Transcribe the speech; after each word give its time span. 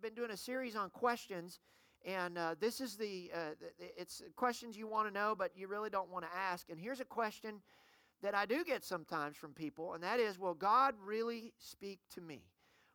been 0.00 0.14
doing 0.14 0.30
a 0.30 0.36
series 0.36 0.76
on 0.76 0.90
questions, 0.90 1.60
and 2.04 2.38
uh, 2.38 2.54
this 2.58 2.80
is 2.80 2.96
the, 2.96 3.30
uh, 3.34 3.54
it's 3.78 4.22
questions 4.36 4.76
you 4.76 4.86
want 4.86 5.08
to 5.08 5.14
know, 5.14 5.34
but 5.36 5.52
you 5.56 5.68
really 5.68 5.90
don't 5.90 6.10
want 6.10 6.24
to 6.24 6.30
ask. 6.36 6.70
And 6.70 6.78
here's 6.78 7.00
a 7.00 7.04
question 7.04 7.60
that 8.22 8.34
I 8.34 8.46
do 8.46 8.64
get 8.64 8.84
sometimes 8.84 9.36
from 9.36 9.52
people, 9.52 9.94
and 9.94 10.02
that 10.02 10.20
is 10.20 10.38
Will 10.38 10.54
God 10.54 10.94
really 11.04 11.52
speak 11.58 12.00
to 12.14 12.20
me? 12.20 12.42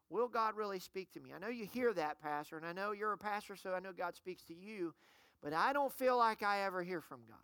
Will 0.09 0.27
God 0.27 0.55
really 0.55 0.79
speak 0.79 1.11
to 1.13 1.19
me? 1.19 1.31
I 1.35 1.39
know 1.39 1.47
you 1.47 1.65
hear 1.65 1.93
that, 1.93 2.21
Pastor, 2.21 2.57
and 2.57 2.65
I 2.65 2.73
know 2.73 2.91
you're 2.91 3.13
a 3.13 3.17
pastor, 3.17 3.55
so 3.55 3.73
I 3.73 3.79
know 3.79 3.91
God 3.91 4.15
speaks 4.15 4.43
to 4.43 4.53
you, 4.55 4.93
but 5.41 5.53
I 5.53 5.73
don't 5.73 5.91
feel 5.91 6.17
like 6.17 6.43
I 6.43 6.61
ever 6.61 6.83
hear 6.83 7.01
from 7.01 7.21
God. 7.27 7.37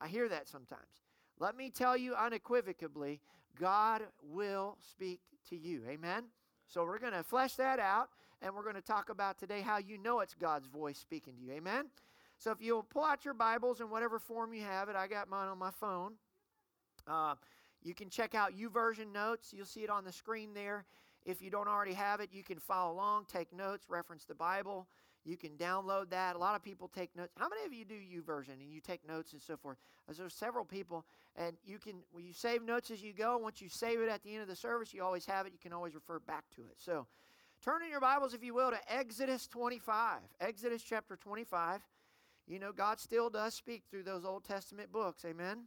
I 0.00 0.08
hear 0.08 0.28
that 0.28 0.48
sometimes. 0.48 1.02
Let 1.38 1.56
me 1.56 1.70
tell 1.70 1.96
you 1.96 2.14
unequivocally 2.14 3.20
God 3.58 4.02
will 4.22 4.76
speak 4.80 5.20
to 5.48 5.56
you. 5.56 5.82
Amen? 5.88 6.24
So 6.66 6.84
we're 6.84 6.98
going 6.98 7.12
to 7.12 7.22
flesh 7.22 7.54
that 7.54 7.78
out, 7.78 8.08
and 8.44 8.54
we're 8.54 8.62
going 8.62 8.74
to 8.74 8.82
talk 8.82 9.08
about 9.08 9.38
today 9.38 9.62
how 9.62 9.78
you 9.78 9.96
know 9.96 10.20
it's 10.20 10.34
God's 10.34 10.66
voice 10.66 10.98
speaking 10.98 11.34
to 11.34 11.42
you. 11.42 11.52
Amen? 11.52 11.86
So 12.36 12.50
if 12.50 12.58
you'll 12.60 12.82
pull 12.82 13.04
out 13.04 13.24
your 13.24 13.32
Bibles 13.32 13.80
in 13.80 13.88
whatever 13.88 14.18
form 14.18 14.52
you 14.52 14.62
have 14.62 14.90
it, 14.90 14.96
I 14.96 15.06
got 15.06 15.30
mine 15.30 15.48
on 15.48 15.58
my 15.58 15.70
phone. 15.70 16.12
Uh, 17.08 17.36
you 17.82 17.94
can 17.94 18.10
check 18.10 18.34
out 18.34 18.52
YouVersion 18.54 19.12
notes. 19.12 19.54
You'll 19.56 19.64
see 19.64 19.80
it 19.80 19.88
on 19.88 20.04
the 20.04 20.12
screen 20.12 20.52
there. 20.52 20.84
If 21.24 21.40
you 21.40 21.48
don't 21.48 21.68
already 21.68 21.94
have 21.94 22.20
it, 22.20 22.28
you 22.32 22.44
can 22.44 22.58
follow 22.58 22.92
along, 22.92 23.26
take 23.32 23.50
notes, 23.50 23.86
reference 23.88 24.26
the 24.26 24.34
Bible. 24.34 24.86
You 25.24 25.38
can 25.38 25.52
download 25.52 26.10
that. 26.10 26.36
A 26.36 26.38
lot 26.38 26.54
of 26.54 26.62
people 26.62 26.90
take 26.94 27.16
notes. 27.16 27.32
How 27.38 27.48
many 27.48 27.64
of 27.64 27.72
you 27.72 27.86
do 27.86 27.94
YouVersion 27.94 28.60
and 28.60 28.70
you 28.70 28.80
take 28.82 29.08
notes 29.08 29.32
and 29.32 29.40
so 29.40 29.56
forth? 29.56 29.78
There's 30.06 30.34
several 30.34 30.66
people, 30.66 31.06
and 31.34 31.56
you 31.64 31.78
can 31.78 31.94
when 32.12 32.26
you 32.26 32.34
save 32.34 32.62
notes 32.62 32.90
as 32.90 33.02
you 33.02 33.14
go. 33.14 33.38
Once 33.38 33.62
you 33.62 33.70
save 33.70 34.00
it 34.00 34.10
at 34.10 34.22
the 34.22 34.34
end 34.34 34.42
of 34.42 34.48
the 34.48 34.56
service, 34.56 34.92
you 34.92 35.02
always 35.02 35.24
have 35.24 35.46
it. 35.46 35.54
You 35.54 35.58
can 35.58 35.72
always 35.72 35.94
refer 35.94 36.18
back 36.18 36.44
to 36.56 36.60
it. 36.62 36.76
So, 36.76 37.06
turn 37.64 37.82
in 37.82 37.90
your 37.90 38.00
Bibles, 38.00 38.34
if 38.34 38.44
you 38.44 38.52
will, 38.52 38.70
to 38.70 38.78
Exodus 38.92 39.46
25. 39.46 40.18
Exodus 40.38 40.82
chapter 40.82 41.16
25. 41.16 41.80
You 42.46 42.58
know, 42.58 42.72
God 42.72 43.00
still 43.00 43.30
does 43.30 43.54
speak 43.54 43.84
through 43.90 44.02
those 44.02 44.26
Old 44.26 44.44
Testament 44.44 44.92
books. 44.92 45.24
Amen. 45.24 45.62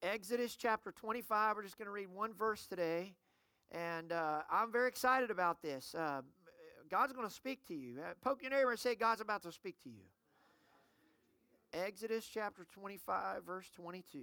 Exodus 0.00 0.54
chapter 0.54 0.92
25. 0.92 1.56
We're 1.56 1.64
just 1.64 1.76
going 1.76 1.86
to 1.86 1.92
read 1.92 2.08
one 2.08 2.32
verse 2.34 2.66
today. 2.68 3.14
And 3.72 4.12
uh, 4.12 4.42
I'm 4.48 4.70
very 4.70 4.86
excited 4.86 5.32
about 5.32 5.60
this. 5.60 5.92
Uh, 5.92 6.22
God's 6.88 7.12
going 7.12 7.26
to 7.26 7.34
speak 7.34 7.66
to 7.66 7.74
you. 7.74 7.96
Uh, 7.98 8.14
poke 8.22 8.40
your 8.40 8.52
neighbor 8.52 8.70
and 8.70 8.78
say, 8.78 8.94
God's 8.94 9.20
about 9.20 9.42
to 9.42 9.50
speak 9.50 9.82
to 9.82 9.88
you. 9.88 10.04
Exodus 11.72 12.24
chapter 12.32 12.64
25, 12.72 13.42
verse 13.44 13.68
22. 13.74 14.20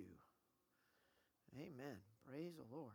Amen. 1.58 1.98
Praise 2.26 2.54
the 2.56 2.74
Lord. 2.74 2.94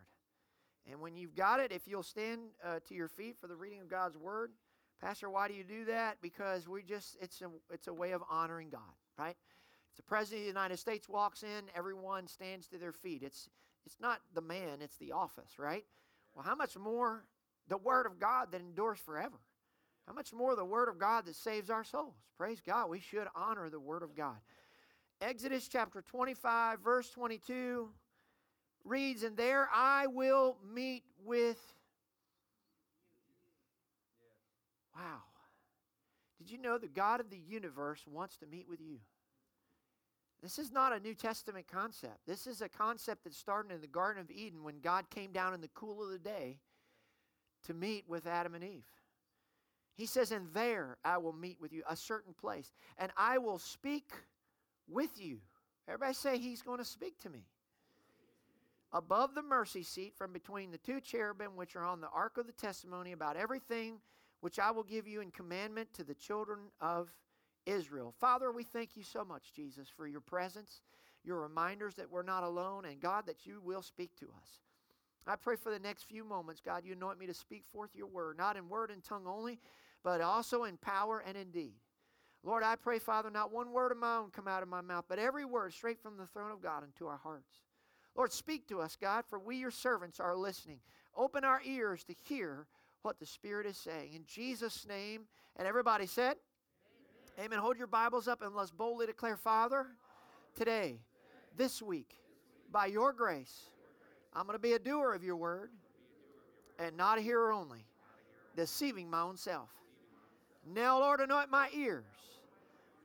And 0.88 1.00
when 1.00 1.16
you've 1.16 1.34
got 1.34 1.60
it, 1.60 1.72
if 1.72 1.86
you'll 1.86 2.02
stand 2.02 2.40
uh, 2.64 2.80
to 2.88 2.94
your 2.94 3.08
feet 3.08 3.36
for 3.40 3.46
the 3.46 3.56
reading 3.56 3.80
of 3.80 3.88
God's 3.88 4.16
word, 4.16 4.52
Pastor, 5.00 5.30
why 5.30 5.48
do 5.48 5.54
you 5.54 5.64
do 5.64 5.84
that? 5.86 6.18
Because 6.20 6.68
we 6.68 6.82
just 6.82 7.16
it's 7.20 7.40
a 7.42 7.48
it's 7.72 7.86
a 7.86 7.92
way 7.94 8.12
of 8.12 8.22
honoring 8.30 8.70
God, 8.70 8.80
right? 9.18 9.36
If 9.90 9.96
the 9.96 10.02
president 10.02 10.40
of 10.40 10.44
the 10.44 10.60
United 10.60 10.78
States 10.78 11.08
walks 11.08 11.42
in, 11.42 11.64
everyone 11.74 12.26
stands 12.26 12.66
to 12.68 12.78
their 12.78 12.92
feet. 12.92 13.22
It's 13.22 13.48
it's 13.86 13.96
not 14.00 14.20
the 14.34 14.42
man, 14.42 14.82
it's 14.82 14.96
the 14.96 15.12
office, 15.12 15.58
right? 15.58 15.84
Well, 16.34 16.44
how 16.44 16.54
much 16.54 16.76
more 16.76 17.24
the 17.68 17.78
word 17.78 18.06
of 18.06 18.18
God 18.18 18.52
that 18.52 18.60
endures 18.60 18.98
forever? 18.98 19.40
How 20.10 20.16
much 20.16 20.32
more 20.32 20.56
the 20.56 20.64
Word 20.64 20.88
of 20.88 20.98
God 20.98 21.26
that 21.26 21.36
saves 21.36 21.70
our 21.70 21.84
souls? 21.84 22.16
Praise 22.36 22.60
God. 22.60 22.90
We 22.90 22.98
should 22.98 23.28
honor 23.36 23.70
the 23.70 23.78
Word 23.78 24.02
of 24.02 24.16
God. 24.16 24.38
Exodus 25.20 25.68
chapter 25.68 26.02
25, 26.02 26.80
verse 26.80 27.10
22 27.10 27.88
reads, 28.84 29.22
And 29.22 29.36
there 29.36 29.68
I 29.74 30.06
will 30.06 30.56
meet 30.74 31.04
with. 31.24 31.58
Wow. 34.94 35.20
Did 36.38 36.50
you 36.50 36.58
know 36.58 36.78
the 36.78 36.88
God 36.88 37.20
of 37.20 37.30
the 37.30 37.38
universe 37.38 38.04
wants 38.10 38.36
to 38.38 38.46
meet 38.46 38.68
with 38.68 38.80
you? 38.80 38.98
This 40.42 40.58
is 40.58 40.72
not 40.72 40.94
a 40.94 41.00
New 41.00 41.14
Testament 41.14 41.66
concept. 41.70 42.26
This 42.26 42.46
is 42.46 42.62
a 42.62 42.68
concept 42.68 43.24
that 43.24 43.34
started 43.34 43.72
in 43.72 43.82
the 43.82 43.86
Garden 43.86 44.22
of 44.22 44.30
Eden 44.30 44.64
when 44.64 44.80
God 44.80 45.10
came 45.10 45.32
down 45.32 45.52
in 45.52 45.60
the 45.60 45.68
cool 45.74 46.02
of 46.02 46.10
the 46.10 46.18
day 46.18 46.58
to 47.66 47.74
meet 47.74 48.04
with 48.08 48.26
Adam 48.26 48.54
and 48.54 48.64
Eve. 48.64 48.86
He 49.94 50.06
says, 50.06 50.32
And 50.32 50.46
there 50.54 50.96
I 51.04 51.18
will 51.18 51.34
meet 51.34 51.60
with 51.60 51.74
you, 51.74 51.82
a 51.88 51.94
certain 51.94 52.32
place, 52.32 52.72
and 52.96 53.12
I 53.18 53.36
will 53.36 53.58
speak 53.58 54.10
with 54.88 55.20
you. 55.20 55.40
Everybody 55.86 56.14
say, 56.14 56.38
He's 56.38 56.62
going 56.62 56.78
to 56.78 56.84
speak 56.86 57.18
to 57.20 57.28
me. 57.28 57.44
Above 58.92 59.34
the 59.34 59.42
mercy 59.42 59.82
seat, 59.82 60.14
from 60.16 60.32
between 60.32 60.70
the 60.70 60.78
two 60.78 61.00
cherubim 61.00 61.56
which 61.56 61.76
are 61.76 61.84
on 61.84 62.00
the 62.00 62.08
ark 62.08 62.38
of 62.38 62.46
the 62.46 62.52
testimony, 62.52 63.12
about 63.12 63.36
everything 63.36 64.00
which 64.40 64.58
I 64.58 64.70
will 64.70 64.82
give 64.82 65.06
you 65.06 65.20
in 65.20 65.30
commandment 65.30 65.92
to 65.94 66.04
the 66.04 66.14
children 66.14 66.58
of 66.80 67.08
Israel. 67.66 68.14
Father, 68.18 68.50
we 68.50 68.64
thank 68.64 68.96
you 68.96 69.02
so 69.02 69.24
much, 69.24 69.52
Jesus, 69.54 69.88
for 69.88 70.06
your 70.06 70.20
presence, 70.20 70.80
your 71.24 71.40
reminders 71.42 71.94
that 71.96 72.10
we're 72.10 72.22
not 72.22 72.42
alone, 72.42 72.84
and 72.84 73.00
God, 73.00 73.26
that 73.26 73.46
you 73.46 73.60
will 73.62 73.82
speak 73.82 74.16
to 74.16 74.26
us. 74.26 74.58
I 75.26 75.36
pray 75.36 75.56
for 75.56 75.70
the 75.70 75.78
next 75.78 76.04
few 76.04 76.24
moments, 76.24 76.60
God, 76.64 76.84
you 76.84 76.94
anoint 76.94 77.18
me 77.18 77.26
to 77.26 77.34
speak 77.34 77.64
forth 77.70 77.90
your 77.94 78.06
word, 78.06 78.38
not 78.38 78.56
in 78.56 78.68
word 78.68 78.90
and 78.90 79.04
tongue 79.04 79.26
only, 79.26 79.60
but 80.02 80.20
also 80.20 80.64
in 80.64 80.78
power 80.78 81.22
and 81.24 81.36
in 81.36 81.50
deed. 81.50 81.74
Lord, 82.42 82.62
I 82.62 82.74
pray, 82.76 82.98
Father, 82.98 83.30
not 83.30 83.52
one 83.52 83.70
word 83.70 83.92
of 83.92 83.98
my 83.98 84.16
own 84.16 84.30
come 84.30 84.48
out 84.48 84.62
of 84.62 84.68
my 84.68 84.80
mouth, 84.80 85.04
but 85.08 85.18
every 85.18 85.44
word 85.44 85.74
straight 85.74 86.00
from 86.00 86.16
the 86.16 86.26
throne 86.26 86.50
of 86.50 86.62
God 86.62 86.82
into 86.82 87.06
our 87.06 87.18
hearts. 87.18 87.58
Lord, 88.16 88.32
speak 88.32 88.66
to 88.68 88.80
us, 88.80 88.96
God, 89.00 89.24
for 89.28 89.38
we, 89.38 89.56
your 89.56 89.70
servants, 89.70 90.20
are 90.20 90.36
listening. 90.36 90.80
Open 91.16 91.44
our 91.44 91.60
ears 91.64 92.04
to 92.04 92.14
hear 92.28 92.66
what 93.02 93.18
the 93.18 93.26
Spirit 93.26 93.66
is 93.66 93.76
saying. 93.76 94.12
In 94.14 94.24
Jesus' 94.26 94.86
name, 94.86 95.22
and 95.56 95.66
everybody 95.66 96.06
said, 96.06 96.36
Amen. 97.38 97.46
Amen. 97.46 97.58
Hold 97.58 97.78
your 97.78 97.86
Bibles 97.86 98.28
up 98.28 98.42
and 98.42 98.54
let's 98.54 98.70
boldly 98.70 99.06
declare, 99.06 99.36
Father, 99.36 99.86
today, 100.54 101.00
this 101.56 101.80
week, 101.80 102.16
by 102.70 102.86
your 102.86 103.12
grace, 103.12 103.64
I'm 104.32 104.46
going 104.46 104.56
to 104.56 104.62
be 104.62 104.74
a 104.74 104.78
doer 104.78 105.14
of 105.14 105.24
your 105.24 105.36
word 105.36 105.70
and 106.78 106.96
not 106.96 107.18
a 107.18 107.20
hearer 107.20 107.52
only, 107.52 107.84
deceiving 108.56 109.10
my 109.10 109.22
own 109.22 109.36
self. 109.36 109.70
Now, 110.66 110.98
Lord, 110.98 111.20
anoint 111.20 111.50
my 111.50 111.68
ears, 111.74 112.04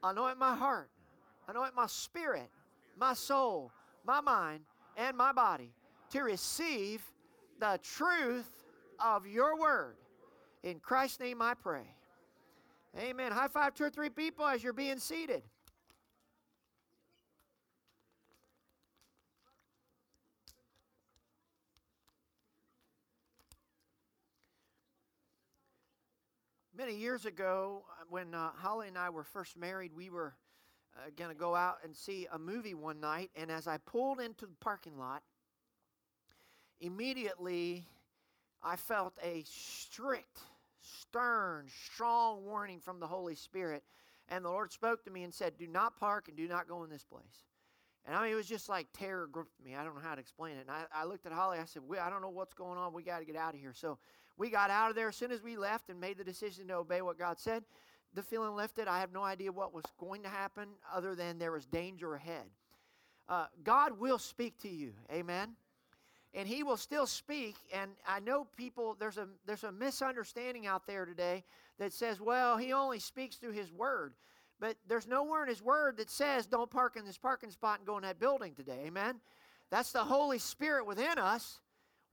anoint 0.03 0.37
my 0.37 0.55
heart, 0.55 0.89
anoint 1.47 1.75
my 1.75 1.87
spirit, 1.87 2.49
my 2.97 3.13
soul, 3.13 3.71
my 4.05 4.21
mind, 4.21 4.61
and 4.97 5.17
my 5.17 5.31
body 5.31 5.71
to 6.11 6.21
receive 6.21 7.01
the 7.59 7.79
truth 7.83 8.49
of 8.99 9.27
your 9.27 9.59
word. 9.59 9.95
In 10.63 10.79
Christ's 10.79 11.19
name 11.19 11.41
I 11.41 11.53
pray. 11.53 11.87
Amen. 12.97 13.31
High 13.31 13.49
five 13.49 13.73
two 13.73 13.83
or 13.83 13.89
three 13.89 14.09
people 14.09 14.45
as 14.45 14.63
you're 14.63 14.73
being 14.73 14.99
seated. 14.99 15.43
Many 26.77 26.95
years 26.97 27.25
ago, 27.25 27.85
uh, 27.89 28.03
when 28.09 28.33
uh, 28.33 28.49
Holly 28.53 28.89
and 28.89 28.97
I 28.97 29.09
were 29.09 29.23
first 29.23 29.55
married, 29.55 29.91
we 29.95 30.09
were 30.09 30.35
uh, 30.97 31.09
going 31.17 31.29
to 31.29 31.35
go 31.35 31.55
out 31.55 31.77
and 31.83 31.95
see 31.95 32.27
a 32.31 32.39
movie 32.39 32.73
one 32.73 32.99
night. 32.99 33.31
And 33.35 33.51
as 33.51 33.67
I 33.67 33.77
pulled 33.77 34.19
into 34.19 34.45
the 34.45 34.55
parking 34.59 34.97
lot, 34.97 35.23
immediately 36.79 37.85
I 38.63 38.75
felt 38.75 39.13
a 39.23 39.43
strict, 39.45 40.39
stern, 40.81 41.67
strong 41.67 42.45
warning 42.45 42.79
from 42.79 42.99
the 42.99 43.07
Holy 43.07 43.35
Spirit. 43.35 43.83
And 44.29 44.43
the 44.43 44.49
Lord 44.49 44.71
spoke 44.71 45.03
to 45.05 45.11
me 45.11 45.23
and 45.23 45.33
said, 45.33 45.53
Do 45.57 45.67
not 45.67 45.99
park 45.99 46.27
and 46.27 46.37
do 46.37 46.47
not 46.47 46.67
go 46.67 46.83
in 46.83 46.89
this 46.89 47.03
place. 47.03 47.45
And 48.05 48.15
I 48.15 48.21
mean, 48.23 48.31
it 48.31 48.35
was 48.35 48.47
just 48.47 48.69
like 48.69 48.87
terror 48.93 49.27
gripped 49.31 49.63
me. 49.63 49.75
I 49.75 49.83
don't 49.83 49.95
know 49.95 50.01
how 50.01 50.15
to 50.15 50.21
explain 50.21 50.57
it. 50.57 50.61
And 50.61 50.71
I, 50.71 50.83
I 50.93 51.05
looked 51.05 51.25
at 51.25 51.31
Holly. 51.31 51.57
I 51.57 51.65
said, 51.65 51.81
I 51.99 52.09
don't 52.09 52.21
know 52.21 52.29
what's 52.29 52.53
going 52.53 52.77
on. 52.77 52.93
We 52.93 53.03
got 53.03 53.19
to 53.19 53.25
get 53.25 53.35
out 53.35 53.55
of 53.55 53.59
here. 53.59 53.73
So 53.73 53.97
we 54.37 54.49
got 54.49 54.69
out 54.69 54.89
of 54.89 54.95
there 54.95 55.09
as 55.09 55.15
soon 55.15 55.31
as 55.31 55.41
we 55.41 55.57
left 55.57 55.89
and 55.89 55.99
made 55.99 56.17
the 56.17 56.23
decision 56.23 56.67
to 56.67 56.75
obey 56.75 57.01
what 57.01 57.17
God 57.17 57.39
said. 57.39 57.63
The 58.15 58.23
feeling 58.23 58.55
lifted. 58.55 58.87
I 58.87 59.01
have 59.01 59.11
no 59.11 59.23
idea 59.23 59.51
what 59.51 59.73
was 59.73 59.83
going 59.99 60.23
to 60.23 60.29
happen 60.29 60.69
other 60.91 61.15
than 61.15 61.37
there 61.37 61.51
was 61.51 61.65
danger 61.65 62.15
ahead. 62.15 62.45
Uh, 63.27 63.47
God 63.63 63.99
will 63.99 64.17
speak 64.17 64.57
to 64.61 64.69
you. 64.69 64.93
Amen. 65.11 65.55
And 66.33 66.47
he 66.47 66.63
will 66.63 66.77
still 66.77 67.07
speak. 67.07 67.55
And 67.73 67.91
I 68.07 68.21
know 68.21 68.47
people, 68.55 68.95
there's 68.99 69.17
a, 69.17 69.27
there's 69.45 69.65
a 69.65 69.71
misunderstanding 69.71 70.65
out 70.65 70.87
there 70.87 71.05
today 71.05 71.43
that 71.77 71.91
says, 71.91 72.21
well, 72.21 72.57
he 72.57 72.71
only 72.71 72.99
speaks 72.99 73.35
through 73.35 73.51
his 73.51 73.71
word. 73.71 74.13
But 74.59 74.77
there's 74.87 75.07
nowhere 75.07 75.43
in 75.43 75.49
his 75.49 75.61
word 75.61 75.97
that 75.97 76.09
says, 76.09 76.45
don't 76.45 76.71
park 76.71 76.95
in 76.95 77.05
this 77.05 77.17
parking 77.17 77.51
spot 77.51 77.79
and 77.79 77.87
go 77.87 77.97
in 77.97 78.03
that 78.03 78.19
building 78.19 78.53
today. 78.55 78.83
Amen. 78.87 79.19
That's 79.69 79.91
the 79.91 80.03
Holy 80.03 80.39
Spirit 80.39 80.87
within 80.87 81.17
us 81.17 81.59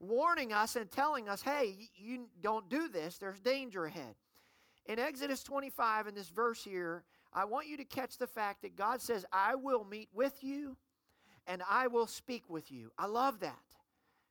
warning 0.03 0.51
us 0.53 0.75
and 0.75 0.91
telling 0.91 1.29
us, 1.29 1.41
hey, 1.41 1.75
you 1.95 2.27
don't 2.41 2.69
do 2.69 2.87
this, 2.87 3.17
there's 3.17 3.39
danger 3.39 3.85
ahead. 3.85 4.15
In 4.85 4.99
Exodus 4.99 5.43
25, 5.43 6.07
in 6.07 6.15
this 6.15 6.29
verse 6.29 6.63
here, 6.63 7.03
I 7.33 7.45
want 7.45 7.67
you 7.67 7.77
to 7.77 7.85
catch 7.85 8.17
the 8.17 8.27
fact 8.27 8.61
that 8.61 8.75
God 8.75 9.01
says, 9.01 9.25
I 9.31 9.55
will 9.55 9.85
meet 9.85 10.09
with 10.13 10.43
you 10.43 10.75
and 11.47 11.61
I 11.69 11.87
will 11.87 12.07
speak 12.07 12.49
with 12.49 12.71
you. 12.71 12.91
I 12.97 13.07
love 13.07 13.39
that. 13.39 13.57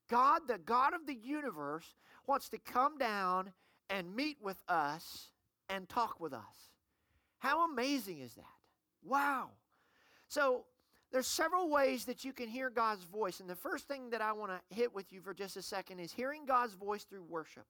God, 0.08 0.43
the 0.46 0.58
God 0.58 0.94
of 0.94 1.06
the 1.06 1.14
universe, 1.14 1.94
wants 2.26 2.49
to 2.50 2.58
come 2.58 2.99
down 2.99 3.52
and 3.88 4.14
meet 4.14 4.37
with 4.43 4.62
us 4.69 5.28
and 5.69 5.88
talk 5.88 6.20
with 6.20 6.32
us. 6.32 6.70
How 7.38 7.69
amazing 7.70 8.20
is 8.20 8.34
that? 8.34 8.44
Wow. 9.05 9.50
So, 10.28 10.64
there's 11.12 11.26
several 11.26 11.69
ways 11.69 12.06
that 12.06 12.25
you 12.25 12.32
can 12.32 12.48
hear 12.48 12.70
God's 12.70 13.05
voice. 13.05 13.40
And 13.40 13.50
the 13.50 13.55
first 13.55 13.87
thing 13.87 14.08
that 14.10 14.22
I 14.22 14.32
want 14.32 14.50
to 14.50 14.75
hit 14.75 14.94
with 14.94 15.12
you 15.12 15.20
for 15.20 15.34
just 15.34 15.58
a 15.58 15.62
second 15.62 15.98
is 15.98 16.10
hearing 16.10 16.46
God's 16.46 16.72
voice 16.72 17.05
through 17.05 17.25
worship. 17.25 17.66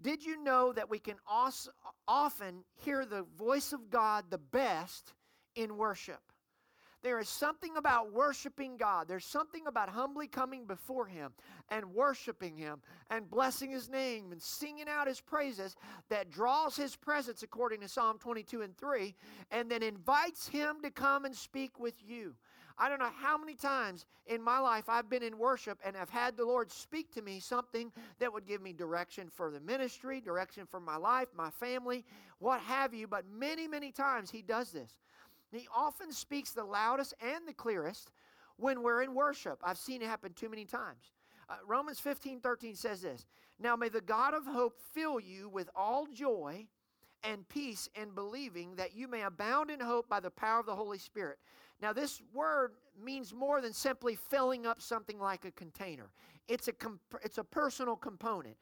Did 0.00 0.24
you 0.24 0.42
know 0.42 0.72
that 0.72 0.90
we 0.90 0.98
can 0.98 1.16
also 1.26 1.70
often 2.06 2.64
hear 2.84 3.04
the 3.04 3.24
voice 3.36 3.72
of 3.72 3.90
God 3.90 4.26
the 4.30 4.38
best 4.38 5.12
in 5.56 5.76
worship? 5.76 6.20
There 7.02 7.20
is 7.20 7.28
something 7.28 7.76
about 7.76 8.12
worshiping 8.12 8.76
God. 8.76 9.06
There's 9.06 9.24
something 9.24 9.68
about 9.68 9.88
humbly 9.88 10.26
coming 10.26 10.66
before 10.66 11.06
Him 11.06 11.32
and 11.68 11.94
worshiping 11.94 12.56
Him 12.56 12.80
and 13.08 13.30
blessing 13.30 13.70
His 13.70 13.88
name 13.88 14.32
and 14.32 14.42
singing 14.42 14.88
out 14.88 15.06
His 15.06 15.20
praises 15.20 15.76
that 16.10 16.30
draws 16.30 16.76
His 16.76 16.96
presence, 16.96 17.44
according 17.44 17.80
to 17.82 17.88
Psalm 17.88 18.18
22 18.18 18.62
and 18.62 18.76
3, 18.76 19.14
and 19.52 19.70
then 19.70 19.82
invites 19.84 20.48
Him 20.48 20.78
to 20.82 20.90
come 20.90 21.24
and 21.24 21.36
speak 21.36 21.78
with 21.78 21.94
you. 22.04 22.34
I 22.78 22.88
don't 22.88 23.00
know 23.00 23.10
how 23.20 23.36
many 23.36 23.54
times 23.54 24.06
in 24.26 24.40
my 24.40 24.60
life 24.60 24.88
I've 24.88 25.10
been 25.10 25.22
in 25.22 25.36
worship 25.36 25.78
and 25.84 25.96
have 25.96 26.10
had 26.10 26.36
the 26.36 26.44
Lord 26.44 26.70
speak 26.70 27.12
to 27.14 27.22
me 27.22 27.40
something 27.40 27.90
that 28.20 28.32
would 28.32 28.46
give 28.46 28.62
me 28.62 28.72
direction 28.72 29.28
for 29.28 29.50
the 29.50 29.60
ministry, 29.60 30.20
direction 30.20 30.66
for 30.70 30.78
my 30.78 30.96
life, 30.96 31.28
my 31.36 31.50
family, 31.50 32.04
what 32.38 32.60
have 32.60 32.94
you. 32.94 33.08
But 33.08 33.24
many, 33.28 33.66
many 33.66 33.90
times 33.90 34.30
He 34.30 34.42
does 34.42 34.70
this. 34.70 34.94
He 35.50 35.66
often 35.74 36.12
speaks 36.12 36.52
the 36.52 36.64
loudest 36.64 37.14
and 37.20 37.48
the 37.48 37.52
clearest 37.52 38.12
when 38.56 38.82
we're 38.82 39.02
in 39.02 39.14
worship. 39.14 39.58
I've 39.64 39.78
seen 39.78 40.02
it 40.02 40.08
happen 40.08 40.32
too 40.34 40.48
many 40.48 40.64
times. 40.64 41.12
Uh, 41.48 41.54
Romans 41.66 41.98
15 41.98 42.40
13 42.40 42.74
says 42.76 43.02
this 43.02 43.26
Now 43.58 43.74
may 43.74 43.88
the 43.88 44.00
God 44.00 44.34
of 44.34 44.44
hope 44.44 44.78
fill 44.92 45.18
you 45.18 45.48
with 45.48 45.68
all 45.74 46.06
joy 46.06 46.66
and 47.24 47.48
peace 47.48 47.88
in 48.00 48.10
believing 48.10 48.76
that 48.76 48.94
you 48.94 49.08
may 49.08 49.22
abound 49.22 49.70
in 49.70 49.80
hope 49.80 50.08
by 50.08 50.20
the 50.20 50.30
power 50.30 50.60
of 50.60 50.66
the 50.66 50.76
Holy 50.76 50.98
Spirit. 50.98 51.38
Now, 51.80 51.92
this 51.92 52.20
word 52.32 52.72
means 53.02 53.32
more 53.32 53.60
than 53.60 53.72
simply 53.72 54.16
filling 54.16 54.66
up 54.66 54.82
something 54.82 55.18
like 55.18 55.44
a 55.44 55.50
container, 55.52 56.10
it's 56.48 56.68
a, 56.68 56.72
comp- 56.72 57.20
it's 57.22 57.38
a 57.38 57.44
personal 57.44 57.96
component. 57.96 58.56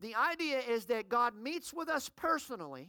The 0.00 0.14
idea 0.14 0.58
is 0.58 0.86
that 0.86 1.08
God 1.08 1.34
meets 1.36 1.72
with 1.72 1.88
us 1.88 2.08
personally 2.08 2.88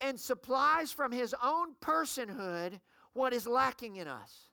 and 0.00 0.18
supplies 0.18 0.90
from 0.90 1.12
his 1.12 1.34
own 1.42 1.74
personhood 1.80 2.80
what 3.12 3.32
is 3.32 3.46
lacking 3.46 3.96
in 3.96 4.08
us. 4.08 4.50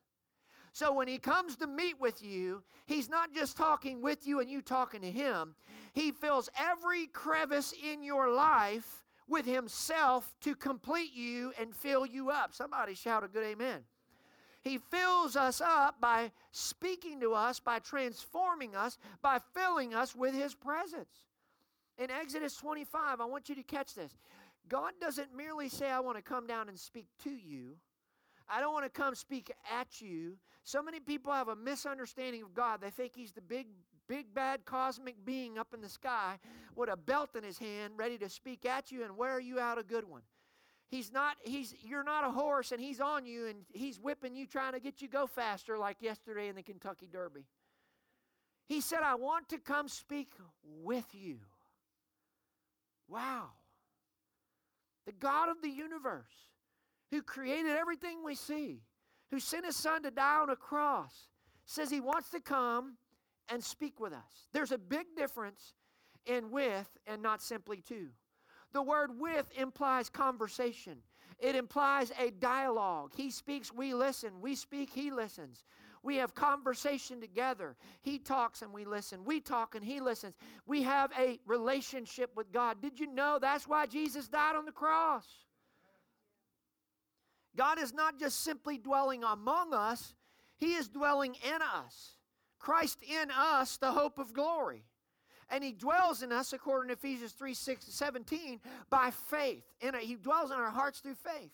So 0.71 0.91
when 0.94 1.07
he 1.07 1.19
comes 1.19 1.56
to 1.57 1.68
meet 1.68 2.00
with 2.00 2.24
you, 2.24 2.63
he's 2.85 3.09
not 3.09 3.33
just 3.33 3.57
talking 3.57 4.01
with 4.01 4.25
you 4.25 4.39
and 4.39 4.50
you 4.50 4.62
talking 4.62 5.01
to 5.01 5.12
him. 5.12 5.56
He 5.94 6.12
fills 6.12 6.50
every 6.57 7.07
crevice 7.07 7.74
in 7.83 8.03
your 8.03 8.31
life 8.31 9.03
with 9.27 9.45
himself 9.45 10.33
to 10.41 10.56
complete 10.56 11.13
you 11.13 11.53
and 11.59 11.75
fill 11.75 12.06
you 12.06 12.30
up. 12.30 12.53
Somebody 12.53 12.95
shout 12.95 13.24
a 13.24 13.27
good 13.27 13.44
amen. 13.44 13.81
He 14.63 14.77
fills 14.77 15.36
us 15.36 15.60
up 15.60 16.00
by 16.00 16.31
speaking 16.51 17.19
to 17.19 17.33
us, 17.33 17.60
by 17.60 17.80
transforming 17.80 18.75
us, 18.75 18.98
by 19.21 19.39
filling 19.54 19.94
us 19.94 20.15
with 20.15 20.33
His 20.33 20.56
presence. 20.56 21.27
In 21.98 22.10
Exodus 22.10 22.56
25, 22.56 23.19
I 23.19 23.25
want 23.25 23.50
you 23.50 23.56
to 23.56 23.63
catch 23.63 23.94
this. 23.94 24.15
God 24.69 24.94
doesn't 25.01 25.36
merely 25.36 25.68
say, 25.68 25.89
I 25.89 26.00
want 26.00 26.18
to 26.18 26.24
come 26.24 26.48
down 26.48 26.69
and 26.69 26.80
speak 26.80 27.07
to 27.25 27.30
you. 27.30 27.75
I 28.50 28.62
don't 28.62 28.74
want 28.74 28.86
to 28.86 28.89
come 28.89 29.15
speak 29.15 29.51
at 29.71 30.01
you. 30.01 30.38
So 30.63 30.81
many 30.81 31.01
people 31.01 31.33
have 31.33 31.50
a 31.50 31.56
misunderstanding 31.56 32.42
of 32.44 32.54
God. 32.54 32.80
They 32.81 32.89
think 32.89 33.13
He's 33.16 33.33
the 33.33 33.42
big, 33.42 33.68
big, 34.07 34.33
bad 34.33 34.63
cosmic 34.63 35.16
being 35.25 35.57
up 35.57 35.74
in 35.74 35.81
the 35.81 35.89
sky 35.89 36.39
with 36.75 36.89
a 36.89 36.95
belt 36.95 37.36
in 37.36 37.44
His 37.44 37.57
hand 37.57 37.94
ready 37.98 38.18
to 38.18 38.30
speak 38.30 38.66
at 38.66 38.92
you 38.92 39.04
and 39.04 39.18
wear 39.18 39.42
you 39.42 39.59
out 39.59 39.77
a 39.77 39.83
good 39.83 40.09
one. 40.09 40.21
He's 40.94 41.12
not, 41.12 41.38
he's, 41.42 41.74
you're 41.81 42.04
not 42.04 42.24
a 42.24 42.30
horse 42.30 42.72
and 42.72 42.80
he's 42.80 43.00
on 43.00 43.25
you 43.25 43.48
and 43.48 43.66
he's 43.74 44.00
whipping 44.00 44.36
you 44.36 44.45
trying 44.45 44.74
to 44.74 44.80
get 44.80 45.01
you 45.01 45.07
go 45.07 45.25
faster 45.25 45.75
like 45.75 45.98
yesterday 46.01 46.50
in 46.50 46.56
the 46.56 46.62
Kentucky 46.62 47.10
Derby. 47.12 47.45
He 48.68 48.80
said, 48.80 49.00
I 49.04 49.16
want 49.16 49.50
to 49.50 49.57
come 49.57 49.88
speak 49.88 50.34
with 50.84 51.07
you. 51.13 51.38
Wow. 53.07 53.45
The 55.07 55.13
God 55.13 55.50
of 55.50 55.63
the 55.63 55.69
universe, 55.69 56.51
who 57.10 57.24
created 57.24 57.72
everything 57.72 58.24
we 58.24 58.36
see, 58.36 58.84
who 59.31 59.40
sent 59.40 59.66
his 59.66 59.75
son 59.75 60.04
to 60.04 60.12
die 60.12 60.42
on 60.42 60.51
a 60.51 60.56
cross, 60.56 61.28
says 61.66 61.90
he 61.90 62.01
wants 62.01 62.30
to 62.30 62.40
come 62.40 62.98
and 63.50 63.63
speak 63.63 64.00
with 64.00 64.13
us. 64.13 64.48
There's 64.54 64.72
a 64.72 64.78
big 64.78 65.07
difference 65.18 65.74
in 66.28 66.51
with 66.51 66.88
and 67.07 67.24
not 67.24 67.42
simply 67.42 67.81
to. 67.88 68.10
The 68.73 68.81
word 68.81 69.11
with 69.19 69.47
implies 69.55 70.09
conversation, 70.09 70.97
it 71.39 71.55
implies 71.55 72.11
a 72.19 72.31
dialogue. 72.31 73.11
He 73.15 73.29
speaks, 73.29 73.71
we 73.71 73.93
listen. 73.93 74.41
We 74.41 74.55
speak, 74.55 74.89
he 74.89 75.11
listens. 75.11 75.63
We 76.01 76.17
have 76.17 76.35
conversation 76.35 77.21
together. 77.21 77.77
He 78.01 78.19
talks 78.19 78.61
and 78.61 78.73
we 78.73 78.83
listen. 78.83 79.23
We 79.23 79.39
talk 79.39 79.75
and 79.75 79.83
he 79.83 80.01
listens. 80.01 80.35
We 80.65 80.83
have 80.83 81.11
a 81.17 81.39
relationship 81.45 82.31
with 82.35 82.51
God. 82.51 82.81
Did 82.81 82.99
you 82.99 83.07
know 83.07 83.39
that's 83.41 83.67
why 83.67 83.85
Jesus 83.85 84.27
died 84.27 84.55
on 84.57 84.65
the 84.65 84.71
cross? 84.71 85.25
God 87.55 87.79
is 87.79 87.93
not 87.93 88.19
just 88.19 88.41
simply 88.41 88.77
dwelling 88.77 89.23
among 89.23 89.73
us, 89.73 90.15
He 90.57 90.73
is 90.73 90.87
dwelling 90.87 91.35
in 91.45 91.61
us. 91.61 92.17
Christ 92.59 92.99
in 93.03 93.29
us, 93.31 93.77
the 93.77 93.91
hope 93.91 94.17
of 94.17 94.33
glory 94.33 94.83
and 95.50 95.63
he 95.63 95.72
dwells 95.72 96.24
in 96.24 96.31
us 96.31 96.54
according 96.54 96.90
to 96.90 96.94
ephesians 96.94 97.31
3 97.34 97.54
6 97.54 97.86
17 97.88 98.60
by 98.90 99.12
faith. 99.30 99.63
In 99.81 99.94
he 100.00 100.16
dwells 100.16 100.51
in 100.51 100.57
our 100.57 100.72
hearts 100.72 101.00
through 101.00 101.16
faith. 101.16 101.51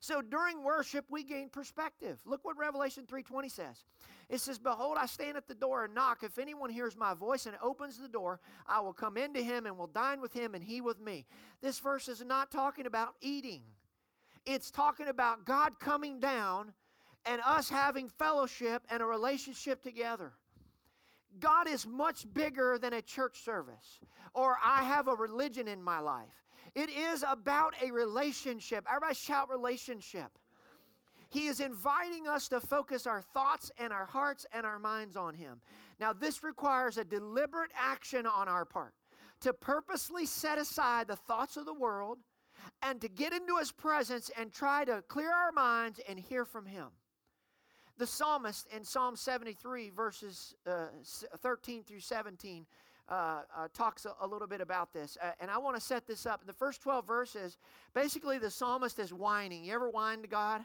So 0.00 0.20
during 0.20 0.64
worship 0.64 1.04
we 1.10 1.22
gain 1.22 1.48
perspective. 1.48 2.18
Look 2.24 2.44
what 2.44 2.58
revelation 2.58 3.04
3.20 3.06 3.50
says. 3.50 3.84
It 4.28 4.40
says 4.40 4.58
behold 4.58 4.96
i 4.98 5.06
stand 5.06 5.36
at 5.36 5.46
the 5.46 5.54
door 5.54 5.84
and 5.84 5.94
knock. 5.94 6.22
If 6.22 6.38
anyone 6.38 6.70
hears 6.70 6.96
my 6.96 7.14
voice 7.14 7.46
and 7.46 7.56
opens 7.62 7.98
the 7.98 8.08
door 8.08 8.40
i 8.66 8.80
will 8.80 8.92
come 8.92 9.16
into 9.16 9.40
him 9.40 9.66
and 9.66 9.76
will 9.78 9.86
dine 9.86 10.20
with 10.20 10.32
him 10.32 10.54
and 10.54 10.64
he 10.64 10.80
with 10.80 11.00
me. 11.00 11.26
This 11.60 11.78
verse 11.78 12.08
is 12.08 12.24
not 12.24 12.50
talking 12.50 12.86
about 12.86 13.14
eating. 13.20 13.62
It's 14.44 14.70
talking 14.70 15.08
about 15.08 15.44
god 15.44 15.78
coming 15.78 16.18
down 16.18 16.72
and 17.24 17.40
us 17.46 17.68
having 17.68 18.08
fellowship 18.08 18.82
and 18.90 19.02
a 19.02 19.06
relationship 19.06 19.82
together 19.82 20.32
God 21.40 21.68
is 21.68 21.86
much 21.86 22.26
bigger 22.32 22.78
than 22.78 22.92
a 22.92 23.02
church 23.02 23.42
service 23.42 24.00
or 24.34 24.56
I 24.64 24.82
have 24.84 25.08
a 25.08 25.14
religion 25.14 25.68
in 25.68 25.82
my 25.82 25.98
life. 25.98 26.44
It 26.74 26.88
is 26.88 27.24
about 27.28 27.74
a 27.82 27.90
relationship. 27.90 28.86
Everybody 28.88 29.14
shout 29.14 29.50
relationship. 29.50 30.38
He 31.28 31.46
is 31.46 31.60
inviting 31.60 32.28
us 32.28 32.48
to 32.48 32.60
focus 32.60 33.06
our 33.06 33.22
thoughts 33.22 33.70
and 33.78 33.92
our 33.92 34.04
hearts 34.04 34.46
and 34.52 34.66
our 34.66 34.78
minds 34.78 35.16
on 35.16 35.34
Him. 35.34 35.60
Now, 35.98 36.12
this 36.12 36.42
requires 36.42 36.98
a 36.98 37.04
deliberate 37.04 37.70
action 37.74 38.26
on 38.26 38.48
our 38.48 38.64
part 38.64 38.94
to 39.40 39.52
purposely 39.52 40.26
set 40.26 40.58
aside 40.58 41.08
the 41.08 41.16
thoughts 41.16 41.56
of 41.56 41.64
the 41.64 41.74
world 41.74 42.18
and 42.82 43.00
to 43.00 43.08
get 43.08 43.32
into 43.32 43.56
His 43.56 43.72
presence 43.72 44.30
and 44.38 44.52
try 44.52 44.84
to 44.84 45.02
clear 45.08 45.32
our 45.32 45.52
minds 45.52 46.00
and 46.08 46.18
hear 46.18 46.44
from 46.44 46.66
Him. 46.66 46.88
The 47.98 48.06
psalmist 48.06 48.66
in 48.74 48.84
Psalm 48.84 49.16
73, 49.16 49.90
verses 49.90 50.54
uh, 50.66 50.86
13 51.40 51.84
through 51.84 52.00
17, 52.00 52.66
uh, 53.08 53.12
uh, 53.12 53.68
talks 53.74 54.06
a, 54.06 54.14
a, 54.20 54.26
little 54.26 54.46
bit 54.46 54.60
about 54.60 54.92
this. 54.92 55.18
Uh, 55.22 55.32
and 55.40 55.50
I 55.50 55.58
want 55.58 55.76
to 55.76 55.82
set 55.82 56.06
this 56.06 56.24
up. 56.24 56.40
In 56.40 56.46
The 56.46 56.52
first 56.52 56.80
12 56.80 57.06
verses, 57.06 57.58
basically, 57.94 58.38
the 58.38 58.50
psalmist 58.50 58.98
is 58.98 59.12
whining. 59.12 59.64
You 59.64 59.74
ever 59.74 59.90
whine 59.90 60.22
to 60.22 60.28
God? 60.28 60.62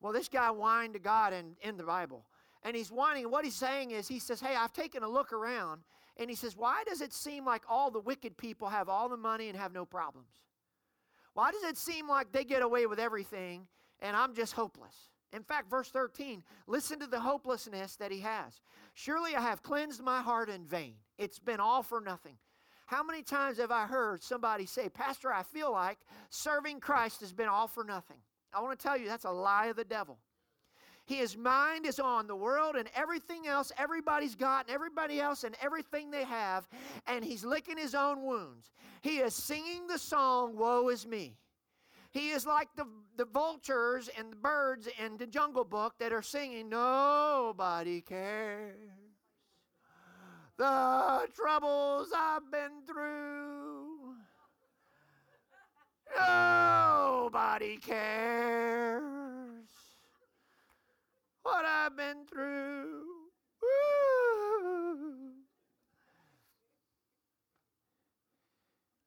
Well, 0.00 0.12
this 0.12 0.28
guy 0.28 0.48
whined 0.48 0.94
to 0.94 1.00
God 1.00 1.32
in, 1.32 1.56
in 1.62 1.76
the 1.76 1.84
Bible. 1.84 2.24
And 2.62 2.74
he's 2.74 2.90
whining. 2.90 3.30
What 3.30 3.44
he's 3.44 3.56
saying 3.56 3.90
is, 3.90 4.08
he 4.08 4.18
says, 4.18 4.40
Hey, 4.40 4.56
I've 4.56 4.72
taken 4.72 5.02
a 5.02 5.08
look 5.08 5.32
around. 5.32 5.82
And 6.16 6.30
he 6.30 6.36
says, 6.36 6.56
Why 6.56 6.84
does 6.86 7.00
it 7.00 7.12
seem 7.12 7.44
like 7.44 7.62
all 7.68 7.90
the 7.90 8.00
wicked 8.00 8.36
people 8.36 8.68
have 8.68 8.88
all 8.88 9.08
the 9.08 9.16
money 9.16 9.48
and 9.48 9.58
have 9.58 9.72
no 9.72 9.84
problems? 9.84 10.30
Why 11.34 11.50
does 11.50 11.64
it 11.64 11.76
seem 11.76 12.08
like 12.08 12.32
they 12.32 12.44
get 12.44 12.62
away 12.62 12.86
with 12.86 13.00
everything 13.00 13.66
and 14.00 14.16
I'm 14.16 14.34
just 14.34 14.52
hopeless? 14.52 14.94
In 15.34 15.42
fact, 15.42 15.68
verse 15.68 15.88
13, 15.88 16.44
listen 16.68 17.00
to 17.00 17.06
the 17.06 17.18
hopelessness 17.18 17.96
that 17.96 18.12
he 18.12 18.20
has. 18.20 18.60
Surely 18.94 19.34
I 19.34 19.40
have 19.40 19.62
cleansed 19.62 20.02
my 20.02 20.22
heart 20.22 20.48
in 20.48 20.64
vain. 20.64 20.94
It's 21.18 21.40
been 21.40 21.60
all 21.60 21.82
for 21.82 22.00
nothing. 22.00 22.36
How 22.86 23.02
many 23.02 23.22
times 23.22 23.58
have 23.58 23.72
I 23.72 23.86
heard 23.86 24.22
somebody 24.22 24.66
say, 24.66 24.88
Pastor, 24.88 25.32
I 25.32 25.42
feel 25.42 25.72
like 25.72 25.98
serving 26.30 26.80
Christ 26.80 27.20
has 27.20 27.32
been 27.32 27.48
all 27.48 27.66
for 27.66 27.82
nothing? 27.82 28.18
I 28.52 28.60
want 28.60 28.78
to 28.78 28.82
tell 28.82 28.96
you 28.96 29.08
that's 29.08 29.24
a 29.24 29.30
lie 29.30 29.66
of 29.66 29.76
the 29.76 29.84
devil. 29.84 30.18
His 31.06 31.36
mind 31.36 31.84
is 31.84 31.98
on 31.98 32.26
the 32.26 32.36
world 32.36 32.76
and 32.76 32.88
everything 32.94 33.46
else 33.46 33.72
everybody's 33.76 34.34
got 34.34 34.66
and 34.66 34.74
everybody 34.74 35.20
else 35.20 35.44
and 35.44 35.56
everything 35.60 36.10
they 36.10 36.24
have, 36.24 36.66
and 37.06 37.24
he's 37.24 37.44
licking 37.44 37.76
his 37.76 37.94
own 37.94 38.22
wounds. 38.22 38.70
He 39.02 39.18
is 39.18 39.34
singing 39.34 39.86
the 39.86 39.98
song, 39.98 40.56
Woe 40.56 40.88
is 40.88 41.06
me. 41.06 41.36
He 42.14 42.30
is 42.30 42.46
like 42.46 42.68
the, 42.76 42.86
the 43.16 43.24
vultures 43.24 44.08
and 44.16 44.30
the 44.30 44.36
birds 44.36 44.88
in 45.04 45.16
the 45.16 45.26
jungle 45.26 45.64
book 45.64 45.94
that 45.98 46.12
are 46.12 46.22
singing, 46.22 46.68
Nobody 46.68 48.00
cares. 48.02 48.76
The 50.56 51.26
troubles 51.34 52.12
I've 52.16 52.48
been 52.52 52.86
through. 52.86 54.14
Nobody 56.16 57.78
cares 57.78 59.66
what 61.42 61.64
I've 61.64 61.96
been 61.96 62.26
through. 62.30 63.13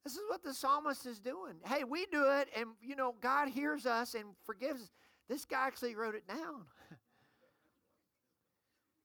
This 0.08 0.16
is 0.16 0.24
what 0.30 0.42
the 0.42 0.54
psalmist 0.54 1.06
is 1.06 1.20
doing. 1.20 1.56
Hey, 1.66 1.84
we 1.84 2.06
do 2.10 2.24
it, 2.32 2.48
and 2.56 2.68
you 2.82 2.96
know, 2.96 3.16
God 3.20 3.50
hears 3.50 3.86
us 3.86 4.14
and 4.14 4.24
forgives. 4.46 4.90
This 5.28 5.44
guy 5.44 5.68
actually 5.68 5.96
wrote 5.96 6.16
it 6.16 6.26
down. 6.26 6.64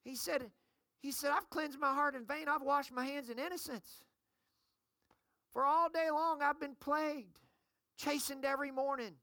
he 0.04 0.14
said, 0.14 0.44
He 1.00 1.10
said, 1.10 1.32
I've 1.32 1.50
cleansed 1.50 1.80
my 1.80 1.92
heart 1.92 2.14
in 2.14 2.24
vain, 2.24 2.46
I've 2.46 2.62
washed 2.62 2.92
my 2.92 3.04
hands 3.04 3.30
in 3.30 3.40
innocence. 3.40 4.04
For 5.52 5.64
all 5.64 5.88
day 5.88 6.08
long 6.12 6.40
I've 6.40 6.60
been 6.60 6.76
plagued, 6.78 7.36
chastened 7.96 8.44
every 8.44 8.70
morning. 8.70 9.14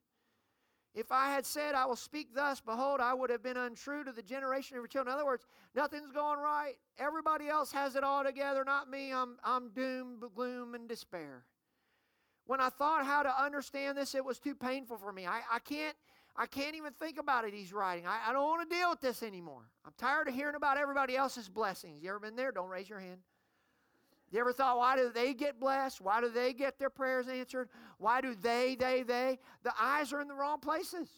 If 0.94 1.14
I 1.14 1.30
had 1.30 1.46
said, 1.46 1.76
I 1.76 1.86
will 1.86 1.96
speak 1.96 2.36
thus, 2.36 2.60
behold, 2.60 3.00
I 3.00 3.14
would 3.14 3.30
have 3.30 3.42
been 3.42 3.56
untrue 3.56 4.04
to 4.04 4.12
the 4.12 4.22
generation 4.22 4.76
of 4.76 4.82
your 4.82 4.88
children. 4.88 5.14
In 5.14 5.18
other 5.18 5.26
words, 5.26 5.46
nothing's 5.74 6.12
going 6.12 6.40
right. 6.40 6.74
Everybody 6.98 7.48
else 7.48 7.72
has 7.72 7.96
it 7.96 8.04
all 8.04 8.26
together, 8.26 8.66
not 8.66 8.90
me. 8.90 9.14
I'm, 9.14 9.38
I'm 9.46 9.70
doomed, 9.70 10.24
gloom, 10.36 10.76
and 10.76 10.90
despair. 10.90 11.46
When 12.50 12.60
I 12.60 12.70
thought 12.70 13.06
how 13.06 13.22
to 13.22 13.44
understand 13.44 13.96
this, 13.96 14.16
it 14.16 14.26
was 14.26 14.40
too 14.40 14.56
painful 14.56 14.98
for 14.98 15.14
me. 15.14 15.28
I, 15.28 15.42
I 15.54 15.60
can't. 15.60 15.96
I 16.36 16.48
can't 16.48 16.76
even 16.76 16.94
think 16.94 17.20
about 17.20 17.46
it, 17.46 17.54
he's 17.54 17.72
writing. 17.72 18.08
I, 18.08 18.30
I 18.30 18.34
don't 18.34 18.48
want 18.48 18.68
to 18.68 18.76
deal 18.76 18.90
with 18.90 19.02
this 19.02 19.22
anymore. 19.22 19.70
I'm 19.86 19.92
tired 20.00 20.28
of 20.28 20.34
hearing 20.34 20.56
about 20.56 20.78
everybody 20.78 21.16
else's 21.16 21.48
blessings. 21.48 22.02
You 22.02 22.10
ever 22.10 22.20
been 22.20 22.36
there? 22.36 22.52
Don't 22.52 22.70
raise 22.70 22.90
your 22.90 23.00
hand. 23.00 23.20
You 24.32 24.40
ever 24.40 24.54
thought, 24.54 24.78
why 24.78 24.96
do 24.96 25.12
they 25.14 25.34
get 25.34 25.60
blessed? 25.60 26.02
Why 26.02 26.22
do 26.22 26.30
they 26.30 26.54
get 26.54 26.80
their 26.80 26.90
prayers 26.90 27.28
answered? 27.28 27.70
Why 27.98 28.22
do 28.22 28.34
they, 28.34 28.76
they, 28.80 29.04
they? 29.04 29.38
The 29.64 29.74
eyes 29.80 30.12
are 30.14 30.22
in 30.22 30.28
the 30.28 30.34
wrong 30.34 30.60
places. 30.60 31.10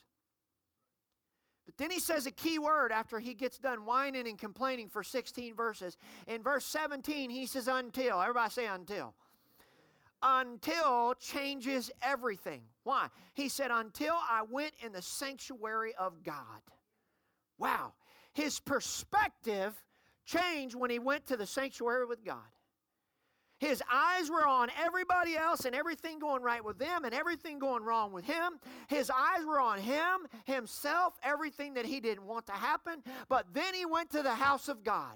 But 1.66 1.78
then 1.78 1.92
he 1.92 2.00
says 2.00 2.26
a 2.26 2.32
key 2.32 2.58
word 2.58 2.92
after 2.92 3.20
he 3.20 3.36
gets 3.36 3.58
done 3.58 3.86
whining 3.86 4.28
and 4.28 4.40
complaining 4.40 4.90
for 4.90 5.04
16 5.04 5.56
verses. 5.56 5.98
In 6.28 6.42
verse 6.42 6.66
17, 6.66 7.30
he 7.30 7.46
says, 7.46 7.70
until. 7.70 8.20
Everybody 8.20 8.52
say 8.52 8.66
until 8.66 9.14
until 10.22 11.14
changes 11.16 11.92
everything. 12.02 12.62
Why? 12.84 13.08
He 13.34 13.50
said, 13.50 13.72
until 13.72 14.14
I 14.14 14.44
went 14.50 14.74
in 14.84 14.92
the 14.92 15.02
sanctuary 15.02 15.94
of 16.00 16.24
God. 16.24 16.62
Wow. 17.58 17.94
His 18.34 18.60
perspective 18.60 19.74
changed 20.26 20.76
when 20.76 20.90
he 20.90 21.00
went 21.00 21.28
to 21.28 21.38
the 21.38 21.46
sanctuary 21.46 22.06
with 22.06 22.24
God. 22.24 22.38
His 23.60 23.84
eyes 23.94 24.28
were 24.32 24.48
on 24.48 24.70
everybody 24.84 25.38
else 25.38 25.66
and 25.66 25.76
everything 25.76 26.18
going 26.18 26.42
right 26.42 26.66
with 26.66 26.80
them 26.80 27.06
and 27.06 27.14
everything 27.14 27.60
going 27.60 27.84
wrong 27.84 28.12
with 28.12 28.26
him. 28.26 28.54
His 28.88 29.12
eyes 29.12 29.46
were 29.46 29.60
on 29.60 29.78
him, 29.78 30.28
himself, 30.46 31.14
everything 31.22 31.76
that 31.76 31.86
he 31.86 32.00
didn't 32.00 32.26
want 32.26 32.48
to 32.48 32.54
happen. 32.54 33.04
But 33.30 33.54
then 33.54 33.76
he 33.76 33.86
went 33.86 34.10
to 34.12 34.24
the 34.24 34.34
house 34.34 34.68
of 34.68 34.84
God 34.84 35.16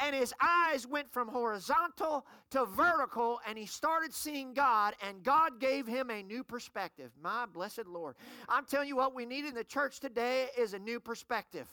and 0.00 0.14
his 0.14 0.32
eyes 0.40 0.86
went 0.86 1.12
from 1.12 1.28
horizontal 1.28 2.26
to 2.50 2.64
vertical, 2.66 3.40
and 3.46 3.56
he 3.58 3.66
started 3.66 4.12
seeing 4.12 4.54
God, 4.54 4.94
and 5.06 5.22
God 5.22 5.60
gave 5.60 5.86
him 5.86 6.10
a 6.10 6.22
new 6.22 6.44
perspective. 6.44 7.10
My 7.22 7.46
blessed 7.46 7.86
Lord. 7.86 8.16
I'm 8.48 8.64
telling 8.64 8.88
you 8.88 8.96
what 8.96 9.14
we 9.14 9.26
need 9.26 9.44
in 9.44 9.54
the 9.54 9.64
church 9.64 10.00
today 10.00 10.48
is 10.58 10.74
a 10.74 10.78
new 10.78 11.00
perspective. 11.00 11.68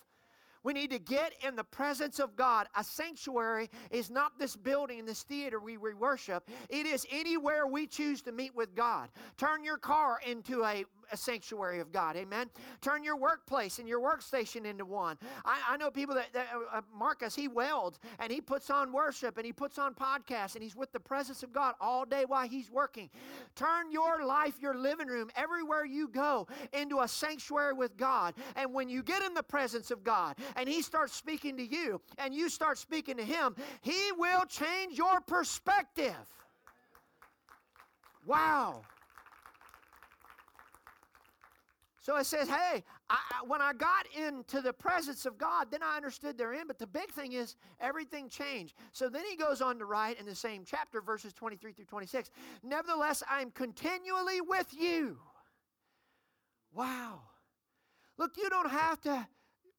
We 0.64 0.74
need 0.74 0.92
to 0.92 1.00
get 1.00 1.34
in 1.46 1.56
the 1.56 1.64
presence 1.64 2.20
of 2.20 2.36
God. 2.36 2.68
A 2.76 2.84
sanctuary 2.84 3.70
is 3.92 4.10
not 4.10 4.38
this 4.38 4.56
building, 4.56 5.06
this 5.06 5.24
theater 5.24 5.60
we, 5.60 5.78
we 5.78 5.94
worship. 5.94 6.50
It 6.70 6.86
is 6.86 7.08
anywhere 7.10 7.66
we 7.66 7.88
choose 7.88 8.22
to 8.24 8.34
meet 8.34 8.54
with 8.54 8.76
God. 8.76 9.10
Turn 9.38 9.64
your 9.64 9.78
car 9.78 10.20
into 10.28 10.66
a 10.66 10.84
a 11.12 11.18
sanctuary 11.18 11.80
of 11.80 11.92
God. 11.92 12.16
Amen. 12.16 12.50
Turn 12.82 13.04
your 13.04 13.18
workplace 13.18 13.80
and 13.80 13.88
your 13.88 14.00
workstation 14.00 14.66
into 14.66 14.86
one. 14.86 15.18
I, 15.46 15.60
I 15.70 15.78
know 15.78 15.92
people 15.92 16.16
that, 16.16 16.32
that 16.34 16.48
uh, 16.54 16.78
uh, 16.78 16.82
Marcus, 16.98 17.36
he 17.36 17.48
welds 17.48 18.00
and 18.20 18.32
he 18.32 18.42
puts 18.42 18.70
on 18.70 18.92
worship 18.92 19.38
and 19.38 19.46
he 19.46 19.52
puts 19.54 19.78
on 19.78 19.94
podcasts 19.94 20.56
and 20.56 20.64
he's 20.64 20.76
with 20.76 20.92
the 20.92 21.00
presence 21.00 21.44
of 21.44 21.52
God 21.52 21.76
all 21.80 22.06
day 22.06 22.26
while 22.28 22.48
he's 22.48 22.72
working. 22.72 23.10
Turn 23.56 23.92
your 23.92 24.26
life, 24.26 24.56
your 24.62 24.76
living 24.76 25.08
room, 25.08 25.30
everywhere 25.36 25.86
you 25.86 26.08
go 26.08 26.48
into 26.74 27.00
a 27.00 27.08
sanctuary 27.08 27.74
with 27.74 27.98
God. 27.98 28.34
And 28.56 28.74
when 28.74 28.90
you 28.90 29.04
get 29.04 29.24
in 29.24 29.34
the 29.34 29.44
presence 29.44 29.92
of 29.92 30.04
God 30.04 30.36
and 30.56 30.68
he 30.68 30.82
starts 30.82 31.14
speaking 31.14 31.58
to 31.58 31.66
you 31.66 32.02
and 32.18 32.34
you 32.34 32.50
start 32.50 32.78
speaking 32.78 33.18
to 33.18 33.24
him, 33.24 33.56
he 33.82 34.12
will 34.18 34.46
change 34.46 34.98
your 34.98 35.22
perspective. 35.22 36.16
Wow. 38.26 38.82
So 42.10 42.18
it 42.18 42.26
says, 42.26 42.48
hey, 42.50 42.84
I, 43.12 43.20
when 43.46 43.62
I 43.62 43.72
got 43.72 44.08
into 44.18 44.62
the 44.62 44.74
presence 44.74 45.28
of 45.28 45.38
God, 45.38 45.68
then 45.70 45.84
I 45.84 45.96
understood 45.96 46.40
they're. 46.40 46.56
But 46.66 46.80
the 46.80 46.88
big 46.88 47.12
thing 47.12 47.34
is, 47.34 47.56
everything 47.80 48.30
changed. 48.30 48.74
So 48.94 49.10
then 49.10 49.22
he 49.30 49.36
goes 49.36 49.62
on 49.62 49.78
to 49.78 49.86
write 49.86 50.20
in 50.20 50.26
the 50.26 50.34
same 50.34 50.64
chapter, 50.66 51.02
verses 51.02 51.34
23 51.34 51.72
through 51.72 51.86
26 51.86 52.32
Nevertheless, 52.64 53.22
I 53.30 53.42
am 53.42 53.52
continually 53.52 54.42
with 54.42 54.74
you. 54.74 55.20
Wow. 56.74 57.20
Look, 58.18 58.38
you 58.38 58.50
don't 58.50 58.72
have 58.72 59.00
to. 59.02 59.28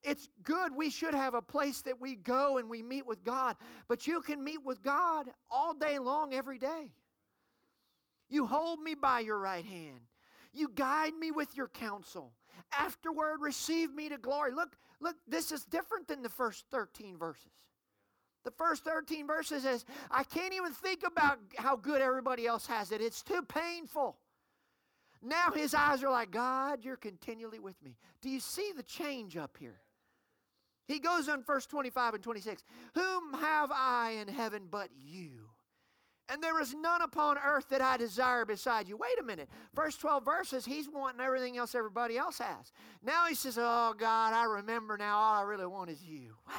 It's 0.05 0.29
good. 0.45 0.71
We 0.77 0.89
should 0.89 1.15
have 1.15 1.35
a 1.35 1.43
place 1.43 1.83
that 1.83 2.01
we 2.01 2.15
go 2.15 2.59
and 2.59 2.71
we 2.71 2.81
meet 2.81 3.09
with 3.09 3.25
God. 3.25 3.57
But 3.89 4.07
you 4.07 4.21
can 4.21 4.45
meet 4.45 4.65
with 4.65 4.85
God 4.85 5.27
all 5.51 5.75
day 5.75 5.99
long, 5.99 6.33
every 6.33 6.59
day. 6.59 6.93
You 8.29 8.47
hold 8.47 8.81
me 8.81 8.95
by 8.95 9.19
your 9.19 9.41
right 9.41 9.65
hand. 9.65 9.99
You 10.53 10.71
guide 10.75 11.15
me 11.15 11.31
with 11.31 11.57
your 11.57 11.69
counsel. 11.69 12.33
Afterward, 12.79 13.41
receive 13.41 13.93
me 13.95 14.09
to 14.09 14.19
glory. 14.19 14.53
Look, 14.53 14.77
look, 15.01 15.17
this 15.27 15.53
is 15.53 15.65
different 15.65 16.09
than 16.09 16.23
the 16.23 16.29
first 16.29 16.65
13 16.71 17.17
verses. 17.17 17.53
The 18.45 18.51
first 18.53 18.85
13 18.85 19.27
verses 19.27 19.63
says, 19.63 19.85
I 20.11 20.25
can't 20.25 20.55
even 20.55 20.73
think 20.73 21.03
about 21.07 21.39
how 21.57 21.77
good 21.77 22.01
everybody 22.01 22.47
else 22.47 22.67
has 22.67 22.91
it. 22.91 23.01
It's 23.01 23.23
too 23.23 23.43
painful. 23.43 24.17
Now 25.23 25.51
his 25.51 25.75
eyes 25.75 26.03
are 26.03 26.11
like, 26.11 26.31
God, 26.31 26.81
you're 26.83 26.97
continually 26.97 27.59
with 27.59 27.81
me. 27.83 27.97
Do 28.23 28.31
you 28.31 28.41
see 28.41 28.73
the 28.75 28.83
change 28.83 29.37
up 29.37 29.57
here? 29.59 29.81
He 30.87 30.99
goes 30.99 31.29
on 31.29 31.45
verse 31.45 31.67
25 31.67 32.15
and 32.15 32.23
26 32.23 32.65
Whom 32.95 33.35
have 33.35 33.71
I 33.73 34.17
in 34.21 34.29
heaven 34.29 34.63
but 34.71 34.89
you? 34.97 35.40
And 36.31 36.43
there 36.43 36.61
is 36.61 36.75
none 36.75 37.03
upon 37.03 37.39
earth 37.39 37.69
that 37.71 37.81
I 37.81 37.97
desire 37.97 38.45
beside 38.45 38.89
you. 38.89 38.97
Wait 38.97 39.19
a 39.21 39.23
minute. 39.23 39.49
First 39.75 40.01
12 40.01 40.25
verses, 40.25 40.65
he's 40.65 40.89
wanting 40.89 41.21
everything 41.21 41.57
else 41.57 41.75
everybody 41.75 42.17
else 42.17 42.39
has. 42.39 42.73
Now 43.03 43.27
he 43.27 43.35
says, 43.35 43.59
Oh 43.61 43.95
God, 43.97 44.33
I 44.33 44.45
remember 44.45 44.97
now. 44.97 45.19
All 45.19 45.41
I 45.41 45.43
really 45.43 45.67
want 45.67 45.91
is 45.91 46.03
you. 46.03 46.37
Wow. 46.49 46.55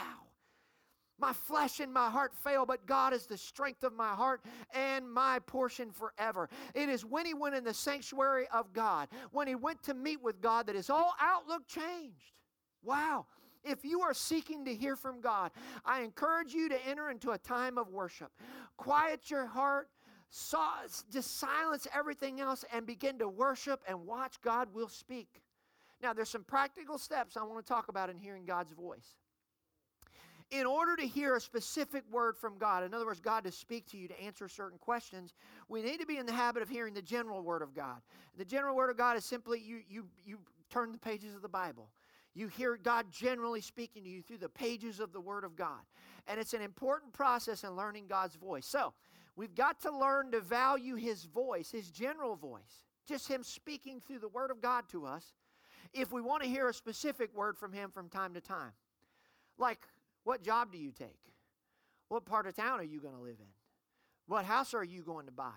My 1.20 1.34
flesh 1.34 1.80
and 1.80 1.94
my 1.94 2.10
heart 2.10 2.34
fail, 2.44 2.66
but 2.66 2.88
God 2.88 3.14
is 3.14 3.28
the 3.28 3.38
strength 3.38 3.84
of 3.84 3.94
my 3.94 4.10
heart 4.10 4.42
and 4.74 5.10
my 5.10 5.38
portion 5.40 5.92
forever. 5.92 6.50
It 6.74 6.90
is 6.90 7.06
when 7.06 7.28
he 7.28 7.36
went 7.36 7.54
in 7.54 7.64
the 7.64 7.76
sanctuary 7.76 8.48
of 8.52 8.74
God, 8.74 9.08
when 9.32 9.48
he 9.48 9.54
went 9.54 9.84
to 9.84 9.94
meet 9.94 10.22
with 10.22 10.42
God, 10.42 10.66
that 10.66 10.76
his 10.76 10.88
whole 10.88 11.12
outlook 11.22 11.68
changed. 11.68 12.34
Wow. 12.84 13.28
If 13.64 13.86
you 13.86 14.02
are 14.02 14.14
seeking 14.14 14.66
to 14.66 14.74
hear 14.74 14.96
from 14.96 15.22
God, 15.22 15.52
I 15.86 16.02
encourage 16.02 16.54
you 16.54 16.70
to 16.70 16.88
enter 16.88 17.10
into 17.10 17.32
a 17.32 17.38
time 17.38 17.78
of 17.78 17.90
worship. 17.90 18.32
Quiet 18.78 19.30
your 19.30 19.46
heart, 19.46 19.90
just 21.12 21.38
silence 21.38 21.88
everything 21.94 22.42
else, 22.42 22.66
and 22.74 22.86
begin 22.86 23.20
to 23.20 23.28
worship 23.28 23.82
and 23.88 24.06
watch 24.06 24.42
God 24.42 24.74
will 24.74 24.90
speak. 24.90 25.42
Now, 26.02 26.14
there's 26.14 26.30
some 26.30 26.44
practical 26.44 26.98
steps 26.98 27.38
I 27.38 27.44
want 27.44 27.64
to 27.64 27.68
talk 27.68 27.90
about 27.90 28.10
in 28.10 28.18
hearing 28.18 28.46
God's 28.46 28.72
voice. 28.72 29.18
In 30.50 30.66
order 30.66 30.98
to 30.98 31.08
hear 31.08 31.36
a 31.36 31.42
specific 31.42 32.04
word 32.12 32.36
from 32.36 32.58
God, 32.58 32.84
in 32.84 32.94
other 32.94 33.06
words, 33.06 33.22
God 33.22 33.46
to 33.46 33.52
speak 33.52 33.88
to 33.92 33.98
you 33.98 34.10
to 34.10 34.22
answer 34.22 34.50
certain 34.50 34.78
questions, 34.80 35.34
we 35.70 35.82
need 35.82 36.02
to 36.02 36.06
be 36.06 36.18
in 36.18 36.26
the 36.26 36.34
habit 36.34 36.62
of 36.62 36.68
hearing 36.68 36.94
the 36.94 37.02
general 37.02 37.42
word 37.42 37.62
of 37.62 37.74
God. 37.74 38.02
The 38.38 38.44
general 38.44 38.76
word 38.76 38.90
of 38.90 38.98
God 38.98 39.16
is 39.16 39.24
simply 39.24 39.62
you 39.62 39.80
you 39.88 40.08
you 40.26 40.40
turn 40.70 40.92
the 40.92 40.98
pages 40.98 41.36
of 41.36 41.42
the 41.42 41.48
Bible. 41.48 41.88
You 42.34 42.48
hear 42.48 42.78
God 42.78 43.08
generally 43.12 43.62
speaking 43.62 44.04
to 44.04 44.10
you 44.10 44.22
through 44.22 44.38
the 44.38 44.50
pages 44.50 45.00
of 45.00 45.12
the 45.12 45.20
Word 45.20 45.44
of 45.44 45.56
God. 45.56 45.82
And 46.28 46.40
it's 46.40 46.54
an 46.54 46.62
important 46.62 47.14
process 47.14 47.64
in 47.64 47.76
learning 47.76 48.06
God's 48.08 48.36
voice. 48.36 48.66
So, 48.66 48.94
we've 49.36 49.56
got 49.56 49.82
to 49.82 49.92
learn 49.92 50.32
to 50.32 50.40
value 50.40 50.96
His 50.96 51.26
voice, 51.26 51.72
His 51.72 51.90
general 51.92 52.36
voice, 52.36 52.84
just 53.08 53.28
Him 53.28 53.44
speaking 53.44 54.00
through 54.00 54.20
the 54.20 54.30
Word 54.30 54.52
of 54.52 54.62
God 54.62 54.88
to 54.90 55.06
us, 55.06 55.34
if 55.94 56.12
we 56.12 56.22
want 56.22 56.44
to 56.44 56.50
hear 56.50 56.70
a 56.70 56.74
specific 56.74 57.36
word 57.36 57.58
from 57.58 57.74
Him 57.74 57.92
from 57.92 58.08
time 58.08 58.34
to 58.36 58.42
time. 58.42 58.72
Like, 59.58 59.86
what 60.24 60.42
job 60.42 60.72
do 60.72 60.78
you 60.78 60.92
take? 60.92 61.20
What 62.08 62.26
part 62.26 62.48
of 62.48 62.56
town 62.56 62.80
are 62.80 62.84
you 62.84 63.02
going 63.02 63.16
to 63.16 63.22
live 63.22 63.38
in? 63.40 63.48
What 64.28 64.46
house 64.46 64.74
are 64.74 64.84
you 64.84 65.04
going 65.04 65.26
to 65.26 65.32
buy? 65.32 65.52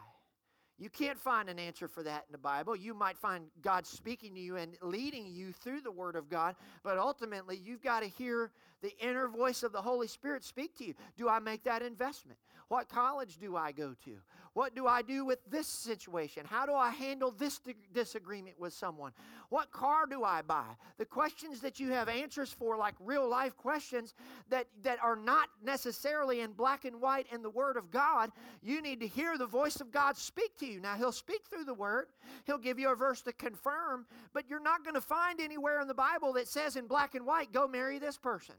You 0.78 0.90
can't 0.90 1.19
find 1.19 1.49
an 1.49 1.59
answer 1.59 1.87
for 1.87 2.02
that 2.02 2.25
in 2.26 2.33
the 2.33 2.38
Bible. 2.38 2.75
You 2.75 2.95
might 2.95 3.16
find 3.16 3.47
God 3.62 3.87
speaking 3.87 4.35
to 4.35 4.40
you 4.40 4.57
and 4.57 4.76
leading 4.83 5.26
you 5.26 5.52
through 5.52 5.83
the 5.83 5.90
Word 5.90 6.16
of 6.16 6.28
God, 6.28 6.57
but 6.83 6.99
ultimately 6.99 7.57
you've 7.57 7.83
got 7.83 8.00
to 8.00 8.09
hear 8.09 8.50
the 8.85 8.95
inner 8.99 9.29
voice 9.29 9.62
of 9.62 9.73
the 9.73 9.81
Holy 9.81 10.07
Spirit 10.07 10.45
speak 10.45 10.76
to 10.76 10.85
you. 10.85 10.95
Do 11.17 11.29
I 11.29 11.38
make 11.38 11.64
that 11.64 11.81
investment? 11.81 12.38
What 12.69 12.88
college 12.88 13.38
do 13.38 13.57
I 13.57 13.73
go 13.73 13.95
to? 14.05 14.17
What 14.55 14.76
do 14.76 14.87
I 14.87 15.03
do 15.03 15.25
with 15.25 15.41
this 15.50 15.67
situation? 15.67 16.45
How 16.49 16.64
do 16.64 16.75
I 16.75 16.91
handle 16.91 17.33
this 17.33 17.61
disagreement 17.93 18.59
with 18.59 18.73
someone? 18.73 19.12
What 19.49 19.73
car 19.73 20.07
do 20.07 20.23
I 20.23 20.43
buy? 20.43 20.76
The 20.97 21.05
questions 21.05 21.61
that 21.61 21.81
you 21.81 21.91
have 21.91 22.09
answers 22.09 22.53
for, 22.53 22.76
like 22.76 22.95
real 23.00 23.29
life 23.29 23.57
questions 23.57 24.14
that, 24.50 24.67
that 24.83 25.03
are 25.03 25.17
not 25.17 25.49
necessarily 25.62 26.41
in 26.41 26.53
black 26.53 26.85
and 26.85 27.00
white 27.00 27.26
in 27.33 27.43
the 27.43 27.50
Word 27.50 27.76
of 27.76 27.91
God, 27.91 28.31
you 28.62 28.81
need 28.81 29.00
to 29.00 29.09
hear 29.09 29.37
the 29.37 29.47
voice 29.47 29.81
of 29.81 29.91
God 29.91 30.17
speak 30.17 30.57
to 30.59 30.67
you. 30.67 30.81
Now, 30.81 30.95
He'll 30.95 31.11
speak 31.11 31.43
through 31.50 31.64
the 31.64 31.75
Word, 31.75 32.07
He'll 32.47 32.59
give 32.59 32.79
you 32.79 32.93
a 32.93 32.97
verse 32.97 33.23
to 33.23 33.33
confirm, 33.33 34.07
but 34.33 34.49
you're 34.49 34.61
not 34.61 34.85
going 34.85 34.95
to 34.95 35.00
find 35.00 35.41
anywhere 35.41 35.81
in 35.81 35.88
the 35.88 35.95
Bible 35.95 36.33
that 36.35 36.47
says 36.47 36.76
in 36.76 36.87
black 36.87 37.17
and 37.17 37.26
white, 37.26 37.53
go 37.53 37.67
marry 37.67 37.99
this 37.99 38.17
person, 38.17 38.55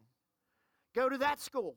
go 0.95 1.09
to 1.09 1.17
that 1.19 1.39
school 1.39 1.75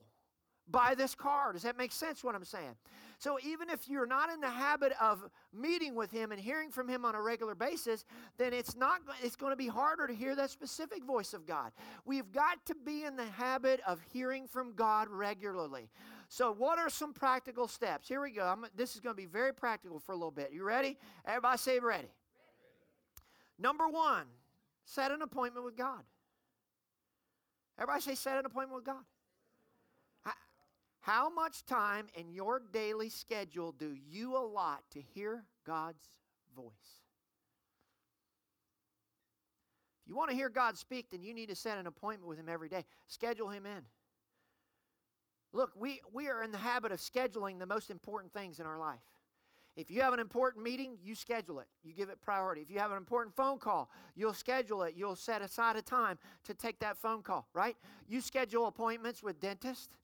buy 0.71 0.95
this 0.95 1.15
car. 1.15 1.53
Does 1.53 1.63
that 1.63 1.77
make 1.77 1.93
sense 1.93 2.23
what 2.23 2.35
I'm 2.35 2.45
saying? 2.45 2.77
So 3.19 3.39
even 3.45 3.69
if 3.69 3.89
you're 3.89 4.07
not 4.07 4.31
in 4.31 4.41
the 4.41 4.51
habit 4.51 4.93
of 5.01 5.29
meeting 5.53 5.97
with 5.97 6.11
him 6.11 6.31
and 6.31 6.41
hearing 6.41 6.71
from 6.71 6.89
him 6.89 7.05
on 7.05 7.17
a 7.17 7.21
regular 7.23 7.57
basis, 7.57 8.05
then 8.37 8.53
it's 8.53 8.77
not 8.77 9.01
it's 9.23 9.35
going 9.35 9.51
to 9.51 9.57
be 9.57 9.67
harder 9.67 10.07
to 10.07 10.15
hear 10.15 10.37
that 10.37 10.51
specific 10.51 11.05
voice 11.05 11.35
of 11.35 11.45
God. 11.45 11.73
We've 12.05 12.31
got 12.31 12.65
to 12.67 12.77
be 12.87 13.05
in 13.05 13.17
the 13.17 13.27
habit 13.27 13.81
of 13.87 14.01
hearing 14.13 14.47
from 14.47 14.75
God 14.75 15.09
regularly. 15.09 15.89
So 16.29 16.53
what 16.53 16.79
are 16.79 16.91
some 16.91 17.13
practical 17.13 17.67
steps? 17.67 18.07
Here 18.07 18.21
we 18.21 18.31
go. 18.31 18.45
I'm, 18.45 18.67
this 18.77 18.95
is 18.95 19.01
going 19.01 19.17
to 19.17 19.21
be 19.21 19.27
very 19.27 19.53
practical 19.53 19.99
for 19.99 20.13
a 20.13 20.17
little 20.17 20.31
bit. 20.31 20.51
You 20.53 20.63
ready? 20.63 20.97
Everybody 21.27 21.59
say 21.59 21.73
ready. 21.73 21.87
ready. 21.87 22.09
Number 23.59 23.89
1, 23.89 24.27
set 24.85 25.11
an 25.11 25.23
appointment 25.23 25.65
with 25.65 25.77
God. 25.77 26.03
Everybody 27.79 28.03
say 28.03 28.15
set 28.15 28.39
an 28.39 28.47
appointment 28.47 28.75
with 28.75 28.85
God. 28.85 29.05
How 31.01 31.31
much 31.31 31.65
time 31.65 32.09
in 32.15 32.35
your 32.35 32.61
daily 32.71 33.09
schedule 33.09 33.73
do 33.73 33.97
you 34.11 34.37
allot 34.37 34.83
to 34.91 35.01
hear 35.01 35.45
God's 35.65 36.07
voice? 36.55 36.73
If 40.03 40.11
you 40.11 40.17
want 40.17 40.29
to 40.29 40.37
hear 40.37 40.51
God 40.51 40.77
speak, 40.77 41.11
then 41.11 41.23
you 41.23 41.33
need 41.33 41.49
to 41.49 41.55
set 41.55 41.79
an 41.79 41.87
appointment 41.87 42.29
with 42.29 42.39
Him 42.39 42.49
every 42.51 42.69
day. 42.69 42.85
Schedule 43.07 43.49
Him 43.49 43.65
in. 43.65 43.85
Look, 45.55 45.71
we, 45.77 46.01
we 46.13 46.29
are 46.29 46.43
in 46.43 46.51
the 46.51 46.59
habit 46.59 46.93
of 46.93 46.99
scheduling 46.99 47.59
the 47.59 47.65
most 47.65 47.89
important 47.91 48.35
things 48.35 48.61
in 48.61 48.67
our 48.67 48.79
life. 48.79 49.01
If 49.79 49.93
you 49.93 50.01
have 50.01 50.13
an 50.13 50.19
important 50.19 50.65
meeting, 50.65 50.99
you 51.05 51.15
schedule 51.15 51.61
it. 51.61 51.69
You 51.85 51.93
give 51.95 52.09
it 52.09 52.21
priority. 52.21 52.61
If 52.63 52.69
you 52.69 52.81
have 52.81 52.91
an 52.91 52.97
important 52.97 53.37
phone 53.37 53.59
call, 53.59 53.89
you'll 54.17 54.35
schedule 54.35 54.83
it. 54.83 54.95
You'll 54.97 55.15
set 55.15 55.41
aside 55.41 55.77
a 55.77 55.83
time 55.83 56.19
to 56.47 56.53
take 56.53 56.81
that 56.81 56.99
phone 56.99 57.23
call, 57.23 57.47
right? 57.55 57.77
You 58.09 58.21
schedule 58.21 58.67
appointments 58.67 59.23
with 59.23 59.39
dentists 59.39 59.95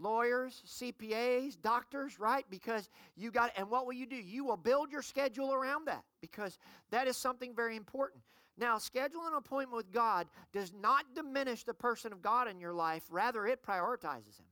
lawyers, 0.00 0.62
CPAs, 0.66 1.60
doctors, 1.60 2.18
right? 2.18 2.46
Because 2.48 2.88
you 3.16 3.30
got, 3.30 3.50
and 3.56 3.68
what 3.68 3.84
will 3.84 3.92
you 3.92 4.06
do? 4.06 4.16
You 4.16 4.44
will 4.44 4.56
build 4.56 4.92
your 4.92 5.02
schedule 5.02 5.52
around 5.52 5.88
that 5.88 6.04
because 6.20 6.56
that 6.90 7.08
is 7.08 7.16
something 7.16 7.54
very 7.54 7.76
important. 7.76 8.22
Now, 8.56 8.76
scheduling 8.76 9.26
an 9.26 9.34
appointment 9.36 9.76
with 9.76 9.92
God 9.92 10.26
does 10.52 10.72
not 10.72 11.04
diminish 11.14 11.64
the 11.64 11.74
person 11.74 12.12
of 12.12 12.22
God 12.22 12.48
in 12.48 12.60
your 12.60 12.72
life, 12.72 13.02
rather, 13.10 13.46
it 13.46 13.62
prioritizes 13.62 14.38
Him. 14.38 14.46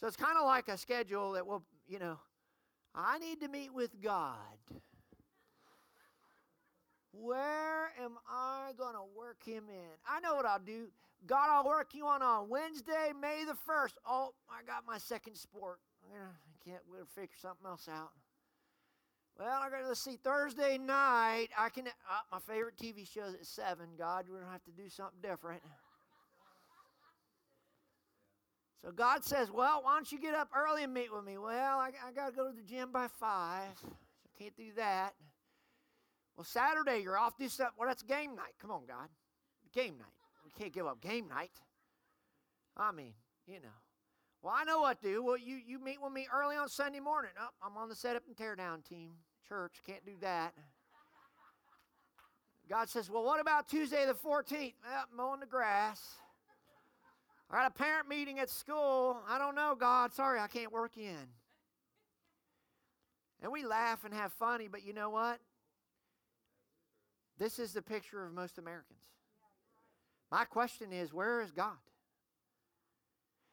So 0.00 0.06
it's 0.06 0.16
kind 0.16 0.36
of 0.38 0.44
like 0.44 0.68
a 0.68 0.76
schedule 0.76 1.32
that 1.32 1.46
will, 1.46 1.64
you 1.88 1.98
know, 1.98 2.18
I 2.94 3.18
need 3.18 3.40
to 3.40 3.48
meet 3.48 3.72
with 3.72 3.90
God. 4.00 4.36
Where 7.12 7.90
am 8.00 8.12
I 8.30 8.72
going 8.76 8.94
to 8.94 9.04
work 9.16 9.42
him 9.44 9.64
in? 9.68 9.96
I 10.08 10.20
know 10.20 10.36
what 10.36 10.46
I'll 10.46 10.58
do. 10.58 10.88
God, 11.26 11.48
I'll 11.50 11.66
work 11.66 11.94
you 11.94 12.06
on 12.06 12.22
on 12.22 12.48
Wednesday, 12.48 13.12
May 13.20 13.44
the 13.44 13.56
1st. 13.68 13.94
Oh, 14.06 14.34
I 14.48 14.64
got 14.64 14.84
my 14.86 14.98
second 14.98 15.34
sport. 15.36 15.78
I 16.14 16.70
can't, 16.70 16.82
we'll 16.90 17.06
figure 17.06 17.34
something 17.40 17.66
else 17.66 17.88
out. 17.90 18.10
Well, 19.38 19.60
I 19.62 19.70
got 19.70 19.88
to 19.88 19.94
see 19.94 20.18
Thursday 20.22 20.78
night. 20.78 21.48
I 21.56 21.68
can. 21.68 21.86
Uh, 21.86 21.90
my 22.32 22.38
favorite 22.40 22.76
TV 22.76 23.08
show 23.08 23.22
is 23.22 23.34
at 23.34 23.46
seven. 23.46 23.86
God, 23.96 24.26
we're 24.28 24.40
gonna 24.40 24.50
have 24.50 24.64
to 24.64 24.72
do 24.72 24.88
something 24.88 25.20
different. 25.22 25.62
So 28.84 28.92
God 28.92 29.24
says, 29.24 29.50
"Well, 29.50 29.82
why 29.82 29.94
don't 29.94 30.10
you 30.10 30.20
get 30.20 30.34
up 30.34 30.50
early 30.54 30.84
and 30.84 30.94
meet 30.94 31.12
with 31.12 31.24
me?" 31.24 31.38
Well, 31.38 31.78
I, 31.78 31.90
I 32.06 32.12
got 32.12 32.30
to 32.30 32.32
go 32.36 32.50
to 32.50 32.56
the 32.56 32.62
gym 32.62 32.92
by 32.92 33.08
five, 33.08 33.76
so 33.80 33.88
can't 34.38 34.56
do 34.56 34.72
that. 34.76 35.14
Well, 36.36 36.44
Saturday 36.44 37.00
you're 37.02 37.18
off. 37.18 37.36
Do 37.36 37.48
something. 37.48 37.74
Well, 37.78 37.88
that's 37.88 38.02
game 38.02 38.36
night. 38.36 38.54
Come 38.60 38.70
on, 38.70 38.82
God, 38.86 39.08
game 39.72 39.98
night. 39.98 40.06
We 40.44 40.52
can't 40.52 40.72
give 40.72 40.86
up 40.86 41.00
game 41.00 41.28
night. 41.28 41.50
I 42.76 42.92
mean, 42.92 43.14
you 43.46 43.54
know. 43.60 43.68
Well, 44.42 44.54
I 44.56 44.64
know 44.64 44.80
what 44.80 45.00
to 45.02 45.08
do. 45.08 45.22
Well, 45.24 45.36
you, 45.36 45.56
you 45.56 45.82
meet 45.82 46.00
with 46.00 46.12
me 46.12 46.28
early 46.32 46.56
on 46.56 46.68
Sunday 46.68 47.00
morning. 47.00 47.32
Oh, 47.40 47.48
I'm 47.60 47.76
on 47.76 47.88
the 47.88 47.96
setup 47.96 48.22
and 48.28 48.36
teardown 48.36 48.84
team. 48.88 49.10
Church, 49.48 49.72
can't 49.84 50.04
do 50.06 50.12
that. 50.20 50.54
God 52.68 52.88
says, 52.88 53.10
Well, 53.10 53.24
what 53.24 53.40
about 53.40 53.68
Tuesday 53.68 54.04
the 54.06 54.14
14th? 54.14 54.74
Well, 54.84 55.04
mowing 55.16 55.40
the 55.40 55.46
grass. 55.46 56.00
I 57.50 57.56
got 57.56 57.70
a 57.70 57.74
parent 57.74 58.08
meeting 58.08 58.38
at 58.38 58.50
school. 58.50 59.18
I 59.28 59.38
don't 59.38 59.54
know, 59.54 59.74
God. 59.78 60.12
Sorry, 60.12 60.38
I 60.38 60.48
can't 60.48 60.72
work 60.72 60.96
in. 60.96 61.16
And 63.42 63.52
we 63.52 63.64
laugh 63.64 64.04
and 64.04 64.12
have 64.12 64.32
funny, 64.32 64.68
but 64.68 64.84
you 64.84 64.92
know 64.92 65.10
what? 65.10 65.38
This 67.38 67.58
is 67.58 67.72
the 67.72 67.82
picture 67.82 68.24
of 68.24 68.32
most 68.32 68.58
Americans. 68.58 68.98
My 70.30 70.44
question 70.44 70.92
is, 70.92 71.12
where 71.12 71.40
is 71.40 71.52
God? 71.52 71.76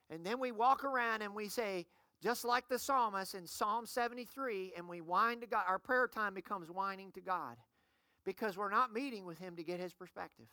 And 0.10 0.26
then 0.26 0.40
we 0.40 0.52
walk 0.52 0.84
around 0.84 1.22
and 1.22 1.34
we 1.34 1.48
say, 1.48 1.86
just 2.22 2.44
like 2.44 2.68
the 2.68 2.80
psalmist 2.80 3.36
in 3.36 3.46
Psalm 3.46 3.86
73, 3.86 4.74
and 4.76 4.88
we 4.88 5.02
whine 5.02 5.40
to 5.42 5.48
God. 5.48 5.66
Our 5.68 5.80
prayer 5.80 6.08
time 6.08 6.34
becomes 6.34 6.72
whining 6.72 7.12
to 7.12 7.22
God 7.22 7.58
because 8.26 8.58
we're 8.58 8.72
not 8.72 8.94
meeting 8.94 9.26
with 9.26 9.38
Him 9.38 9.56
to 9.56 9.64
get 9.64 9.80
His 9.80 9.94
perspective. 9.94 10.48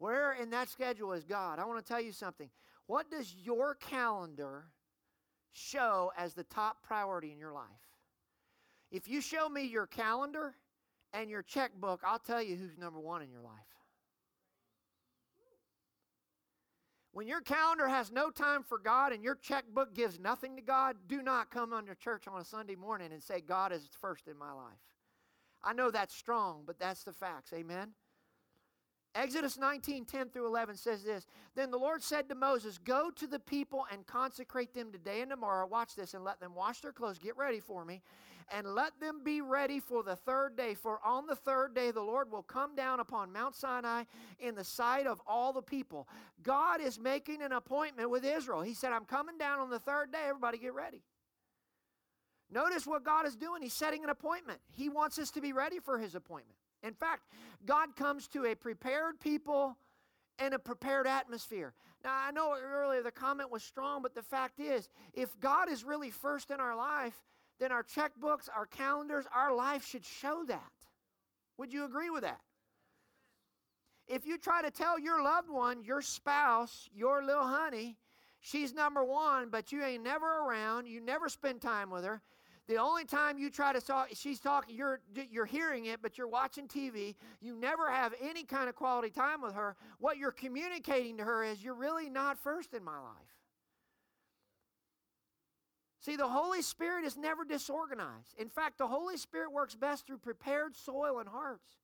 Where 0.00 0.32
in 0.32 0.48
that 0.50 0.70
schedule 0.70 1.12
is 1.12 1.24
God? 1.24 1.58
I 1.58 1.66
want 1.66 1.78
to 1.78 1.86
tell 1.86 2.00
you 2.00 2.10
something. 2.10 2.48
What 2.86 3.10
does 3.10 3.34
your 3.34 3.74
calendar 3.74 4.64
show 5.52 6.10
as 6.16 6.32
the 6.32 6.44
top 6.44 6.82
priority 6.82 7.32
in 7.32 7.38
your 7.38 7.52
life? 7.52 7.66
If 8.90 9.08
you 9.08 9.20
show 9.20 9.46
me 9.50 9.64
your 9.64 9.86
calendar 9.86 10.54
and 11.12 11.28
your 11.28 11.42
checkbook, 11.42 12.00
I'll 12.02 12.18
tell 12.18 12.42
you 12.42 12.56
who's 12.56 12.78
number 12.78 12.98
one 12.98 13.20
in 13.20 13.30
your 13.30 13.42
life. 13.42 13.52
When 17.12 17.26
your 17.26 17.42
calendar 17.42 17.86
has 17.86 18.10
no 18.10 18.30
time 18.30 18.62
for 18.62 18.78
God 18.78 19.12
and 19.12 19.22
your 19.22 19.34
checkbook 19.34 19.94
gives 19.94 20.18
nothing 20.18 20.56
to 20.56 20.62
God, 20.62 20.96
do 21.08 21.20
not 21.20 21.50
come 21.50 21.74
under 21.74 21.94
church 21.94 22.26
on 22.26 22.40
a 22.40 22.44
Sunday 22.44 22.74
morning 22.74 23.12
and 23.12 23.22
say, 23.22 23.42
God 23.42 23.70
is 23.70 23.86
first 24.00 24.28
in 24.28 24.38
my 24.38 24.52
life. 24.52 24.80
I 25.62 25.74
know 25.74 25.90
that's 25.90 26.14
strong, 26.14 26.62
but 26.66 26.78
that's 26.78 27.04
the 27.04 27.12
facts. 27.12 27.52
Amen? 27.52 27.90
Exodus 29.14 29.58
19, 29.58 30.04
10 30.04 30.28
through 30.28 30.46
11 30.46 30.76
says 30.76 31.02
this 31.02 31.26
Then 31.56 31.70
the 31.70 31.78
Lord 31.78 32.02
said 32.02 32.28
to 32.28 32.34
Moses, 32.34 32.78
Go 32.78 33.10
to 33.16 33.26
the 33.26 33.40
people 33.40 33.84
and 33.92 34.06
consecrate 34.06 34.72
them 34.72 34.92
today 34.92 35.20
and 35.20 35.30
tomorrow. 35.30 35.66
Watch 35.66 35.96
this 35.96 36.14
and 36.14 36.22
let 36.22 36.38
them 36.38 36.54
wash 36.54 36.80
their 36.80 36.92
clothes. 36.92 37.18
Get 37.18 37.36
ready 37.36 37.60
for 37.60 37.84
me. 37.84 38.02
And 38.52 38.66
let 38.66 38.98
them 39.00 39.20
be 39.22 39.40
ready 39.40 39.78
for 39.78 40.02
the 40.02 40.16
third 40.16 40.56
day. 40.56 40.74
For 40.74 40.98
on 41.04 41.26
the 41.26 41.36
third 41.36 41.74
day 41.74 41.90
the 41.92 42.00
Lord 42.00 42.30
will 42.30 42.42
come 42.42 42.74
down 42.74 42.98
upon 42.98 43.32
Mount 43.32 43.54
Sinai 43.54 44.04
in 44.38 44.54
the 44.54 44.64
sight 44.64 45.06
of 45.06 45.20
all 45.26 45.52
the 45.52 45.62
people. 45.62 46.08
God 46.42 46.80
is 46.80 46.98
making 46.98 47.42
an 47.42 47.52
appointment 47.52 48.10
with 48.10 48.24
Israel. 48.24 48.62
He 48.62 48.74
said, 48.74 48.92
I'm 48.92 49.04
coming 49.04 49.38
down 49.38 49.60
on 49.60 49.70
the 49.70 49.78
third 49.78 50.12
day. 50.12 50.26
Everybody 50.28 50.58
get 50.58 50.74
ready. 50.74 51.02
Notice 52.52 52.86
what 52.86 53.04
God 53.04 53.26
is 53.26 53.36
doing. 53.36 53.62
He's 53.62 53.72
setting 53.72 54.02
an 54.02 54.10
appointment. 54.10 54.58
He 54.72 54.88
wants 54.88 55.18
us 55.18 55.30
to 55.32 55.40
be 55.40 55.52
ready 55.52 55.78
for 55.78 55.98
His 55.98 56.16
appointment. 56.16 56.56
In 56.82 56.94
fact, 56.94 57.22
God 57.66 57.94
comes 57.96 58.26
to 58.28 58.46
a 58.46 58.54
prepared 58.54 59.20
people 59.20 59.76
and 60.38 60.54
a 60.54 60.58
prepared 60.58 61.06
atmosphere. 61.06 61.74
Now, 62.02 62.14
I 62.14 62.30
know 62.30 62.56
earlier 62.56 63.02
the 63.02 63.10
comment 63.10 63.50
was 63.50 63.62
strong, 63.62 64.00
but 64.02 64.14
the 64.14 64.22
fact 64.22 64.58
is, 64.58 64.88
if 65.12 65.38
God 65.38 65.70
is 65.70 65.84
really 65.84 66.10
first 66.10 66.50
in 66.50 66.58
our 66.60 66.74
life, 66.74 67.14
then 67.58 67.72
our 67.72 67.82
checkbooks, 67.82 68.48
our 68.54 68.64
calendars, 68.64 69.26
our 69.34 69.54
life 69.54 69.86
should 69.86 70.04
show 70.04 70.44
that. 70.48 70.72
Would 71.58 71.72
you 71.72 71.84
agree 71.84 72.08
with 72.08 72.22
that? 72.22 72.40
If 74.08 74.26
you 74.26 74.38
try 74.38 74.62
to 74.62 74.70
tell 74.70 74.98
your 74.98 75.22
loved 75.22 75.50
one, 75.50 75.84
your 75.84 76.00
spouse, 76.00 76.88
your 76.94 77.22
little 77.22 77.46
honey, 77.46 77.98
she's 78.40 78.72
number 78.72 79.04
one, 79.04 79.50
but 79.50 79.70
you 79.70 79.84
ain't 79.84 80.02
never 80.02 80.26
around, 80.26 80.88
you 80.88 81.00
never 81.00 81.28
spend 81.28 81.60
time 81.60 81.90
with 81.90 82.04
her, 82.04 82.22
the 82.70 82.76
only 82.76 83.04
time 83.04 83.36
you 83.36 83.50
try 83.50 83.72
to 83.72 83.80
talk, 83.80 84.10
she's 84.14 84.38
talking, 84.38 84.76
you're, 84.76 85.00
you're 85.28 85.44
hearing 85.44 85.86
it, 85.86 86.00
but 86.00 86.16
you're 86.16 86.28
watching 86.28 86.68
TV. 86.68 87.16
You 87.40 87.56
never 87.56 87.90
have 87.90 88.14
any 88.22 88.44
kind 88.44 88.68
of 88.68 88.76
quality 88.76 89.10
time 89.10 89.42
with 89.42 89.54
her. 89.54 89.74
What 89.98 90.18
you're 90.18 90.30
communicating 90.30 91.16
to 91.16 91.24
her 91.24 91.42
is, 91.42 91.64
you're 91.64 91.74
really 91.74 92.08
not 92.08 92.38
first 92.38 92.72
in 92.72 92.84
my 92.84 92.96
life. 92.96 93.16
See, 95.98 96.14
the 96.14 96.28
Holy 96.28 96.62
Spirit 96.62 97.04
is 97.04 97.16
never 97.16 97.44
disorganized. 97.44 98.36
In 98.38 98.48
fact, 98.48 98.78
the 98.78 98.86
Holy 98.86 99.16
Spirit 99.16 99.50
works 99.50 99.74
best 99.74 100.06
through 100.06 100.18
prepared 100.18 100.76
soil 100.76 101.18
and 101.18 101.28
hearts. 101.28 101.74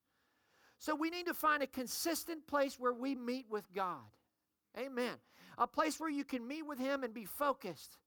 So 0.78 0.94
we 0.94 1.10
need 1.10 1.26
to 1.26 1.34
find 1.34 1.64
a 1.64 1.66
consistent 1.66 2.46
place 2.46 2.78
where 2.78 2.94
we 2.94 3.16
meet 3.16 3.46
with 3.50 3.64
God. 3.74 4.06
Amen. 4.78 5.16
A 5.58 5.66
place 5.66 5.98
where 5.98 6.10
you 6.10 6.24
can 6.24 6.46
meet 6.46 6.64
with 6.64 6.78
Him 6.78 7.02
and 7.02 7.12
be 7.12 7.24
focused. 7.24 7.98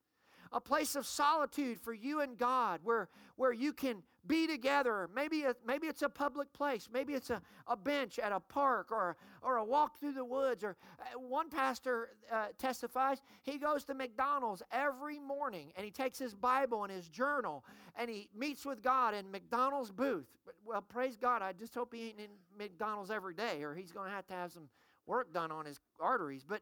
A 0.51 0.59
place 0.59 0.95
of 0.95 1.05
solitude 1.05 1.79
for 1.79 1.93
you 1.93 2.21
and 2.21 2.38
God 2.38 2.79
where, 2.83 3.09
where 3.35 3.53
you 3.53 3.73
can 3.73 4.03
be 4.27 4.47
together. 4.47 5.09
Maybe, 5.13 5.43
a, 5.43 5.55
maybe 5.65 5.88
it's 5.88 6.01
a 6.01 6.09
public 6.09 6.51
place. 6.53 6.88
Maybe 6.91 7.13
it's 7.13 7.29
a, 7.29 7.41
a 7.67 7.75
bench 7.75 8.19
at 8.19 8.31
a 8.31 8.39
park 8.39 8.91
or, 8.91 9.15
or 9.41 9.57
a 9.57 9.63
walk 9.63 9.99
through 9.99 10.13
the 10.13 10.25
woods. 10.25 10.63
Or 10.63 10.75
uh, 10.99 11.19
one 11.19 11.49
pastor 11.49 12.09
uh, 12.31 12.47
testifies 12.57 13.21
he 13.43 13.57
goes 13.57 13.83
to 13.85 13.93
McDonald's 13.93 14.62
every 14.71 15.19
morning 15.19 15.71
and 15.75 15.85
he 15.85 15.91
takes 15.91 16.19
his 16.19 16.35
Bible 16.35 16.83
and 16.83 16.91
his 16.91 17.09
journal 17.09 17.63
and 17.95 18.09
he 18.09 18.29
meets 18.38 18.65
with 18.65 18.81
God 18.81 19.13
in 19.13 19.29
McDonald's 19.31 19.91
booth. 19.91 20.27
Well, 20.65 20.81
praise 20.81 21.15
God. 21.15 21.41
I 21.41 21.53
just 21.53 21.73
hope 21.73 21.93
he 21.93 22.09
ain't 22.09 22.19
in 22.19 22.29
McDonald's 22.57 23.12
every 23.12 23.33
day 23.33 23.63
or 23.63 23.73
he's 23.73 23.91
going 23.91 24.09
to 24.09 24.15
have 24.15 24.27
to 24.27 24.33
have 24.33 24.51
some 24.51 24.69
work 25.05 25.33
done 25.33 25.51
on 25.51 25.65
his 25.65 25.79
arteries. 25.99 26.45
But 26.47 26.62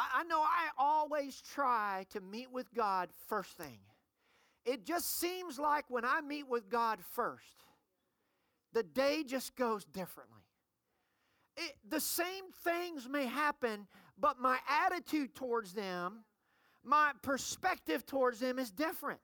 I, 0.00 0.20
I 0.20 0.24
know 0.24 0.40
I 0.40 0.68
always 0.78 1.42
try 1.42 2.06
to 2.10 2.20
meet 2.20 2.50
with 2.50 2.72
God 2.74 3.10
first 3.28 3.56
thing. 3.56 3.78
It 4.64 4.84
just 4.86 5.18
seems 5.18 5.58
like 5.58 5.84
when 5.88 6.04
I 6.04 6.20
meet 6.22 6.48
with 6.48 6.70
God 6.70 7.00
first, 7.12 7.64
the 8.72 8.82
day 8.82 9.24
just 9.26 9.56
goes 9.56 9.84
differently. 9.84 10.42
It, 11.56 11.74
the 11.88 12.00
same 12.00 12.44
things 12.64 13.08
may 13.08 13.26
happen, 13.26 13.86
but 14.18 14.38
my 14.38 14.58
attitude 14.86 15.34
towards 15.34 15.72
them, 15.74 16.24
my 16.82 17.12
perspective 17.22 18.06
towards 18.06 18.40
them 18.40 18.58
is 18.58 18.70
different. 18.70 19.20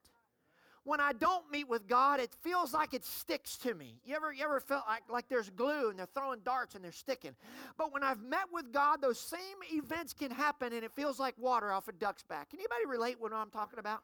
When 0.87 1.01
I 1.01 1.11
don't 1.11 1.43
meet 1.51 1.67
with 1.67 1.85
God, 1.85 2.21
it 2.21 2.33
feels 2.43 2.73
like 2.73 2.93
it 2.93 3.03
sticks 3.03 3.57
to 3.57 3.73
me. 3.73 3.99
You 4.05 4.15
ever, 4.15 4.31
you 4.31 4.45
ever 4.45 4.61
felt 4.61 4.85
like, 4.87 5.03
like 5.09 5.27
there's 5.27 5.49
glue 5.49 5.89
and 5.89 5.99
they're 5.99 6.07
throwing 6.13 6.39
darts 6.45 6.75
and 6.75 6.83
they're 6.83 6.93
sticking? 6.93 7.35
But 7.77 7.91
when 7.91 8.03
I've 8.03 8.21
met 8.21 8.45
with 8.53 8.71
God, 8.71 9.01
those 9.01 9.19
same 9.19 9.57
events 9.69 10.13
can 10.13 10.31
happen 10.31 10.71
and 10.71 10.85
it 10.85 10.93
feels 10.95 11.19
like 11.19 11.35
water 11.37 11.73
off 11.73 11.89
a 11.89 11.91
duck's 11.91 12.23
back. 12.23 12.51
Can 12.51 12.59
anybody 12.59 12.85
relate 12.89 13.19
what 13.19 13.33
I'm 13.33 13.49
talking 13.49 13.79
about? 13.79 13.99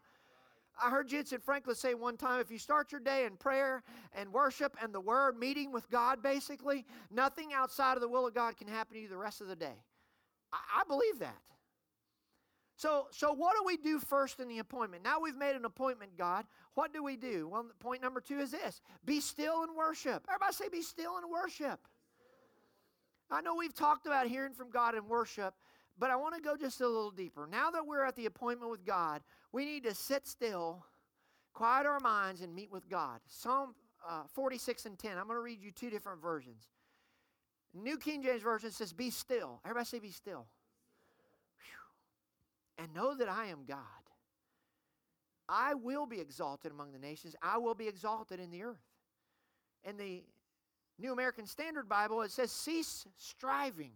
I 0.84 0.90
heard 0.90 1.08
Jentezen 1.08 1.42
Franklin 1.42 1.78
say 1.78 1.94
one 1.94 2.18
time 2.18 2.42
if 2.42 2.52
you 2.52 2.58
start 2.58 2.92
your 2.92 3.00
day 3.00 3.24
in 3.24 3.38
prayer 3.38 3.82
and 4.14 4.34
worship 4.34 4.76
and 4.82 4.94
the 4.94 5.00
word, 5.00 5.40
meeting 5.40 5.72
with 5.72 5.90
God 5.90 6.22
basically, 6.22 6.86
nothing 7.10 7.54
outside 7.54 7.94
of 7.94 8.02
the 8.02 8.10
will 8.10 8.28
of 8.28 8.34
God 8.34 8.58
can 8.58 8.68
happen 8.68 8.96
to 8.96 9.00
you 9.00 9.08
the 9.08 9.16
rest 9.16 9.40
of 9.40 9.48
the 9.48 9.56
day. 9.56 9.80
I, 10.52 10.82
I 10.82 10.84
believe 10.86 11.20
that. 11.20 11.38
So, 12.76 13.08
so 13.12 13.34
what 13.34 13.56
do 13.56 13.64
we 13.66 13.78
do 13.78 14.00
first 14.00 14.40
in 14.40 14.48
the 14.48 14.60
appointment? 14.60 15.04
Now 15.04 15.20
we've 15.20 15.38
made 15.38 15.56
an 15.56 15.66
appointment, 15.66 16.18
God. 16.18 16.46
What 16.74 16.94
do 16.94 17.04
we 17.04 17.16
do? 17.16 17.48
Well, 17.48 17.68
point 17.80 18.02
number 18.02 18.20
two 18.20 18.40
is 18.40 18.52
this 18.52 18.82
be 19.06 19.20
still 19.20 19.64
and 19.64 19.76
worship. 19.76 20.26
Everybody 20.28 20.54
say, 20.54 20.70
be 20.70 20.82
still 20.82 21.18
and 21.18 21.30
worship. 21.30 21.80
I 23.32 23.42
know 23.42 23.56
we've 23.56 23.74
talked 23.74 24.06
about 24.06 24.28
hearing 24.28 24.54
from 24.54 24.70
God 24.70 24.96
and 24.96 25.08
worship, 25.08 25.54
but 25.98 26.10
I 26.10 26.16
want 26.16 26.36
to 26.36 26.42
go 26.42 26.56
just 26.58 26.82
a 26.82 26.88
little 26.88 27.12
deeper. 27.12 27.48
Now 27.50 27.72
that 27.72 27.86
we're 27.86 28.04
at 28.04 28.16
the 28.16 28.26
appointment 28.26 28.72
with 28.72 28.86
God, 28.86 29.22
we 29.52 29.66
need 29.66 29.84
to 29.84 29.94
sit 29.94 30.28
still, 30.28 30.86
quiet 31.54 31.86
our 31.86 32.00
minds, 32.00 32.42
and 32.42 32.54
meet 32.54 32.72
with 32.72 32.90
God. 32.90 33.20
Psalm 33.28 33.76
uh, 34.08 34.24
46 34.34 34.86
and 34.86 35.00
10. 35.00 35.18
I'm 35.18 35.28
going 35.28 35.38
to 35.38 35.42
read 35.42 35.62
you 35.62 35.72
two 35.72 35.90
different 35.90 36.22
versions. 36.22 36.70
New 37.74 37.98
King 37.98 38.22
James 38.22 38.42
Version 38.42 38.72
says, 38.72 38.94
Be 38.94 39.10
still. 39.10 39.62
Everybody 39.66 39.86
say, 39.86 40.00
Be 40.00 40.12
still. 40.12 40.48
And 42.78 42.94
know 42.94 43.16
that 43.16 43.30
I 43.30 43.48
am 43.48 43.66
God. 43.68 43.78
I 45.48 45.74
will 45.74 46.06
be 46.06 46.20
exalted 46.20 46.72
among 46.72 46.92
the 46.92 47.00
nations, 47.00 47.36
I 47.42 47.58
will 47.58 47.76
be 47.76 47.88
exalted 47.88 48.40
in 48.40 48.50
the 48.50 48.64
earth. 48.64 48.82
In 49.84 49.98
the 49.98 50.24
New 50.98 51.12
American 51.12 51.46
Standard 51.46 51.90
Bible, 51.90 52.22
it 52.22 52.32
says, 52.32 52.52
Cease 52.52 53.06
striving. 53.18 53.92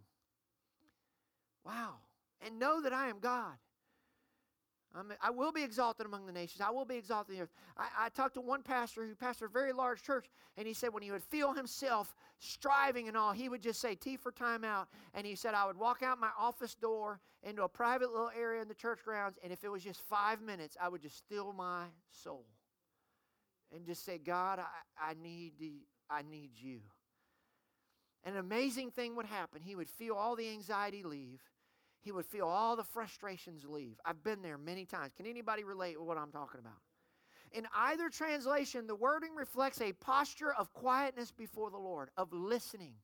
Wow. 1.64 1.94
And 2.44 2.58
know 2.58 2.82
that 2.82 2.92
I 2.92 3.08
am 3.08 3.18
God. 3.20 3.56
I'm, 4.94 5.12
i 5.22 5.30
will 5.30 5.52
be 5.52 5.62
exalted 5.62 6.06
among 6.06 6.26
the 6.26 6.32
nations. 6.32 6.60
I 6.60 6.70
will 6.70 6.84
be 6.84 6.96
exalted 6.96 7.32
in 7.32 7.36
the 7.36 7.42
earth. 7.44 7.52
I, 7.76 8.06
I, 8.06 8.08
talked 8.08 8.34
to 8.34 8.40
one 8.40 8.62
pastor 8.62 9.06
who 9.06 9.14
pastored 9.14 9.46
a 9.46 9.52
very 9.52 9.72
large 9.72 10.02
church, 10.02 10.26
and 10.56 10.66
he 10.66 10.72
said 10.72 10.92
when 10.92 11.02
he 11.02 11.10
would 11.10 11.22
feel 11.22 11.52
himself 11.52 12.14
striving 12.38 13.06
and 13.08 13.16
all, 13.16 13.32
he 13.32 13.48
would 13.48 13.62
just 13.62 13.80
say, 13.80 13.94
T 13.94 14.16
for 14.16 14.32
time 14.32 14.64
out. 14.64 14.88
And 15.14 15.26
he 15.26 15.34
said, 15.34 15.54
I 15.54 15.66
would 15.66 15.76
walk 15.76 16.02
out 16.02 16.18
my 16.18 16.30
office 16.38 16.74
door 16.74 17.20
into 17.42 17.62
a 17.62 17.68
private 17.68 18.10
little 18.10 18.30
area 18.38 18.62
in 18.62 18.68
the 18.68 18.74
church 18.74 19.00
grounds, 19.04 19.38
and 19.44 19.52
if 19.52 19.62
it 19.62 19.68
was 19.68 19.84
just 19.84 20.00
five 20.00 20.40
minutes, 20.40 20.76
I 20.80 20.88
would 20.88 21.02
just 21.02 21.18
still 21.18 21.52
my 21.52 21.84
soul 22.10 22.46
and 23.74 23.84
just 23.84 24.04
say, 24.04 24.18
God, 24.18 24.58
I, 24.58 25.10
I, 25.10 25.14
need, 25.22 25.52
the, 25.60 25.72
I 26.08 26.22
need 26.22 26.50
you. 26.56 26.80
An 28.24 28.36
amazing 28.36 28.90
thing 28.90 29.16
would 29.16 29.26
happen. 29.26 29.60
He 29.62 29.76
would 29.76 29.88
feel 29.88 30.14
all 30.14 30.34
the 30.34 30.48
anxiety 30.48 31.02
leave 31.02 31.40
he 32.00 32.12
would 32.12 32.26
feel 32.26 32.46
all 32.46 32.76
the 32.76 32.84
frustrations 32.84 33.64
leave. 33.66 33.98
I've 34.04 34.22
been 34.22 34.42
there 34.42 34.58
many 34.58 34.84
times. 34.84 35.12
Can 35.16 35.26
anybody 35.26 35.64
relate 35.64 35.98
with 35.98 36.06
what 36.06 36.18
I'm 36.18 36.30
talking 36.30 36.60
about? 36.60 36.78
In 37.52 37.66
either 37.74 38.10
translation, 38.10 38.86
the 38.86 38.94
wording 38.94 39.34
reflects 39.34 39.80
a 39.80 39.92
posture 39.92 40.52
of 40.52 40.72
quietness 40.74 41.32
before 41.32 41.70
the 41.70 41.78
Lord, 41.78 42.10
of 42.16 42.32
listening, 42.32 42.94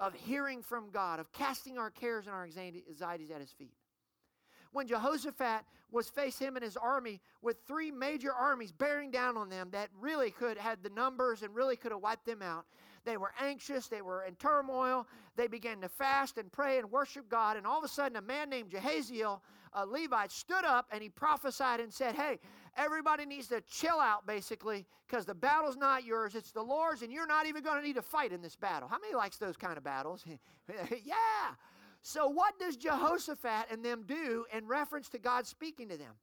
of 0.00 0.14
hearing 0.14 0.62
from 0.62 0.90
God, 0.90 1.20
of 1.20 1.32
casting 1.32 1.78
our 1.78 1.90
cares 1.90 2.26
and 2.26 2.34
our 2.34 2.44
anxieties 2.44 3.30
at 3.30 3.40
His 3.40 3.52
feet. 3.52 3.76
When 4.72 4.86
Jehoshaphat 4.86 5.64
was 5.90 6.08
faced 6.08 6.38
him 6.38 6.56
and 6.56 6.64
his 6.64 6.76
army 6.76 7.20
with 7.42 7.56
three 7.66 7.90
major 7.90 8.32
armies 8.32 8.72
bearing 8.72 9.10
down 9.10 9.36
on 9.36 9.48
them 9.48 9.70
that 9.72 9.90
really 10.00 10.30
could 10.30 10.56
had 10.56 10.82
the 10.82 10.90
numbers 10.90 11.42
and 11.42 11.54
really 11.54 11.76
could 11.76 11.90
have 11.90 12.00
wiped 12.00 12.26
them 12.26 12.42
out, 12.42 12.66
they 13.04 13.16
were 13.16 13.32
anxious. 13.40 13.88
They 13.88 14.02
were 14.02 14.24
in 14.24 14.34
turmoil. 14.36 15.06
They 15.36 15.46
began 15.46 15.80
to 15.80 15.88
fast 15.88 16.38
and 16.38 16.50
pray 16.50 16.78
and 16.78 16.90
worship 16.90 17.28
God. 17.28 17.56
And 17.56 17.66
all 17.66 17.78
of 17.78 17.84
a 17.84 17.88
sudden, 17.88 18.16
a 18.16 18.22
man 18.22 18.50
named 18.50 18.70
Jahaziel, 18.70 19.40
a 19.72 19.86
Levite, 19.86 20.32
stood 20.32 20.64
up 20.64 20.86
and 20.90 21.02
he 21.02 21.08
prophesied 21.08 21.80
and 21.80 21.92
said, 21.92 22.14
Hey, 22.14 22.38
everybody 22.76 23.24
needs 23.24 23.48
to 23.48 23.60
chill 23.62 23.98
out, 23.98 24.26
basically, 24.26 24.86
because 25.06 25.24
the 25.24 25.34
battle's 25.34 25.76
not 25.76 26.04
yours, 26.04 26.34
it's 26.34 26.52
the 26.52 26.62
Lord's, 26.62 27.02
and 27.02 27.12
you're 27.12 27.26
not 27.26 27.46
even 27.46 27.62
going 27.62 27.80
to 27.80 27.86
need 27.86 27.96
to 27.96 28.02
fight 28.02 28.32
in 28.32 28.42
this 28.42 28.56
battle. 28.56 28.88
How 28.88 28.98
many 28.98 29.14
likes 29.14 29.38
those 29.38 29.56
kind 29.56 29.76
of 29.76 29.84
battles? 29.84 30.24
yeah. 30.68 31.14
So, 32.02 32.28
what 32.28 32.58
does 32.58 32.76
Jehoshaphat 32.76 33.66
and 33.70 33.84
them 33.84 34.04
do 34.06 34.46
in 34.54 34.66
reference 34.66 35.08
to 35.10 35.18
God 35.18 35.46
speaking 35.46 35.88
to 35.88 35.96
them? 35.96 36.14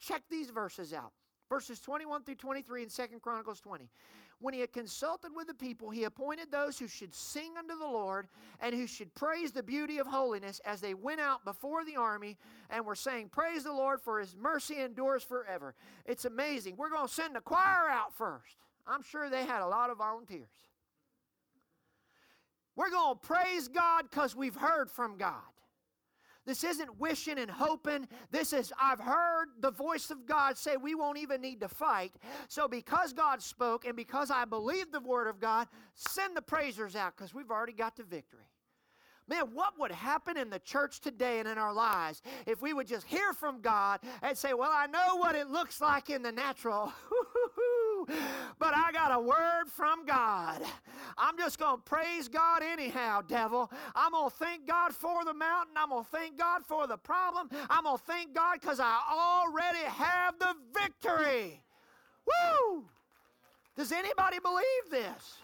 Check 0.00 0.22
these 0.30 0.50
verses 0.50 0.92
out. 0.92 1.12
Verses 1.48 1.80
21 1.80 2.22
through 2.22 2.36
23 2.36 2.84
in 2.84 2.88
Second 2.88 3.22
Chronicles 3.22 3.60
20. 3.60 3.88
When 4.40 4.54
he 4.54 4.60
had 4.60 4.72
consulted 4.72 5.32
with 5.36 5.48
the 5.48 5.54
people, 5.54 5.90
he 5.90 6.04
appointed 6.04 6.50
those 6.50 6.78
who 6.78 6.88
should 6.88 7.14
sing 7.14 7.52
unto 7.58 7.78
the 7.78 7.86
Lord 7.86 8.26
and 8.60 8.74
who 8.74 8.86
should 8.86 9.14
praise 9.14 9.52
the 9.52 9.62
beauty 9.62 9.98
of 9.98 10.06
holiness 10.06 10.60
as 10.64 10.80
they 10.80 10.94
went 10.94 11.20
out 11.20 11.44
before 11.44 11.84
the 11.84 11.96
army 11.96 12.38
and 12.70 12.86
were 12.86 12.94
saying, 12.94 13.28
Praise 13.28 13.64
the 13.64 13.72
Lord, 13.72 14.00
for 14.00 14.18
his 14.18 14.34
mercy 14.34 14.80
endures 14.80 15.22
forever. 15.22 15.74
It's 16.06 16.24
amazing. 16.24 16.76
We're 16.76 16.90
going 16.90 17.06
to 17.06 17.12
send 17.12 17.36
the 17.36 17.40
choir 17.40 17.88
out 17.90 18.14
first. 18.16 18.56
I'm 18.86 19.02
sure 19.02 19.28
they 19.28 19.44
had 19.44 19.60
a 19.60 19.68
lot 19.68 19.90
of 19.90 19.98
volunteers. 19.98 20.48
We're 22.76 22.90
going 22.90 23.18
to 23.18 23.26
praise 23.26 23.68
God 23.68 24.04
because 24.10 24.34
we've 24.34 24.56
heard 24.56 24.90
from 24.90 25.18
God. 25.18 25.34
This 26.46 26.64
isn't 26.64 26.98
wishing 26.98 27.38
and 27.38 27.50
hoping. 27.50 28.08
This 28.30 28.52
is, 28.52 28.72
I've 28.80 29.00
heard 29.00 29.48
the 29.60 29.70
voice 29.70 30.10
of 30.10 30.26
God 30.26 30.56
say 30.56 30.76
we 30.76 30.94
won't 30.94 31.18
even 31.18 31.40
need 31.40 31.60
to 31.60 31.68
fight. 31.68 32.12
So, 32.48 32.66
because 32.66 33.12
God 33.12 33.42
spoke 33.42 33.84
and 33.84 33.94
because 33.94 34.30
I 34.30 34.44
believe 34.46 34.90
the 34.90 35.00
word 35.00 35.28
of 35.28 35.38
God, 35.38 35.68
send 35.94 36.36
the 36.36 36.42
praisers 36.42 36.96
out 36.96 37.16
because 37.16 37.34
we've 37.34 37.50
already 37.50 37.74
got 37.74 37.96
the 37.96 38.04
victory. 38.04 38.48
Man, 39.28 39.50
what 39.52 39.78
would 39.78 39.92
happen 39.92 40.36
in 40.36 40.50
the 40.50 40.58
church 40.58 41.00
today 41.00 41.38
and 41.38 41.46
in 41.46 41.56
our 41.56 41.72
lives 41.72 42.20
if 42.46 42.60
we 42.60 42.72
would 42.72 42.88
just 42.88 43.06
hear 43.06 43.32
from 43.32 43.60
God 43.60 44.00
and 44.22 44.36
say, 44.36 44.54
Well, 44.54 44.72
I 44.72 44.86
know 44.88 45.16
what 45.16 45.36
it 45.36 45.48
looks 45.48 45.80
like 45.80 46.10
in 46.10 46.22
the 46.22 46.32
natural. 46.32 46.92
but 48.58 48.74
I 48.74 48.90
got 48.92 49.12
a 49.12 49.20
word 49.20 49.64
from 49.68 50.04
God. 50.06 50.62
I'm 51.16 51.36
just 51.38 51.58
going 51.58 51.76
to 51.76 51.82
praise 51.82 52.28
God 52.28 52.62
anyhow, 52.62 53.22
devil. 53.26 53.70
I'm 53.94 54.12
going 54.12 54.30
to 54.30 54.36
thank 54.36 54.66
God 54.66 54.94
for 54.94 55.24
the 55.24 55.34
mountain. 55.34 55.74
I'm 55.76 55.90
going 55.90 56.04
to 56.04 56.10
thank 56.10 56.38
God 56.38 56.62
for 56.66 56.86
the 56.86 56.96
problem. 56.96 57.48
I'm 57.68 57.84
going 57.84 57.98
to 57.98 58.04
thank 58.04 58.34
God 58.34 58.58
because 58.60 58.80
I 58.80 59.00
already 59.10 59.84
have 59.86 60.38
the 60.38 60.54
victory. 60.74 61.62
Woo! 62.26 62.84
Does 63.76 63.92
anybody 63.92 64.38
believe 64.42 64.90
this? 64.90 65.38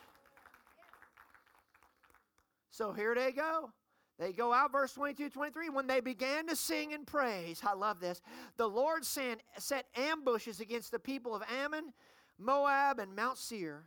So 2.71 2.93
here 2.93 3.15
they 3.15 3.33
go. 3.33 3.71
They 4.19 4.33
go 4.33 4.53
out, 4.53 4.73
verse 4.73 4.93
22, 4.95 5.29
23. 5.29 5.69
When 5.69 5.87
they 5.87 6.01
began 6.01 6.47
to 6.49 6.57
sing 6.57 6.95
and 6.95 7.07
praise, 7.07 7.61
I 7.67 7.75
love 7.75 8.01
this. 8.01 8.23
The 8.57 8.67
Lord 8.67 9.05
sent, 9.05 9.41
set 9.59 9.87
ambushes 9.95 10.61
against 10.61 10.91
the 10.91 10.99
people 10.99 11.35
of 11.35 11.43
Ammon 11.63 11.93
Moab, 12.39 12.99
and 12.99 13.15
Mount 13.15 13.39
Seir 13.39 13.85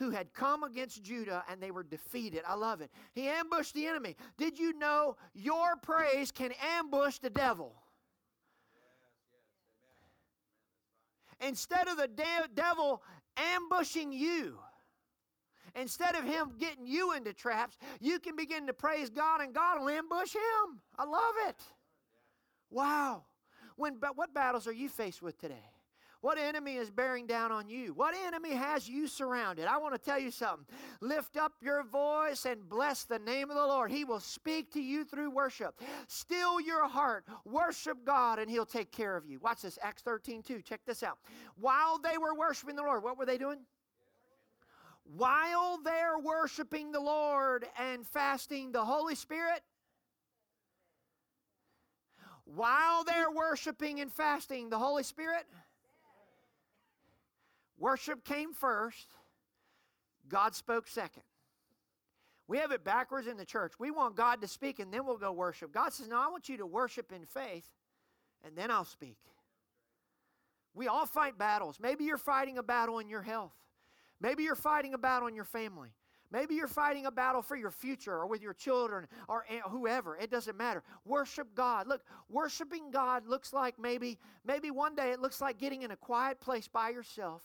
who 0.00 0.10
had 0.10 0.32
come 0.32 0.64
against 0.64 1.02
Judah 1.02 1.44
and 1.50 1.62
they 1.62 1.70
were 1.70 1.82
defeated. 1.82 2.40
I 2.48 2.54
love 2.54 2.80
it. 2.80 2.90
He 3.12 3.28
ambushed 3.28 3.74
the 3.74 3.86
enemy. 3.86 4.16
Did 4.38 4.58
you 4.58 4.72
know 4.78 5.16
your 5.34 5.76
praise 5.76 6.32
can 6.32 6.52
ambush 6.78 7.18
the 7.18 7.28
devil? 7.28 7.74
Instead 11.38 11.86
of 11.86 11.98
the 11.98 12.08
de- 12.08 12.48
devil 12.54 13.02
ambushing 13.36 14.10
you, 14.12 14.58
Instead 15.76 16.16
of 16.16 16.24
him 16.24 16.50
getting 16.58 16.84
you 16.84 17.12
into 17.12 17.32
traps, 17.32 17.78
you 18.00 18.18
can 18.18 18.34
begin 18.34 18.66
to 18.66 18.72
praise 18.72 19.08
God 19.08 19.40
and 19.40 19.54
God 19.54 19.80
will 19.80 19.88
ambush 19.88 20.34
him. 20.34 20.80
I 20.98 21.04
love 21.04 21.34
it. 21.48 21.62
Wow. 22.70 23.22
When, 23.76 23.98
but 23.98 24.16
what 24.16 24.34
battles 24.34 24.66
are 24.66 24.72
you 24.72 24.88
faced 24.88 25.22
with 25.22 25.38
today? 25.38 25.69
What 26.22 26.36
enemy 26.36 26.76
is 26.76 26.90
bearing 26.90 27.26
down 27.26 27.50
on 27.50 27.68
you? 27.68 27.94
What 27.94 28.14
enemy 28.26 28.54
has 28.54 28.86
you 28.86 29.08
surrounded? 29.08 29.66
I 29.66 29.78
want 29.78 29.94
to 29.94 29.98
tell 29.98 30.18
you 30.18 30.30
something. 30.30 30.66
Lift 31.00 31.38
up 31.38 31.54
your 31.62 31.82
voice 31.82 32.44
and 32.44 32.68
bless 32.68 33.04
the 33.04 33.18
name 33.18 33.48
of 33.48 33.56
the 33.56 33.66
Lord. 33.66 33.90
He 33.90 34.04
will 34.04 34.20
speak 34.20 34.70
to 34.74 34.82
you 34.82 35.04
through 35.04 35.30
worship. 35.30 35.80
Still 36.08 36.60
your 36.60 36.86
heart. 36.86 37.24
Worship 37.46 38.04
God 38.04 38.38
and 38.38 38.50
He'll 38.50 38.66
take 38.66 38.92
care 38.92 39.16
of 39.16 39.24
you. 39.24 39.38
Watch 39.38 39.62
this, 39.62 39.78
Acts 39.82 40.02
13 40.02 40.42
2. 40.42 40.60
Check 40.60 40.80
this 40.86 41.02
out. 41.02 41.18
While 41.58 41.98
they 41.98 42.18
were 42.18 42.34
worshiping 42.34 42.76
the 42.76 42.82
Lord, 42.82 43.02
what 43.02 43.16
were 43.16 43.26
they 43.26 43.38
doing? 43.38 43.60
While 45.16 45.78
they're 45.82 46.18
worshiping 46.18 46.92
the 46.92 47.00
Lord 47.00 47.66
and 47.78 48.06
fasting, 48.06 48.72
the 48.72 48.84
Holy 48.84 49.14
Spirit 49.14 49.62
while 52.54 53.04
they're 53.04 53.30
worshiping 53.30 54.00
and 54.00 54.12
fasting 54.12 54.70
the 54.70 54.78
Holy 54.78 55.04
Spirit, 55.04 55.46
worship 57.80 58.24
came 58.24 58.54
first, 58.54 59.08
God 60.28 60.54
spoke 60.54 60.86
second. 60.86 61.24
We 62.46 62.58
have 62.58 62.70
it 62.70 62.84
backwards 62.84 63.26
in 63.26 63.36
the 63.36 63.44
church. 63.44 63.72
We 63.78 63.90
want 63.90 64.16
God 64.16 64.40
to 64.40 64.48
speak 64.48 64.78
and 64.78 64.92
then 64.92 65.06
we'll 65.06 65.18
go 65.18 65.32
worship. 65.32 65.72
God 65.72 65.92
says, 65.92 66.08
No, 66.08 66.20
I 66.20 66.28
want 66.28 66.48
you 66.48 66.56
to 66.58 66.66
worship 66.66 67.12
in 67.12 67.24
faith 67.24 67.68
and 68.44 68.56
then 68.56 68.70
I'll 68.70 68.84
speak. 68.84 69.18
We 70.74 70.88
all 70.88 71.06
fight 71.06 71.38
battles. 71.38 71.78
Maybe 71.80 72.04
you're 72.04 72.18
fighting 72.18 72.58
a 72.58 72.62
battle 72.62 72.98
in 72.98 73.08
your 73.08 73.22
health. 73.22 73.54
Maybe 74.20 74.42
you're 74.42 74.54
fighting 74.54 74.94
a 74.94 74.98
battle 74.98 75.28
in 75.28 75.34
your 75.34 75.44
family. 75.44 75.90
Maybe 76.32 76.54
you're 76.54 76.68
fighting 76.68 77.06
a 77.06 77.10
battle 77.10 77.42
for 77.42 77.56
your 77.56 77.72
future 77.72 78.14
or 78.14 78.26
with 78.26 78.40
your 78.40 78.54
children 78.54 79.08
or 79.26 79.44
whoever. 79.68 80.16
It 80.16 80.30
doesn't 80.30 80.56
matter. 80.56 80.84
Worship 81.04 81.54
God. 81.56 81.88
Look, 81.88 82.02
worshiping 82.28 82.90
God 82.92 83.26
looks 83.26 83.52
like 83.52 83.78
maybe 83.80 84.18
maybe 84.44 84.70
one 84.70 84.94
day 84.94 85.10
it 85.10 85.20
looks 85.20 85.40
like 85.40 85.58
getting 85.58 85.82
in 85.82 85.90
a 85.90 85.96
quiet 85.96 86.40
place 86.40 86.68
by 86.68 86.90
yourself, 86.90 87.42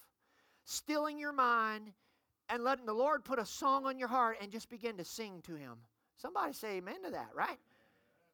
stilling 0.66 1.18
your 1.18 1.32
mind 1.32 1.92
and 2.50 2.64
letting 2.64 2.86
the 2.86 2.94
Lord 2.94 3.24
put 3.24 3.40
a 3.40 3.46
song 3.46 3.86
on 3.86 3.98
your 3.98 4.08
heart 4.08 4.38
and 4.42 4.52
just 4.52 4.70
begin 4.70 4.98
to 4.98 5.06
sing 5.06 5.42
to 5.44 5.56
him. 5.56 5.78
Somebody 6.18 6.54
say 6.54 6.78
amen 6.78 7.04
to 7.04 7.12
that, 7.12 7.30
right? 7.34 7.60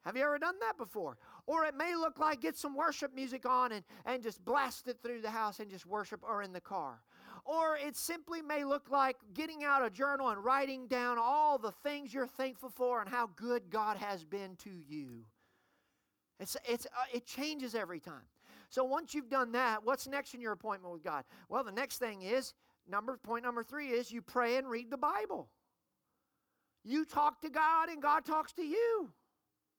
Have 0.04 0.18
you 0.18 0.24
ever 0.24 0.40
done 0.40 0.56
that 0.62 0.78
before? 0.78 1.18
Or 1.46 1.66
it 1.66 1.76
may 1.76 1.96
look 1.96 2.18
like 2.20 2.42
get 2.42 2.58
some 2.58 2.76
worship 2.76 3.14
music 3.14 3.46
on 3.46 3.72
and, 3.72 3.84
and 4.06 4.24
just 4.24 4.44
blast 4.44 4.88
it 4.88 4.98
through 5.04 5.22
the 5.22 5.30
house 5.30 5.60
and 5.60 5.70
just 5.70 5.86
worship 5.86 6.22
or 6.24 6.42
in 6.42 6.54
the 6.54 6.62
car. 6.62 7.02
Or 7.46 7.78
it 7.78 7.96
simply 7.96 8.42
may 8.42 8.64
look 8.64 8.90
like 8.90 9.18
getting 9.34 9.64
out 9.64 9.86
a 9.86 9.90
journal 9.90 10.30
and 10.30 10.44
writing 10.44 10.88
down 10.88 11.18
all 11.20 11.58
the 11.58 11.72
things 11.72 12.14
you're 12.14 12.28
thankful 12.28 12.70
for 12.70 13.02
and 13.02 13.10
how 13.10 13.30
good 13.36 13.70
God 13.70 13.98
has 13.98 14.24
been 14.24 14.56
to 14.58 14.72
you. 14.88 15.24
It's, 16.40 16.58
it's, 16.68 16.88
uh, 16.88 17.06
it 17.14 17.26
changes 17.26 17.76
every 17.76 18.00
time. 18.00 18.24
So 18.72 18.86
once 18.86 19.14
you've 19.14 19.30
done 19.30 19.52
that, 19.52 19.86
what's 19.86 20.08
next 20.08 20.34
in 20.34 20.40
your 20.40 20.54
appointment 20.54 20.94
with 20.94 21.04
God? 21.04 21.26
Well, 21.50 21.64
the 21.64 21.74
next 21.74 21.98
thing 21.98 22.22
is 22.22 22.54
number 22.90 23.18
point 23.18 23.44
number 23.44 23.64
three 23.64 23.90
is 23.90 24.12
you 24.12 24.22
pray 24.22 24.56
and 24.56 24.68
read 24.68 24.90
the 24.90 24.98
Bible. 24.98 25.50
You 26.86 27.04
talk 27.04 27.42
to 27.42 27.50
God 27.50 27.90
and 27.90 28.02
God 28.02 28.26
talks 28.26 28.54
to 28.54 28.64
you. 28.64 29.12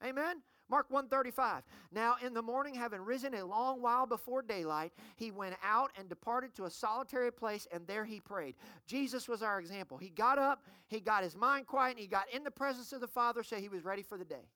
Amen. 0.05 0.42
Mark 0.68 0.90
135. 0.90 1.62
Now 1.90 2.16
in 2.24 2.35
the 2.35 2.42
morning, 2.42 2.74
having 2.74 3.00
risen 3.00 3.35
a 3.35 3.46
long 3.46 3.81
while 3.81 4.05
before 4.05 4.42
daylight, 4.42 4.92
he 5.16 5.31
went 5.31 5.57
out 5.64 5.90
and 5.98 6.07
departed 6.09 6.55
to 6.57 6.64
a 6.64 6.70
solitary 6.70 7.33
place, 7.33 7.66
and 7.72 7.87
there 7.87 8.05
he 8.05 8.20
prayed. 8.20 8.57
Jesus 8.87 9.26
was 9.26 9.42
our 9.42 9.59
example. 9.59 9.96
He 9.96 10.11
got 10.11 10.38
up, 10.38 10.64
he 10.87 11.00
got 11.00 11.24
his 11.24 11.35
mind 11.35 11.66
quiet, 11.66 11.92
and 11.92 12.00
he 12.00 12.07
got 12.07 12.24
in 12.33 12.44
the 12.44 12.50
presence 12.50 12.92
of 12.92 13.00
the 13.00 13.09
Father, 13.09 13.42
so 13.42 13.57
he 13.57 13.68
was 13.68 13.85
ready 13.85 14.02
for 14.02 14.18
the 14.18 14.24
day. 14.24 14.48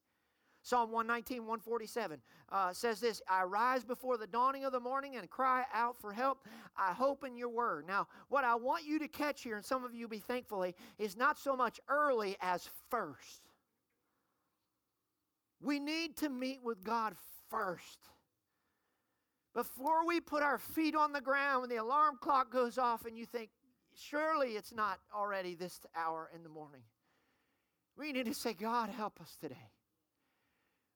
Psalm 0.66 0.90
119, 0.90 1.42
147 1.42 2.20
uh, 2.50 2.72
says 2.72 2.98
this 2.98 3.22
I 3.30 3.44
rise 3.44 3.84
before 3.84 4.16
the 4.16 4.26
dawning 4.26 4.64
of 4.64 4.72
the 4.72 4.80
morning 4.80 5.14
and 5.14 5.30
cry 5.30 5.64
out 5.72 5.96
for 6.00 6.12
help. 6.12 6.44
I 6.76 6.92
hope 6.92 7.22
in 7.24 7.36
your 7.36 7.50
word. 7.50 7.86
Now, 7.86 8.08
what 8.30 8.42
I 8.42 8.56
want 8.56 8.84
you 8.84 8.98
to 8.98 9.06
catch 9.06 9.44
here, 9.44 9.54
and 9.54 9.64
some 9.64 9.84
of 9.84 9.94
you 9.94 10.08
be 10.08 10.18
thankfully, 10.18 10.74
is 10.98 11.16
not 11.16 11.38
so 11.38 11.54
much 11.54 11.78
early 11.88 12.36
as 12.40 12.68
first. 12.90 13.42
We 15.62 15.78
need 15.78 16.16
to 16.16 16.28
meet 16.28 16.58
with 16.64 16.82
God 16.82 17.14
first. 17.48 18.00
Before 19.54 20.04
we 20.04 20.18
put 20.18 20.42
our 20.42 20.58
feet 20.58 20.96
on 20.96 21.12
the 21.12 21.20
ground 21.20 21.60
when 21.60 21.70
the 21.70 21.76
alarm 21.76 22.18
clock 22.20 22.50
goes 22.50 22.76
off 22.76 23.06
and 23.06 23.16
you 23.16 23.24
think, 23.24 23.50
surely 23.94 24.56
it's 24.56 24.74
not 24.74 24.98
already 25.14 25.54
this 25.54 25.78
hour 25.94 26.28
in 26.34 26.42
the 26.42 26.48
morning. 26.48 26.82
We 27.96 28.10
need 28.10 28.26
to 28.26 28.34
say, 28.34 28.52
God, 28.52 28.90
help 28.90 29.20
us 29.20 29.36
today. 29.40 29.70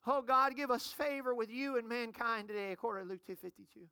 Oh 0.07 0.23
God, 0.23 0.57
give 0.57 0.71
us 0.71 0.87
favor 0.87 1.35
with 1.35 1.51
you 1.51 1.77
and 1.77 1.89
mankind 1.89 2.49
today, 2.49 2.73
according 2.73 3.05
to 3.05 3.11
Luke 3.11 3.27
252. 3.27 3.87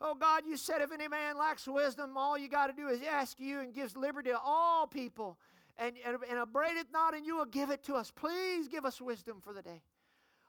Oh 0.00 0.14
God, 0.14 0.42
you 0.46 0.56
said 0.56 0.80
if 0.80 0.92
any 0.92 1.08
man 1.08 1.38
lacks 1.38 1.68
wisdom, 1.68 2.16
all 2.16 2.36
you 2.36 2.48
got 2.48 2.66
to 2.66 2.72
do 2.72 2.88
is 2.88 3.00
ask 3.02 3.38
you 3.38 3.60
and 3.60 3.72
gives 3.72 3.96
liberty 3.96 4.30
to 4.30 4.38
all 4.44 4.86
people 4.86 5.38
and, 5.76 5.94
and, 6.06 6.16
and 6.28 6.38
it 6.38 6.86
not, 6.92 7.14
and 7.14 7.24
you 7.26 7.36
will 7.36 7.44
give 7.44 7.70
it 7.70 7.82
to 7.84 7.94
us. 7.94 8.10
Please 8.10 8.68
give 8.68 8.84
us 8.84 9.00
wisdom 9.00 9.40
for 9.40 9.52
the 9.52 9.62
day. 9.62 9.82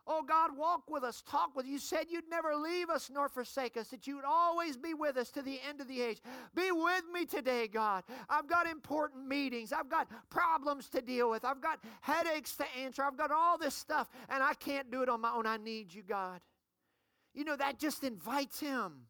Oh 0.08 0.22
God, 0.22 0.56
walk 0.56 0.84
with 0.88 1.04
us, 1.04 1.24
talk 1.28 1.56
with 1.56 1.66
us. 1.66 1.72
You 1.72 1.80
said 1.80 2.06
you'd 2.10 2.30
never 2.30 2.56
leave 2.56 2.92
us 2.92 3.10
nor 3.12 3.28
forsake 3.28 3.76
us, 3.76 3.88
that 3.88 4.06
you 4.06 4.16
would 4.18 4.26
always 4.26 4.78
be 4.78 4.94
with 4.94 5.18
us 5.18 5.32
to 5.32 5.42
the 5.42 5.60
end 5.68 5.82
of 5.82 5.88
the 5.88 6.00
age. 6.00 6.22
Be 6.54 6.72
with 6.72 7.04
me 7.12 7.26
today, 7.26 7.68
God. 7.68 8.04
I've 8.30 8.48
got 8.48 8.68
important 8.68 9.28
meetings. 9.28 9.74
I've 9.74 9.90
got 9.90 10.08
problems 10.30 10.90
to 10.90 11.02
deal 11.02 11.32
with. 11.32 11.44
I've 11.44 11.62
got 11.62 11.80
headaches 12.02 12.56
to 12.58 12.66
answer. 12.80 13.04
I've 13.04 13.18
got 13.18 13.32
all 13.32 13.58
this 13.58 13.74
stuff, 13.74 14.08
and 14.30 14.44
I 14.44 14.54
can't 14.54 14.92
do 14.92 15.02
it 15.02 15.10
on 15.10 15.22
my 15.22 15.32
own. 15.32 15.48
I 15.48 15.58
need 15.58 15.92
you, 15.92 16.04
God. 16.04 16.40
You 17.34 17.44
know, 17.44 17.56
that 17.56 17.80
just 17.80 18.04
invites 18.04 18.60
Him. 18.60 19.08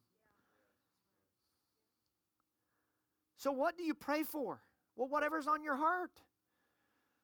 So, 3.35 3.51
what 3.51 3.77
do 3.77 3.83
you 3.83 3.93
pray 3.93 4.23
for? 4.23 4.61
Well, 4.95 5.09
whatever's 5.09 5.45
on 5.45 5.61
your 5.61 5.75
heart. 5.75 6.21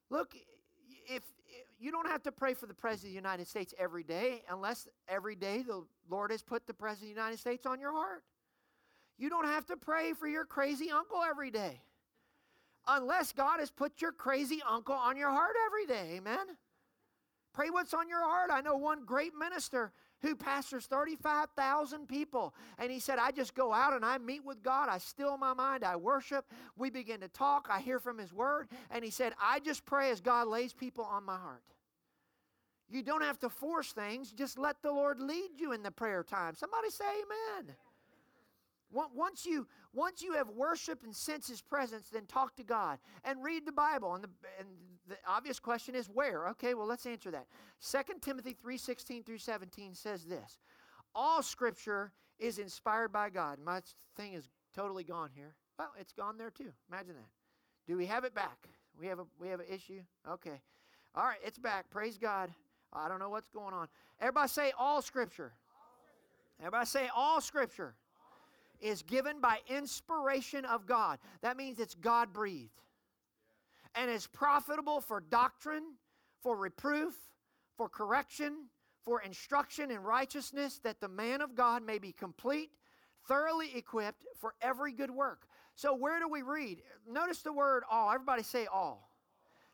Look, 0.09 0.35
if 1.07 1.23
you 1.81 1.91
don't 1.91 2.07
have 2.07 2.21
to 2.23 2.31
pray 2.31 2.53
for 2.53 2.67
the 2.67 2.73
president 2.75 3.09
of 3.09 3.11
the 3.11 3.27
United 3.29 3.47
States 3.47 3.73
every 3.77 4.03
day 4.03 4.43
unless 4.49 4.87
every 5.07 5.35
day 5.35 5.63
the 5.63 5.83
Lord 6.09 6.29
has 6.31 6.43
put 6.43 6.67
the 6.67 6.73
president 6.73 7.09
of 7.11 7.15
the 7.15 7.21
United 7.21 7.39
States 7.39 7.65
on 7.65 7.79
your 7.79 7.91
heart. 7.91 8.23
You 9.17 9.29
don't 9.29 9.47
have 9.47 9.65
to 9.67 9.77
pray 9.77 10.13
for 10.13 10.27
your 10.27 10.45
crazy 10.45 10.91
uncle 10.91 11.17
every 11.27 11.49
day 11.49 11.81
unless 12.87 13.31
God 13.31 13.59
has 13.59 13.71
put 13.71 13.99
your 13.99 14.11
crazy 14.11 14.61
uncle 14.67 14.95
on 14.95 15.17
your 15.17 15.31
heart 15.31 15.55
every 15.65 15.87
day. 15.87 16.17
Amen. 16.17 16.45
Pray 17.53 17.69
what's 17.69 17.93
on 17.93 18.07
your 18.07 18.23
heart. 18.23 18.51
I 18.51 18.61
know 18.61 18.75
one 18.75 19.03
great 19.03 19.33
minister 19.37 19.91
who 20.21 20.35
pastors 20.35 20.85
35,000 20.85 22.07
people. 22.07 22.53
And 22.77 22.91
he 22.91 22.99
said, 22.99 23.19
I 23.19 23.31
just 23.31 23.55
go 23.55 23.73
out 23.73 23.93
and 23.93 24.05
I 24.05 24.17
meet 24.17 24.45
with 24.45 24.61
God. 24.63 24.89
I 24.89 24.97
still 24.97 25.37
my 25.37 25.53
mind. 25.53 25.83
I 25.83 25.95
worship. 25.95 26.45
We 26.77 26.89
begin 26.89 27.21
to 27.21 27.27
talk. 27.27 27.67
I 27.69 27.79
hear 27.79 27.99
from 27.99 28.17
his 28.17 28.33
word. 28.33 28.69
And 28.89 29.03
he 29.03 29.11
said, 29.11 29.33
I 29.41 29.59
just 29.59 29.85
pray 29.85 30.11
as 30.11 30.21
God 30.21 30.47
lays 30.47 30.73
people 30.73 31.03
on 31.03 31.23
my 31.25 31.37
heart. 31.37 31.63
You 32.89 33.03
don't 33.03 33.23
have 33.23 33.39
to 33.39 33.49
force 33.49 33.93
things. 33.93 34.31
Just 34.31 34.59
let 34.59 34.81
the 34.81 34.91
Lord 34.91 35.21
lead 35.21 35.51
you 35.57 35.71
in 35.71 35.81
the 35.81 35.91
prayer 35.91 36.23
time. 36.23 36.55
Somebody 36.55 36.89
say 36.89 37.05
amen. 37.05 37.75
Once 38.91 39.45
you, 39.45 39.67
once 39.93 40.21
you 40.21 40.33
have 40.33 40.49
worship 40.49 41.03
and 41.03 41.15
sense 41.15 41.47
His 41.47 41.61
presence, 41.61 42.09
then 42.09 42.25
talk 42.25 42.55
to 42.57 42.63
God 42.63 42.99
and 43.23 43.43
read 43.43 43.65
the 43.65 43.71
Bible. 43.71 44.13
And 44.15 44.23
the, 44.23 44.29
and 44.59 44.67
the 45.07 45.15
obvious 45.27 45.59
question 45.59 45.95
is 45.95 46.07
where? 46.07 46.49
Okay, 46.49 46.73
well, 46.73 46.87
let's 46.87 47.05
answer 47.05 47.31
that. 47.31 47.47
2 47.81 47.97
Timothy 48.21 48.53
3 48.53 48.77
16 48.77 49.23
through 49.23 49.37
17 49.37 49.93
says 49.93 50.25
this 50.25 50.59
All 51.15 51.41
scripture 51.41 52.11
is 52.39 52.57
inspired 52.57 53.11
by 53.11 53.29
God. 53.29 53.59
My 53.63 53.81
thing 54.15 54.33
is 54.33 54.49
totally 54.75 55.03
gone 55.03 55.29
here. 55.33 55.55
Well, 55.79 55.91
it's 55.99 56.13
gone 56.13 56.37
there 56.37 56.51
too. 56.51 56.71
Imagine 56.91 57.15
that. 57.15 57.29
Do 57.87 57.97
we 57.97 58.05
have 58.05 58.23
it 58.23 58.35
back? 58.35 58.67
We 58.99 59.07
have 59.07 59.19
a 59.19 59.25
we 59.39 59.47
have 59.47 59.59
an 59.59 59.67
issue? 59.69 60.01
Okay. 60.29 60.61
All 61.15 61.23
right, 61.23 61.39
it's 61.43 61.57
back. 61.57 61.89
Praise 61.89 62.17
God. 62.17 62.51
I 62.93 63.07
don't 63.07 63.19
know 63.19 63.29
what's 63.29 63.49
going 63.49 63.73
on. 63.73 63.87
Everybody 64.19 64.49
say 64.49 64.71
all 64.77 65.01
scripture. 65.01 65.53
Everybody 66.59 66.85
say 66.85 67.09
all 67.15 67.41
scripture 67.41 67.95
is 68.81 69.01
given 69.03 69.39
by 69.39 69.59
inspiration 69.67 70.65
of 70.65 70.85
God. 70.85 71.19
That 71.41 71.57
means 71.57 71.79
it's 71.79 71.95
God 71.95 72.33
breathed. 72.33 72.81
And 73.95 74.09
is 74.09 74.27
profitable 74.27 75.01
for 75.01 75.19
doctrine, 75.19 75.83
for 76.41 76.55
reproof, 76.55 77.13
for 77.77 77.89
correction, 77.89 78.67
for 79.03 79.21
instruction 79.21 79.91
in 79.91 80.01
righteousness, 80.01 80.79
that 80.83 81.01
the 81.01 81.07
man 81.07 81.41
of 81.41 81.55
God 81.55 81.85
may 81.85 81.97
be 81.97 82.11
complete, 82.11 82.69
thoroughly 83.27 83.75
equipped 83.75 84.25
for 84.39 84.53
every 84.61 84.93
good 84.93 85.11
work. 85.11 85.47
So, 85.75 85.95
where 85.95 86.19
do 86.19 86.27
we 86.27 86.41
read? 86.41 86.81
Notice 87.09 87.41
the 87.41 87.53
word 87.53 87.83
all. 87.89 88.11
Everybody 88.11 88.43
say 88.43 88.67
all. 88.67 89.09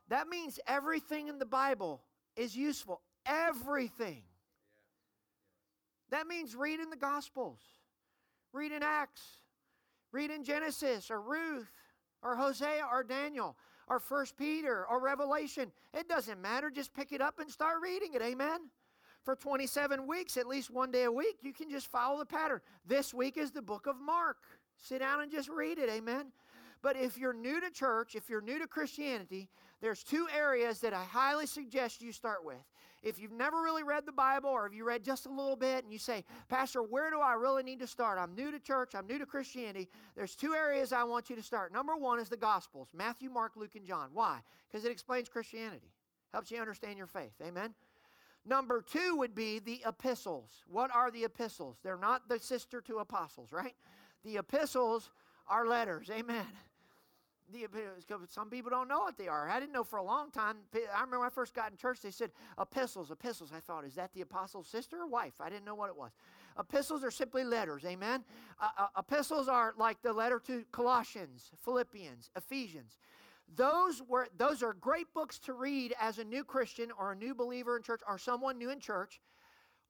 That 0.10 0.28
means 0.28 0.60
everything 0.67 1.28
in 1.28 1.38
the 1.38 1.46
Bible 1.46 2.02
is 2.36 2.56
useful. 2.56 3.02
Everything. 3.26 4.24
That 6.12 6.28
means 6.28 6.56
reading 6.56 6.89
the 6.89 6.96
Gospels. 6.96 7.60
Read 8.58 8.72
in 8.72 8.82
Acts, 8.82 9.22
read 10.12 10.32
in 10.32 10.43
Genesis 10.43 11.12
or 11.12 11.22
Ruth, 11.22 11.70
or 12.24 12.36
Hosea 12.36 12.88
or 12.91 13.04
Daniel 13.04 13.56
or 13.88 14.00
First 14.00 14.36
Peter 14.36 14.84
or 14.89 15.00
Revelation. 15.00 15.72
It 15.93 16.10
doesn't 16.10 16.41
matter. 16.41 16.72
Just 16.72 16.91
pick 16.93 17.12
it 17.12 17.22
up 17.22 17.39
and 17.39 17.52
start 17.52 17.78
reading 17.84 18.15
it. 18.15 18.22
Amen. 18.24 18.70
For 19.24 19.36
27 19.36 20.08
weeks, 20.08 20.38
at 20.38 20.48
least 20.48 20.72
one 20.72 20.89
day 20.89 21.04
a 21.04 21.12
week, 21.12 21.38
you 21.43 21.54
can 21.54 21.70
just 21.70 21.91
follow 21.91 22.17
the 22.17 22.26
pattern. 22.26 22.62
This 22.84 23.13
week 23.13 23.38
is 23.38 23.52
the 23.52 23.62
book 23.62 23.86
of 23.86 23.96
Mark. 24.00 24.38
Sit 24.78 25.00
down 25.00 25.22
and 25.22 25.32
just 25.32 25.50
read 25.50 25.78
it. 25.78 25.89
Amen. 25.89 26.32
But 26.82 26.96
if 26.96 27.17
you're 27.17 27.34
new 27.34 27.60
to 27.62 27.70
church, 27.70 28.15
if 28.15 28.30
you're 28.30 28.41
new 28.41 28.58
to 28.58 28.67
Christianity, 28.67 29.50
there's 29.82 30.04
two 30.04 30.28
areas 30.36 30.80
that 30.80 30.93
I 30.93 31.04
highly 31.04 31.46
suggest 31.46 32.02
you 32.02 32.12
start 32.12 32.43
with. 32.43 32.58
If 33.04 33.20
you've 33.20 33.32
never 33.32 33.62
really 33.62 33.84
read 33.84 34.06
the 34.06 34.12
Bible 34.12 34.50
or 34.50 34.66
if 34.66 34.74
you 34.74 34.84
read 34.84 35.04
just 35.04 35.26
a 35.26 35.30
little 35.30 35.56
bit 35.56 35.84
and 35.84 35.94
you 35.94 36.00
say, 36.00 36.24
Pastor, 36.50 36.82
where 36.82 37.10
do 37.10 37.20
I 37.20 37.34
really 37.34 37.64
need 37.64 37.80
to 37.80 37.88
start? 37.88 38.18
I'm 38.20 38.36
new 38.36 38.52
to 38.52 38.60
church, 38.60 38.96
I'm 38.96 39.08
new 39.08 39.20
to 39.20 39.26
Christianity. 39.26 39.88
There's 40.16 40.36
two 40.36 40.54
areas 40.54 40.92
I 40.92 41.04
want 41.04 41.30
you 41.30 41.36
to 41.36 41.44
start. 41.44 41.72
Number 41.72 41.96
one 41.96 42.20
is 42.20 42.30
the 42.30 42.38
Gospels 42.38 42.90
Matthew, 42.94 43.30
Mark, 43.30 43.54
Luke, 43.56 43.76
and 43.76 43.86
John. 43.86 44.10
Why? 44.14 44.40
Because 44.70 44.86
it 44.86 44.92
explains 44.92 45.30
Christianity, 45.30 45.92
helps 46.34 46.52
you 46.52 46.60
understand 46.60 46.98
your 46.98 47.08
faith. 47.08 47.34
Amen? 47.46 47.74
Number 48.46 48.82
two 48.82 49.16
would 49.18 49.36
be 49.36 49.60
the 49.60 49.84
epistles. 49.86 50.64
What 50.68 50.90
are 50.96 51.12
the 51.12 51.26
epistles? 51.26 51.78
They're 51.84 51.98
not 51.98 52.30
the 52.30 52.40
sister 52.40 52.82
to 52.82 53.00
apostles, 53.00 53.52
right? 53.52 53.76
The 54.24 54.38
epistles 54.38 55.12
are 55.48 55.68
letters. 55.68 56.10
Amen 56.10 56.48
the, 57.52 57.68
some 58.30 58.50
people 58.50 58.70
don't 58.70 58.88
know 58.88 59.00
what 59.00 59.18
they 59.18 59.28
are. 59.28 59.50
I 59.50 59.60
didn't 59.60 59.72
know 59.72 59.84
for 59.84 59.98
a 59.98 60.04
long 60.04 60.32
time. 60.32 60.58
I 60.74 60.80
remember 60.96 61.20
when 61.20 61.28
I 61.28 61.30
first 61.30 61.54
got 61.54 61.72
in 61.72 61.78
church, 61.78 62.02
they 62.02 62.12
said 62.12 62.32
epistles, 62.60 63.12
epistles. 63.12 63.52
I 63.56 63.60
thought, 63.60 63.86
is 63.86 63.96
that 63.96 64.14
the 64.14 64.22
apostle's 64.22 64.68
sister 64.68 64.98
or 64.98 65.08
wife? 65.08 65.34
I 65.40 65.50
didn't 65.50 65.66
know 65.66 65.76
what 65.76 65.90
it 65.90 65.98
was. 65.98 66.12
Epistles 66.60 67.04
are 67.04 67.12
simply 67.12 67.44
letters, 67.44 67.86
amen? 67.86 68.24
Uh, 68.60 68.70
uh, 68.78 68.88
epistles 68.98 69.48
are 69.48 69.74
like 69.78 70.02
the 70.02 70.12
letter 70.12 70.40
to 70.48 70.66
Colossians, 70.72 71.52
Philippians, 71.64 72.32
Ephesians. 72.36 72.98
Those, 73.56 74.02
were, 74.02 74.28
those 74.38 74.62
are 74.62 74.74
great 74.74 75.08
books 75.14 75.40
to 75.40 75.54
read 75.54 75.94
as 76.02 76.18
a 76.18 76.24
new 76.24 76.44
Christian 76.44 76.92
or 77.00 77.14
a 77.14 77.16
new 77.16 77.34
believer 77.34 77.78
in 77.78 77.84
church 77.84 78.02
or 78.08 78.18
someone 78.18 78.58
new 78.58 78.72
in 78.72 78.80
church. 78.80 79.22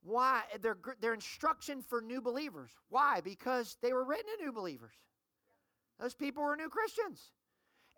Why? 0.04 0.41
They're, 0.62 0.78
they're 1.02 1.15
instruction 1.15 1.82
for 1.82 2.02
new 2.02 2.22
believers. 2.22 2.70
Why? 2.89 3.22
Because 3.22 3.78
they 3.82 3.93
were 3.93 4.04
written 4.04 4.26
to 4.38 4.46
new 4.46 4.52
believers. 4.52 4.93
Those 6.00 6.13
people 6.13 6.43
were 6.43 6.56
new 6.56 6.70
Christians 6.70 7.32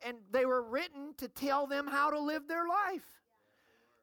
and 0.05 0.17
they 0.31 0.45
were 0.45 0.63
written 0.63 1.13
to 1.17 1.27
tell 1.27 1.67
them 1.67 1.87
how 1.87 2.09
to 2.09 2.19
live 2.19 2.47
their 2.47 2.67
life. 2.67 3.05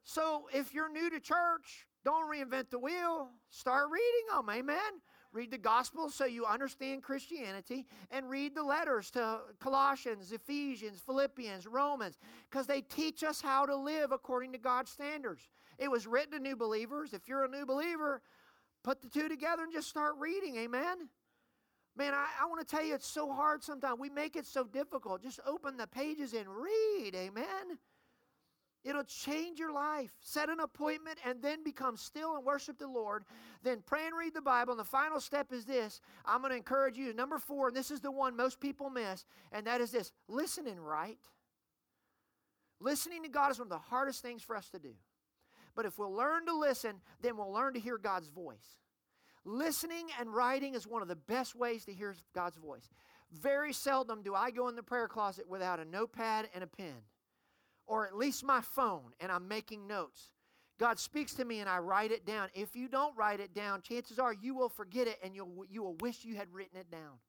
So 0.04 0.48
if 0.52 0.72
you're 0.72 0.90
new 0.90 1.10
to 1.10 1.20
church, 1.20 1.86
don't 2.04 2.30
reinvent 2.30 2.70
the 2.70 2.78
wheel. 2.78 3.30
Start 3.50 3.86
reading 3.90 4.36
them. 4.36 4.48
Amen. 4.48 5.00
Read 5.32 5.50
the 5.50 5.58
gospel 5.58 6.08
so 6.08 6.24
you 6.24 6.46
understand 6.46 7.02
Christianity 7.02 7.86
and 8.10 8.30
read 8.30 8.54
the 8.54 8.62
letters 8.62 9.10
to 9.10 9.40
Colossians, 9.58 10.32
Ephesians, 10.32 11.02
Philippians, 11.04 11.66
Romans, 11.66 12.18
because 12.48 12.66
they 12.66 12.80
teach 12.80 13.24
us 13.24 13.40
how 13.40 13.66
to 13.66 13.76
live 13.76 14.12
according 14.12 14.52
to 14.52 14.58
God's 14.58 14.90
standards. 14.90 15.48
It 15.78 15.90
was 15.90 16.06
written 16.06 16.32
to 16.32 16.38
new 16.38 16.56
believers. 16.56 17.12
If 17.12 17.28
you're 17.28 17.44
a 17.44 17.48
new 17.48 17.66
believer, 17.66 18.22
put 18.82 19.02
the 19.02 19.08
two 19.08 19.28
together 19.28 19.64
and 19.64 19.72
just 19.72 19.88
start 19.88 20.14
reading. 20.18 20.56
Amen. 20.56 21.08
Man, 21.96 22.12
I, 22.12 22.26
I 22.42 22.46
want 22.46 22.60
to 22.60 22.66
tell 22.66 22.84
you, 22.84 22.94
it's 22.94 23.06
so 23.06 23.32
hard 23.32 23.62
sometimes. 23.62 23.98
We 23.98 24.10
make 24.10 24.36
it 24.36 24.46
so 24.46 24.64
difficult. 24.64 25.22
Just 25.22 25.40
open 25.46 25.76
the 25.76 25.86
pages 25.86 26.34
and 26.34 26.46
read. 26.48 27.14
Amen. 27.14 27.78
It'll 28.84 29.02
change 29.02 29.58
your 29.58 29.72
life. 29.72 30.12
Set 30.20 30.48
an 30.48 30.60
appointment 30.60 31.18
and 31.26 31.42
then 31.42 31.64
become 31.64 31.96
still 31.96 32.36
and 32.36 32.44
worship 32.44 32.78
the 32.78 32.86
Lord. 32.86 33.24
Then 33.64 33.82
pray 33.84 34.06
and 34.06 34.16
read 34.16 34.32
the 34.32 34.40
Bible. 34.40 34.74
And 34.74 34.80
the 34.80 34.84
final 34.84 35.20
step 35.20 35.52
is 35.52 35.64
this 35.64 36.00
I'm 36.24 36.40
going 36.40 36.50
to 36.50 36.56
encourage 36.56 36.96
you. 36.96 37.12
Number 37.12 37.38
four, 37.38 37.68
and 37.68 37.76
this 37.76 37.90
is 37.90 38.00
the 38.00 38.12
one 38.12 38.36
most 38.36 38.60
people 38.60 38.88
miss, 38.88 39.24
and 39.50 39.66
that 39.66 39.80
is 39.80 39.90
this 39.90 40.12
listen 40.28 40.68
and 40.68 40.86
write. 40.86 41.18
Listening 42.78 43.22
to 43.22 43.28
God 43.28 43.50
is 43.50 43.58
one 43.58 43.66
of 43.66 43.70
the 43.70 43.78
hardest 43.78 44.22
things 44.22 44.42
for 44.42 44.54
us 44.54 44.68
to 44.68 44.78
do. 44.78 44.92
But 45.74 45.86
if 45.86 45.98
we'll 45.98 46.14
learn 46.14 46.46
to 46.46 46.56
listen, 46.56 47.00
then 47.22 47.36
we'll 47.36 47.52
learn 47.52 47.74
to 47.74 47.80
hear 47.80 47.98
God's 47.98 48.28
voice. 48.28 48.76
Listening 49.46 50.08
and 50.18 50.34
writing 50.34 50.74
is 50.74 50.88
one 50.88 51.02
of 51.02 51.08
the 51.08 51.14
best 51.14 51.54
ways 51.54 51.84
to 51.84 51.92
hear 51.92 52.16
God's 52.34 52.56
voice. 52.56 52.90
Very 53.32 53.72
seldom 53.72 54.24
do 54.24 54.34
I 54.34 54.50
go 54.50 54.66
in 54.66 54.74
the 54.74 54.82
prayer 54.82 55.06
closet 55.06 55.48
without 55.48 55.78
a 55.78 55.84
notepad 55.84 56.48
and 56.52 56.64
a 56.64 56.66
pen, 56.66 56.96
or 57.86 58.08
at 58.08 58.16
least 58.16 58.42
my 58.44 58.60
phone, 58.60 59.12
and 59.20 59.30
I'm 59.30 59.46
making 59.46 59.86
notes. 59.86 60.32
God 60.80 60.98
speaks 60.98 61.32
to 61.34 61.44
me 61.44 61.60
and 61.60 61.70
I 61.70 61.78
write 61.78 62.10
it 62.10 62.26
down. 62.26 62.48
If 62.54 62.74
you 62.74 62.88
don't 62.88 63.16
write 63.16 63.38
it 63.38 63.54
down, 63.54 63.82
chances 63.82 64.18
are 64.18 64.32
you 64.32 64.54
will 64.56 64.68
forget 64.68 65.06
it 65.06 65.18
and 65.22 65.34
you'll, 65.34 65.64
you 65.70 65.82
will 65.82 65.94
wish 66.00 66.24
you 66.24 66.34
had 66.34 66.52
written 66.52 66.78
it 66.78 66.90
down. 66.90 67.20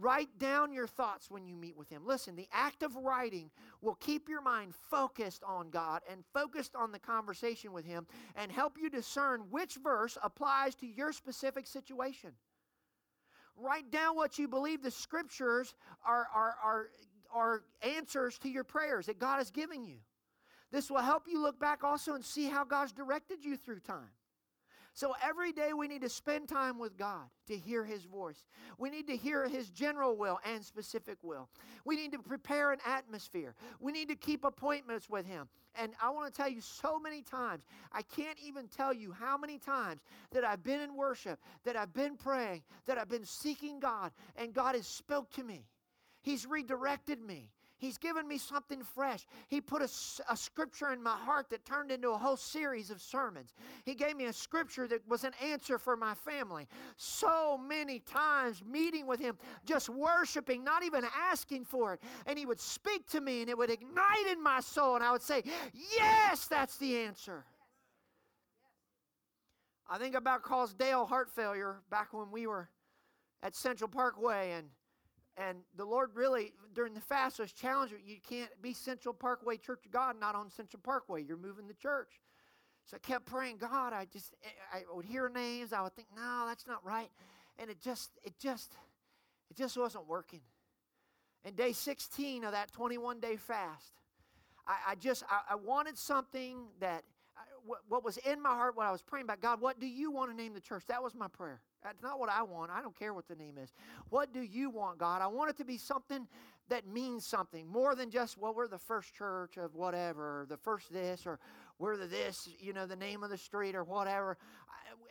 Write 0.00 0.38
down 0.38 0.72
your 0.72 0.86
thoughts 0.86 1.28
when 1.28 1.44
you 1.44 1.56
meet 1.56 1.76
with 1.76 1.88
Him. 1.88 2.06
Listen, 2.06 2.36
the 2.36 2.48
act 2.52 2.84
of 2.84 2.94
writing 2.94 3.50
will 3.82 3.96
keep 3.96 4.28
your 4.28 4.40
mind 4.40 4.72
focused 4.90 5.42
on 5.44 5.70
God 5.70 6.02
and 6.08 6.24
focused 6.32 6.76
on 6.76 6.92
the 6.92 7.00
conversation 7.00 7.72
with 7.72 7.84
Him 7.84 8.06
and 8.36 8.52
help 8.52 8.78
you 8.80 8.90
discern 8.90 9.40
which 9.50 9.74
verse 9.82 10.16
applies 10.22 10.76
to 10.76 10.86
your 10.86 11.12
specific 11.12 11.66
situation. 11.66 12.30
Write 13.56 13.90
down 13.90 14.14
what 14.14 14.38
you 14.38 14.46
believe 14.46 14.82
the 14.82 14.90
scriptures 14.90 15.74
are, 16.06 16.28
are, 16.32 16.54
are, 16.62 16.86
are 17.34 17.62
answers 17.82 18.38
to 18.38 18.48
your 18.48 18.62
prayers 18.62 19.06
that 19.06 19.18
God 19.18 19.42
is 19.42 19.50
giving 19.50 19.84
you. 19.84 19.96
This 20.70 20.90
will 20.90 20.98
help 20.98 21.24
you 21.26 21.42
look 21.42 21.58
back 21.58 21.82
also 21.82 22.14
and 22.14 22.24
see 22.24 22.46
how 22.46 22.64
God's 22.64 22.92
directed 22.92 23.44
you 23.44 23.56
through 23.56 23.80
time. 23.80 24.10
So 24.98 25.14
every 25.22 25.52
day 25.52 25.74
we 25.74 25.86
need 25.86 26.02
to 26.02 26.08
spend 26.08 26.48
time 26.48 26.76
with 26.76 26.96
God 26.96 27.22
to 27.46 27.56
hear 27.56 27.84
His 27.84 28.02
voice. 28.02 28.48
We 28.78 28.90
need 28.90 29.06
to 29.06 29.16
hear 29.16 29.46
His 29.46 29.70
general 29.70 30.16
will 30.16 30.40
and 30.44 30.64
specific 30.64 31.18
will. 31.22 31.48
We 31.84 31.94
need 31.94 32.10
to 32.14 32.18
prepare 32.18 32.72
an 32.72 32.80
atmosphere. 32.84 33.54
We 33.78 33.92
need 33.92 34.08
to 34.08 34.16
keep 34.16 34.44
appointments 34.44 35.08
with 35.08 35.24
Him. 35.24 35.48
And 35.76 35.92
I 36.02 36.10
want 36.10 36.34
to 36.34 36.36
tell 36.36 36.48
you 36.48 36.60
so 36.60 36.98
many 36.98 37.22
times, 37.22 37.62
I 37.92 38.02
can't 38.02 38.38
even 38.44 38.66
tell 38.66 38.92
you 38.92 39.12
how 39.12 39.38
many 39.38 39.58
times 39.58 40.00
that 40.32 40.42
I've 40.42 40.64
been 40.64 40.80
in 40.80 40.96
worship, 40.96 41.38
that 41.62 41.76
I've 41.76 41.94
been 41.94 42.16
praying, 42.16 42.64
that 42.86 42.98
I've 42.98 43.08
been 43.08 43.24
seeking 43.24 43.78
God, 43.78 44.10
and 44.34 44.52
God 44.52 44.74
has 44.74 44.88
spoke 44.88 45.30
to 45.34 45.44
me. 45.44 45.64
He's 46.22 46.44
redirected 46.44 47.20
me. 47.20 47.52
He's 47.78 47.96
given 47.96 48.26
me 48.26 48.38
something 48.38 48.82
fresh. 48.82 49.24
He 49.48 49.60
put 49.60 49.82
a, 49.82 49.88
a, 50.28 50.36
scripture 50.36 50.92
in 50.92 51.00
my 51.00 51.16
heart 51.16 51.48
that 51.50 51.64
turned 51.64 51.92
into 51.92 52.10
a 52.10 52.18
whole 52.18 52.36
series 52.36 52.90
of 52.90 53.00
sermons. 53.00 53.54
He 53.84 53.94
gave 53.94 54.16
me 54.16 54.26
a 54.26 54.32
scripture 54.32 54.88
that 54.88 55.06
was 55.08 55.22
an 55.22 55.32
answer 55.42 55.78
for 55.78 55.96
my 55.96 56.14
family. 56.14 56.66
So 56.96 57.56
many 57.56 58.00
times 58.00 58.62
meeting 58.68 59.06
with 59.06 59.20
Him, 59.20 59.38
just 59.64 59.88
worshiping, 59.88 60.64
not 60.64 60.82
even 60.82 61.04
asking 61.30 61.64
for 61.66 61.94
it. 61.94 62.02
And 62.26 62.36
He 62.36 62.46
would 62.46 62.60
speak 62.60 63.08
to 63.10 63.20
me 63.20 63.42
and 63.42 63.48
it 63.48 63.56
would 63.56 63.70
ignite 63.70 64.26
in 64.30 64.42
my 64.42 64.60
soul. 64.60 64.96
And 64.96 65.04
I 65.04 65.12
would 65.12 65.22
say, 65.22 65.44
Yes, 65.96 66.46
that's 66.46 66.78
the 66.78 66.98
answer. 66.98 67.44
I 69.88 69.98
think 69.98 70.16
about 70.16 70.42
caused 70.42 70.78
Dale 70.78 71.06
heart 71.06 71.30
failure 71.30 71.76
back 71.90 72.12
when 72.12 72.30
we 72.30 72.46
were 72.46 72.68
at 73.42 73.54
Central 73.54 73.88
Parkway 73.88 74.52
and 74.52 74.68
and 75.38 75.58
the 75.76 75.84
Lord 75.84 76.10
really, 76.14 76.52
during 76.74 76.94
the 76.94 77.00
fast, 77.00 77.38
was 77.38 77.52
challenging. 77.52 77.98
You 78.04 78.16
can't 78.28 78.50
be 78.60 78.72
Central 78.72 79.14
Parkway 79.14 79.56
Church 79.56 79.86
of 79.86 79.92
God, 79.92 80.16
not 80.20 80.34
on 80.34 80.50
Central 80.50 80.80
Parkway. 80.82 81.22
You're 81.22 81.36
moving 81.36 81.68
the 81.68 81.74
church. 81.74 82.20
So 82.86 82.96
I 82.96 83.06
kept 83.06 83.26
praying, 83.26 83.58
God, 83.58 83.92
I 83.92 84.06
just, 84.06 84.34
eh, 84.42 84.48
I 84.72 84.82
would 84.94 85.04
hear 85.04 85.28
names. 85.28 85.72
I 85.72 85.82
would 85.82 85.94
think, 85.94 86.08
no, 86.16 86.44
that's 86.46 86.66
not 86.66 86.84
right. 86.84 87.10
And 87.58 87.70
it 87.70 87.80
just, 87.80 88.10
it 88.24 88.32
just, 88.38 88.72
it 89.50 89.56
just 89.56 89.76
wasn't 89.76 90.08
working. 90.08 90.40
And 91.44 91.54
day 91.54 91.72
16 91.72 92.44
of 92.44 92.52
that 92.52 92.72
21 92.72 93.20
day 93.20 93.36
fast, 93.36 93.92
I, 94.66 94.92
I 94.92 94.94
just, 94.96 95.22
I, 95.30 95.52
I, 95.52 95.54
wanted 95.54 95.96
something 95.98 96.66
that, 96.80 97.04
I, 97.36 97.42
what, 97.64 97.80
what 97.88 98.04
was 98.04 98.16
in 98.18 98.42
my 98.42 98.50
heart, 98.50 98.76
what 98.76 98.86
I 98.86 98.90
was 98.90 99.02
praying 99.02 99.24
about, 99.24 99.40
God, 99.40 99.60
what 99.60 99.78
do 99.78 99.86
you 99.86 100.10
want 100.10 100.30
to 100.30 100.36
name 100.36 100.54
the 100.54 100.60
church? 100.60 100.84
That 100.88 101.02
was 101.02 101.14
my 101.14 101.28
prayer. 101.28 101.60
That's 101.82 102.02
not 102.02 102.18
what 102.18 102.28
I 102.28 102.42
want. 102.42 102.70
I 102.70 102.82
don't 102.82 102.98
care 102.98 103.14
what 103.14 103.28
the 103.28 103.36
name 103.36 103.56
is. 103.58 103.72
What 104.10 104.32
do 104.32 104.40
you 104.40 104.70
want, 104.70 104.98
God? 104.98 105.22
I 105.22 105.26
want 105.26 105.50
it 105.50 105.56
to 105.58 105.64
be 105.64 105.78
something 105.78 106.26
that 106.68 106.86
means 106.86 107.24
something 107.24 107.66
more 107.66 107.94
than 107.94 108.10
just, 108.10 108.36
well, 108.36 108.52
we're 108.52 108.68
the 108.68 108.78
first 108.78 109.14
church 109.14 109.56
of 109.56 109.74
whatever, 109.74 110.42
or 110.42 110.46
the 110.46 110.56
first 110.56 110.92
this, 110.92 111.26
or 111.26 111.38
we're 111.78 111.96
the 111.96 112.06
this, 112.06 112.48
you 112.58 112.72
know, 112.72 112.86
the 112.86 112.96
name 112.96 113.22
of 113.22 113.30
the 113.30 113.38
street, 113.38 113.74
or 113.74 113.84
whatever. 113.84 114.36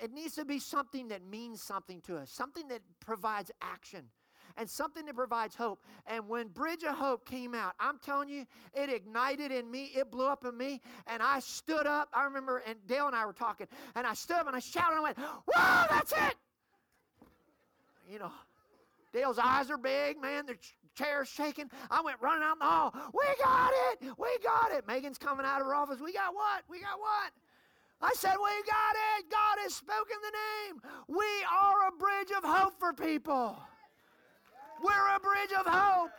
It 0.02 0.12
needs 0.12 0.36
to 0.36 0.46
be 0.46 0.60
something 0.60 1.08
that 1.08 1.26
means 1.26 1.62
something 1.62 2.02
to 2.02 2.18
us, 2.18 2.30
something 2.30 2.68
that 2.68 2.82
provides 3.00 3.50
action 3.62 4.04
and 4.58 4.70
something 4.70 5.06
that 5.06 5.16
provides 5.16 5.56
hope. 5.56 5.84
And 6.06 6.28
when 6.28 6.48
Bridge 6.48 6.84
of 6.84 6.96
Hope 6.96 7.28
came 7.28 7.54
out, 7.54 7.74
I'm 7.80 8.00
telling 8.00 8.28
you, 8.28 8.46
it 8.74 8.90
ignited 8.92 9.52
in 9.52 9.70
me, 9.70 9.92
it 9.96 10.12
blew 10.12 10.28
up 10.28 10.46
in 10.46 10.58
me, 10.58 10.82
and 11.06 11.22
I 11.22 11.40
stood 11.40 11.88
up. 11.88 12.10
I 12.14 12.24
remember, 12.26 12.64
and 12.68 12.76
Dale 12.88 13.08
and 13.08 13.16
I 13.16 13.26
were 13.26 13.34
talking, 13.34 13.68
and 13.96 14.06
I 14.06 14.14
stood 14.14 14.38
up 14.38 14.48
and 14.48 14.56
I 14.56 14.60
shouted 14.60 14.98
and 14.98 15.00
I 15.00 15.04
went, 15.04 15.18
Whoa, 15.18 15.86
that's 15.90 16.12
it! 16.12 16.36
You 18.10 18.20
know, 18.20 18.32
Dale's 19.14 19.40
eyes 19.40 19.70
are 19.70 19.78
big, 19.78 20.22
man. 20.22 20.46
The 20.46 20.56
chair's 20.96 21.28
shaking. 21.28 21.70
I 21.90 22.02
went 22.02 22.18
running 22.22 22.44
out 22.44 22.54
in 22.54 22.60
the 22.60 22.66
hall. 22.66 22.94
We 23.14 23.26
got 23.44 23.72
it. 23.92 24.02
We 24.18 24.28
got 24.44 24.72
it. 24.72 24.88
Megan's 24.88 25.18
coming 25.18 25.46
out 25.46 25.62
of 25.62 25.68
her 25.68 25.76
office. 25.76 26.00
We 26.04 26.14
got 26.14 26.34
what? 26.34 26.64
We 26.70 26.80
got 26.82 27.00
what? 27.00 27.32
I 28.02 28.14
said, 28.14 28.36
We 28.38 28.52
got 28.70 28.96
it. 29.18 29.30
God 29.30 29.58
has 29.64 29.74
spoken 29.74 30.18
the 30.22 30.32
name. 30.32 30.82
We 31.08 31.26
are 31.52 31.88
a 31.88 31.92
bridge 31.98 32.32
of 32.38 32.44
hope 32.44 32.80
for 32.80 32.94
people. 32.94 33.58
We're 34.84 35.16
a 35.16 35.20
bridge 35.20 35.52
of 35.58 35.66
hope. 35.66 36.12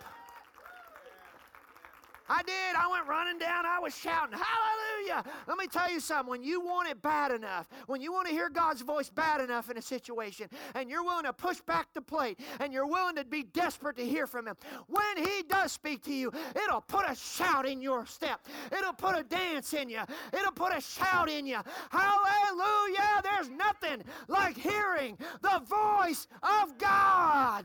I 2.29 2.43
did. 2.43 2.77
I 2.77 2.87
went 2.91 3.07
running 3.07 3.39
down. 3.39 3.65
I 3.67 3.79
was 3.79 3.97
shouting, 3.97 4.39
Hallelujah. 4.39 5.25
Let 5.47 5.59
me 5.59 5.67
tell 5.67 5.91
you 5.91 6.01
something. 6.01 6.31
When 6.31 6.43
you 6.43 6.61
want 6.61 6.89
it 6.89 7.01
bad 7.01 7.33
enough, 7.33 7.69
when 7.87 8.01
you 8.01 8.13
want 8.13 8.27
to 8.29 8.33
hear 8.33 8.51
God's 8.51 8.83
voice 8.83 9.09
bad 9.09 9.41
enough 9.41 9.71
in 9.71 9.79
a 9.79 9.83
situation, 9.83 10.49
and 10.75 10.91
you're 10.91 11.03
willing 11.03 11.25
to 11.25 11.33
push 11.33 11.61
back 11.61 11.89
the 11.95 12.03
plate, 12.03 12.39
and 12.61 12.73
you're 12.73 12.87
willing 12.87 13.17
to 13.17 13.25
be 13.25 13.43
desperate 13.43 13.97
to 13.97 14.05
hear 14.05 14.27
from 14.27 14.47
Him, 14.47 14.57
when 14.87 15.17
He 15.17 15.43
does 15.49 15.73
speak 15.73 16.03
to 16.05 16.13
you, 16.13 16.33
it'll 16.55 16.81
put 16.81 17.09
a 17.09 17.15
shout 17.15 17.67
in 17.67 17.81
your 17.81 18.07
step. 18.07 18.47
It'll 18.77 18.93
put 18.93 19.19
a 19.19 19.23
dance 19.23 19.73
in 19.73 19.89
you. 19.89 20.01
It'll 20.33 20.53
put 20.53 20.77
a 20.77 20.81
shout 20.81 21.29
in 21.31 21.47
you. 21.47 21.59
Hallelujah. 21.91 23.23
There's 23.23 23.49
nothing 23.51 24.03
like 24.29 24.57
hearing 24.57 25.17
the 25.41 25.63
voice 25.67 26.27
of 26.43 26.77
God. 26.79 27.65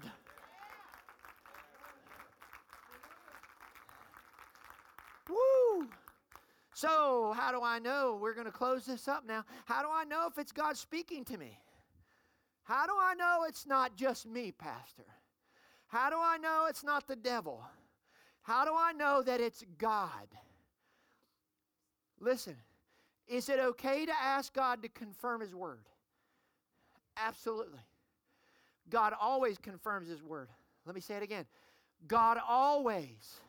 Woo! 5.29 5.87
So, 6.73 7.33
how 7.37 7.51
do 7.51 7.61
I 7.63 7.79
know? 7.79 8.17
We're 8.19 8.33
going 8.33 8.45
to 8.45 8.51
close 8.51 8.85
this 8.85 9.07
up 9.07 9.25
now. 9.27 9.45
How 9.65 9.81
do 9.81 9.89
I 9.91 10.03
know 10.03 10.27
if 10.27 10.37
it's 10.37 10.51
God 10.51 10.75
speaking 10.75 11.23
to 11.25 11.37
me? 11.37 11.57
How 12.63 12.85
do 12.85 12.93
I 12.99 13.13
know 13.13 13.45
it's 13.47 13.67
not 13.67 13.95
just 13.95 14.25
me, 14.25 14.51
Pastor? 14.51 15.05
How 15.87 16.09
do 16.09 16.15
I 16.19 16.37
know 16.37 16.65
it's 16.69 16.83
not 16.83 17.07
the 17.07 17.15
devil? 17.15 17.63
How 18.41 18.65
do 18.65 18.71
I 18.75 18.93
know 18.93 19.21
that 19.21 19.39
it's 19.39 19.63
God? 19.77 20.27
Listen, 22.19 22.55
is 23.27 23.49
it 23.49 23.59
okay 23.59 24.05
to 24.05 24.13
ask 24.21 24.53
God 24.53 24.81
to 24.81 24.89
confirm 24.89 25.41
His 25.41 25.53
word? 25.53 25.85
Absolutely. 27.17 27.79
God 28.89 29.13
always 29.19 29.57
confirms 29.57 30.07
His 30.07 30.23
word. 30.23 30.49
Let 30.85 30.95
me 30.95 31.01
say 31.01 31.15
it 31.15 31.23
again. 31.23 31.45
God 32.07 32.37
always 32.47 33.39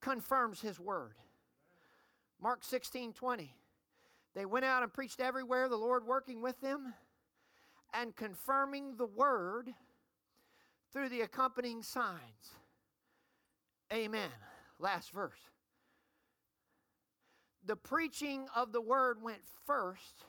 confirms 0.00 0.60
his 0.60 0.78
word. 0.78 1.14
Mark 2.40 2.64
16 2.64 3.12
20. 3.12 3.54
They 4.34 4.44
went 4.44 4.66
out 4.66 4.82
and 4.82 4.92
preached 4.92 5.20
everywhere, 5.20 5.68
the 5.68 5.76
Lord 5.76 6.06
working 6.06 6.42
with 6.42 6.60
them 6.60 6.94
and 7.94 8.14
confirming 8.14 8.96
the 8.96 9.06
word 9.06 9.70
through 10.92 11.08
the 11.08 11.22
accompanying 11.22 11.82
signs. 11.82 12.54
Amen. 13.92 14.28
Last 14.78 15.12
verse. 15.12 15.38
The 17.64 17.76
preaching 17.76 18.46
of 18.54 18.72
the 18.72 18.80
word 18.80 19.22
went 19.22 19.40
first. 19.66 20.24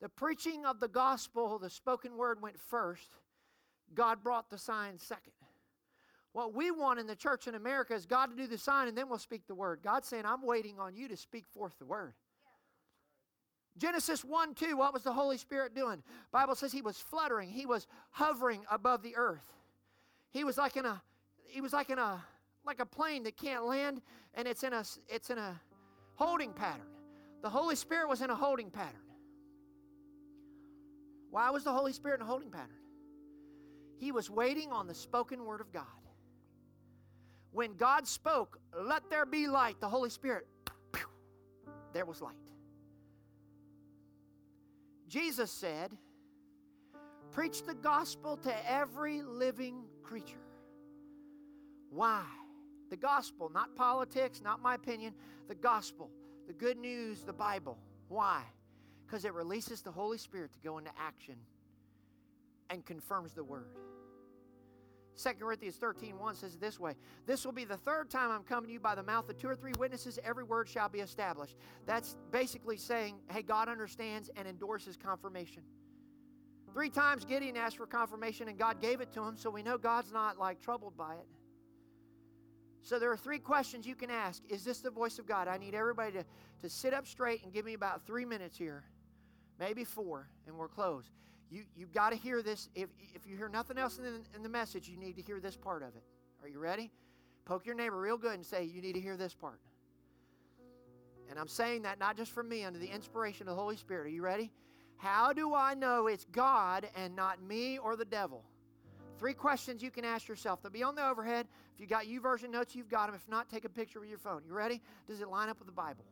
The 0.00 0.08
preaching 0.08 0.64
of 0.64 0.80
the 0.80 0.88
gospel, 0.88 1.58
the 1.58 1.70
spoken 1.70 2.16
word 2.16 2.40
went 2.40 2.58
first. 2.58 3.08
God 3.94 4.22
brought 4.22 4.50
the 4.50 4.58
signs 4.58 5.02
second. 5.02 5.32
What 6.38 6.54
we 6.54 6.70
want 6.70 7.00
in 7.00 7.08
the 7.08 7.16
church 7.16 7.48
in 7.48 7.56
America 7.56 7.96
is 7.96 8.06
God 8.06 8.26
to 8.26 8.36
do 8.36 8.46
the 8.46 8.56
sign 8.56 8.86
and 8.86 8.96
then 8.96 9.08
we'll 9.08 9.18
speak 9.18 9.48
the 9.48 9.56
word. 9.56 9.80
God's 9.82 10.06
saying, 10.06 10.24
I'm 10.24 10.46
waiting 10.46 10.78
on 10.78 10.94
you 10.94 11.08
to 11.08 11.16
speak 11.16 11.46
forth 11.52 11.76
the 11.80 11.84
word. 11.84 12.14
Genesis 13.76 14.24
1 14.24 14.54
2, 14.54 14.76
what 14.76 14.94
was 14.94 15.02
the 15.02 15.12
Holy 15.12 15.36
Spirit 15.36 15.74
doing? 15.74 16.00
Bible 16.30 16.54
says 16.54 16.70
he 16.70 16.80
was 16.80 16.96
fluttering, 16.96 17.48
he 17.48 17.66
was 17.66 17.88
hovering 18.12 18.64
above 18.70 19.02
the 19.02 19.16
earth. 19.16 19.52
He 20.30 20.44
was 20.44 20.56
like 20.56 20.76
in 20.76 20.86
a 20.86 21.02
he 21.48 21.60
was 21.60 21.72
like 21.72 21.90
in 21.90 21.98
a 21.98 22.22
like 22.64 22.78
a 22.78 22.86
plane 22.86 23.24
that 23.24 23.36
can't 23.36 23.64
land 23.64 24.00
and 24.34 24.46
it's 24.46 24.62
in 24.62 24.72
a 24.72 24.84
it's 25.08 25.30
in 25.30 25.38
a 25.38 25.60
holding 26.14 26.52
pattern. 26.52 26.86
The 27.42 27.50
Holy 27.50 27.74
Spirit 27.74 28.08
was 28.08 28.22
in 28.22 28.30
a 28.30 28.36
holding 28.36 28.70
pattern. 28.70 29.10
Why 31.30 31.50
was 31.50 31.64
the 31.64 31.72
Holy 31.72 31.92
Spirit 31.92 32.20
in 32.20 32.26
a 32.26 32.30
holding 32.30 32.52
pattern? 32.52 32.78
He 33.96 34.12
was 34.12 34.30
waiting 34.30 34.70
on 34.70 34.86
the 34.86 34.94
spoken 34.94 35.44
word 35.44 35.60
of 35.60 35.72
God. 35.72 35.86
When 37.52 37.74
God 37.74 38.06
spoke, 38.06 38.58
let 38.80 39.08
there 39.10 39.26
be 39.26 39.46
light, 39.46 39.80
the 39.80 39.88
Holy 39.88 40.10
Spirit, 40.10 40.46
there 41.92 42.04
was 42.04 42.20
light. 42.20 42.34
Jesus 45.08 45.50
said, 45.50 45.96
Preach 47.32 47.62
the 47.62 47.74
gospel 47.74 48.36
to 48.38 48.70
every 48.70 49.22
living 49.22 49.84
creature. 50.02 50.44
Why? 51.90 52.24
The 52.90 52.96
gospel, 52.96 53.50
not 53.52 53.74
politics, 53.76 54.40
not 54.42 54.60
my 54.62 54.74
opinion, 54.74 55.14
the 55.46 55.54
gospel, 55.54 56.10
the 56.46 56.52
good 56.52 56.78
news, 56.78 57.22
the 57.22 57.32
Bible. 57.32 57.78
Why? 58.08 58.42
Because 59.06 59.24
it 59.24 59.34
releases 59.34 59.82
the 59.82 59.90
Holy 59.90 60.18
Spirit 60.18 60.52
to 60.54 60.60
go 60.60 60.78
into 60.78 60.90
action 60.98 61.36
and 62.70 62.84
confirms 62.84 63.32
the 63.32 63.44
word. 63.44 63.76
2 65.18 65.30
Corinthians 65.40 65.76
13 65.76 66.18
1 66.18 66.34
says 66.34 66.54
it 66.54 66.60
this 66.60 66.78
way 66.78 66.94
This 67.26 67.44
will 67.44 67.52
be 67.52 67.64
the 67.64 67.76
third 67.76 68.10
time 68.10 68.30
I'm 68.30 68.44
coming 68.44 68.68
to 68.68 68.72
you 68.72 68.80
by 68.80 68.94
the 68.94 69.02
mouth 69.02 69.28
of 69.28 69.36
two 69.36 69.48
or 69.48 69.56
three 69.56 69.72
witnesses, 69.78 70.18
every 70.24 70.44
word 70.44 70.68
shall 70.68 70.88
be 70.88 71.00
established. 71.00 71.56
That's 71.86 72.16
basically 72.30 72.76
saying, 72.76 73.16
hey, 73.30 73.42
God 73.42 73.68
understands 73.68 74.30
and 74.36 74.46
endorses 74.46 74.96
confirmation. 74.96 75.62
Three 76.72 76.90
times 76.90 77.24
Gideon 77.24 77.56
asked 77.56 77.78
for 77.78 77.86
confirmation 77.86 78.48
and 78.48 78.58
God 78.58 78.80
gave 78.80 79.00
it 79.00 79.12
to 79.14 79.22
him, 79.22 79.36
so 79.36 79.50
we 79.50 79.62
know 79.62 79.78
God's 79.78 80.12
not 80.12 80.38
like 80.38 80.60
troubled 80.60 80.96
by 80.96 81.14
it. 81.14 81.26
So 82.82 82.98
there 82.98 83.10
are 83.10 83.16
three 83.16 83.38
questions 83.38 83.86
you 83.86 83.94
can 83.94 84.10
ask. 84.10 84.42
Is 84.48 84.64
this 84.64 84.80
the 84.80 84.90
voice 84.90 85.18
of 85.18 85.26
God? 85.26 85.48
I 85.48 85.58
need 85.58 85.74
everybody 85.74 86.12
to, 86.12 86.24
to 86.62 86.70
sit 86.70 86.94
up 86.94 87.06
straight 87.06 87.42
and 87.42 87.52
give 87.52 87.64
me 87.64 87.74
about 87.74 88.06
three 88.06 88.24
minutes 88.24 88.56
here, 88.56 88.84
maybe 89.58 89.84
four, 89.84 90.28
and 90.46 90.56
we're 90.56 90.68
closed. 90.68 91.10
You, 91.50 91.64
you've 91.76 91.92
got 91.92 92.10
to 92.10 92.16
hear 92.16 92.42
this. 92.42 92.68
If, 92.74 92.88
if 93.14 93.26
you 93.26 93.36
hear 93.36 93.48
nothing 93.48 93.78
else 93.78 93.98
in 93.98 94.04
the, 94.04 94.20
in 94.34 94.42
the 94.42 94.48
message, 94.48 94.88
you 94.88 94.96
need 94.96 95.16
to 95.16 95.22
hear 95.22 95.40
this 95.40 95.56
part 95.56 95.82
of 95.82 95.96
it. 95.96 96.02
Are 96.42 96.48
you 96.48 96.58
ready? 96.58 96.90
Poke 97.44 97.64
your 97.64 97.74
neighbor 97.74 97.98
real 97.98 98.18
good 98.18 98.34
and 98.34 98.44
say, 98.44 98.64
You 98.64 98.82
need 98.82 98.94
to 98.94 99.00
hear 99.00 99.16
this 99.16 99.34
part. 99.34 99.60
And 101.30 101.38
I'm 101.38 101.48
saying 101.48 101.82
that 101.82 101.98
not 101.98 102.16
just 102.16 102.32
from 102.32 102.48
me, 102.48 102.64
under 102.64 102.78
the 102.78 102.86
inspiration 102.86 103.48
of 103.48 103.56
the 103.56 103.60
Holy 103.60 103.76
Spirit. 103.76 104.06
Are 104.06 104.10
you 104.10 104.22
ready? 104.22 104.50
How 104.96 105.32
do 105.32 105.54
I 105.54 105.74
know 105.74 106.06
it's 106.06 106.26
God 106.32 106.88
and 106.96 107.14
not 107.14 107.42
me 107.42 107.78
or 107.78 107.96
the 107.96 108.04
devil? 108.04 108.44
Three 109.18 109.34
questions 109.34 109.82
you 109.82 109.90
can 109.90 110.04
ask 110.04 110.28
yourself. 110.28 110.62
They'll 110.62 110.72
be 110.72 110.82
on 110.82 110.94
the 110.94 111.06
overhead. 111.06 111.46
If 111.74 111.80
you 111.80 111.86
got 111.86 112.04
YouVersion 112.04 112.50
notes, 112.50 112.74
you've 112.74 112.88
got 112.88 113.06
them. 113.06 113.14
If 113.14 113.28
not, 113.28 113.48
take 113.48 113.64
a 113.64 113.68
picture 113.68 114.00
with 114.00 114.08
your 114.08 114.18
phone. 114.18 114.42
You 114.46 114.52
ready? 114.52 114.80
Does 115.06 115.20
it 115.20 115.28
line 115.28 115.48
up 115.48 115.58
with 115.58 115.66
the 115.66 115.72
Bible? 115.72 116.04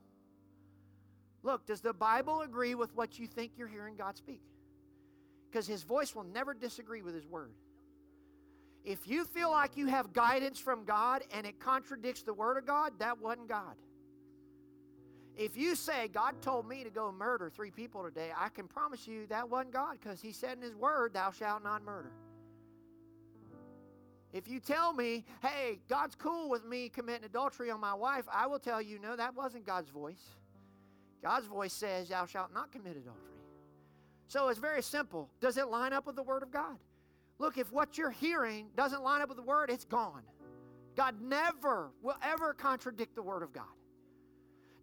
Look, 1.42 1.66
does 1.66 1.80
the 1.80 1.92
Bible 1.92 2.40
agree 2.40 2.74
with 2.74 2.94
what 2.96 3.18
you 3.18 3.26
think 3.26 3.52
you're 3.56 3.68
hearing 3.68 3.96
God 3.96 4.16
speak? 4.16 4.42
Because 5.56 5.66
his 5.66 5.84
voice 5.84 6.14
will 6.14 6.24
never 6.34 6.52
disagree 6.52 7.00
with 7.00 7.14
his 7.14 7.26
word. 7.26 7.50
If 8.84 9.08
you 9.08 9.24
feel 9.24 9.50
like 9.50 9.74
you 9.74 9.86
have 9.86 10.12
guidance 10.12 10.58
from 10.58 10.84
God 10.84 11.22
and 11.32 11.46
it 11.46 11.58
contradicts 11.58 12.22
the 12.22 12.34
word 12.34 12.58
of 12.58 12.66
God, 12.66 12.92
that 12.98 13.18
wasn't 13.22 13.48
God. 13.48 13.74
If 15.34 15.56
you 15.56 15.74
say, 15.74 16.08
God 16.08 16.42
told 16.42 16.68
me 16.68 16.84
to 16.84 16.90
go 16.90 17.10
murder 17.10 17.48
three 17.48 17.70
people 17.70 18.02
today, 18.04 18.32
I 18.38 18.50
can 18.50 18.68
promise 18.68 19.08
you 19.08 19.26
that 19.28 19.48
wasn't 19.48 19.72
God 19.72 19.96
because 19.98 20.20
He 20.20 20.30
said 20.30 20.58
in 20.58 20.62
His 20.62 20.74
Word, 20.74 21.14
Thou 21.14 21.30
shalt 21.30 21.64
not 21.64 21.82
murder. 21.82 22.12
If 24.34 24.46
you 24.46 24.60
tell 24.60 24.92
me, 24.92 25.24
hey, 25.40 25.78
God's 25.88 26.16
cool 26.16 26.50
with 26.50 26.66
me 26.66 26.90
committing 26.90 27.24
adultery 27.24 27.70
on 27.70 27.80
my 27.80 27.94
wife, 27.94 28.24
I 28.30 28.46
will 28.46 28.58
tell 28.58 28.82
you, 28.82 28.98
no, 28.98 29.16
that 29.16 29.34
wasn't 29.34 29.64
God's 29.64 29.88
voice. 29.88 30.24
God's 31.22 31.46
voice 31.46 31.72
says, 31.72 32.10
Thou 32.10 32.26
shalt 32.26 32.52
not 32.52 32.72
commit 32.72 32.98
adultery. 32.98 33.35
So 34.28 34.48
it's 34.48 34.58
very 34.58 34.82
simple. 34.82 35.30
Does 35.40 35.56
it 35.56 35.68
line 35.68 35.92
up 35.92 36.06
with 36.06 36.16
the 36.16 36.22
Word 36.22 36.42
of 36.42 36.50
God? 36.50 36.76
Look, 37.38 37.58
if 37.58 37.70
what 37.72 37.98
you're 37.98 38.10
hearing 38.10 38.68
doesn't 38.76 39.02
line 39.02 39.22
up 39.22 39.28
with 39.28 39.36
the 39.36 39.42
Word, 39.42 39.70
it's 39.70 39.84
gone. 39.84 40.22
God 40.96 41.20
never 41.20 41.90
will 42.02 42.16
ever 42.22 42.54
contradict 42.54 43.14
the 43.14 43.22
Word 43.22 43.42
of 43.42 43.52
God. 43.52 43.64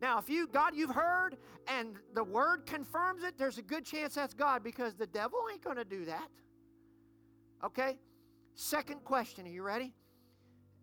Now, 0.01 0.19
if 0.19 0.29
you, 0.29 0.47
God, 0.47 0.75
you've 0.75 0.91
heard 0.91 1.37
and 1.67 1.95
the 2.13 2.23
Word 2.23 2.65
confirms 2.65 3.23
it, 3.23 3.37
there's 3.37 3.57
a 3.57 3.61
good 3.61 3.85
chance 3.85 4.15
that's 4.15 4.33
God 4.33 4.63
because 4.63 4.93
the 4.93 5.07
devil 5.07 5.39
ain't 5.51 5.63
going 5.63 5.77
to 5.77 5.85
do 5.85 6.05
that. 6.05 6.27
Okay? 7.63 7.97
Second 8.55 9.03
question. 9.03 9.45
Are 9.45 9.49
you 9.49 9.63
ready? 9.63 9.93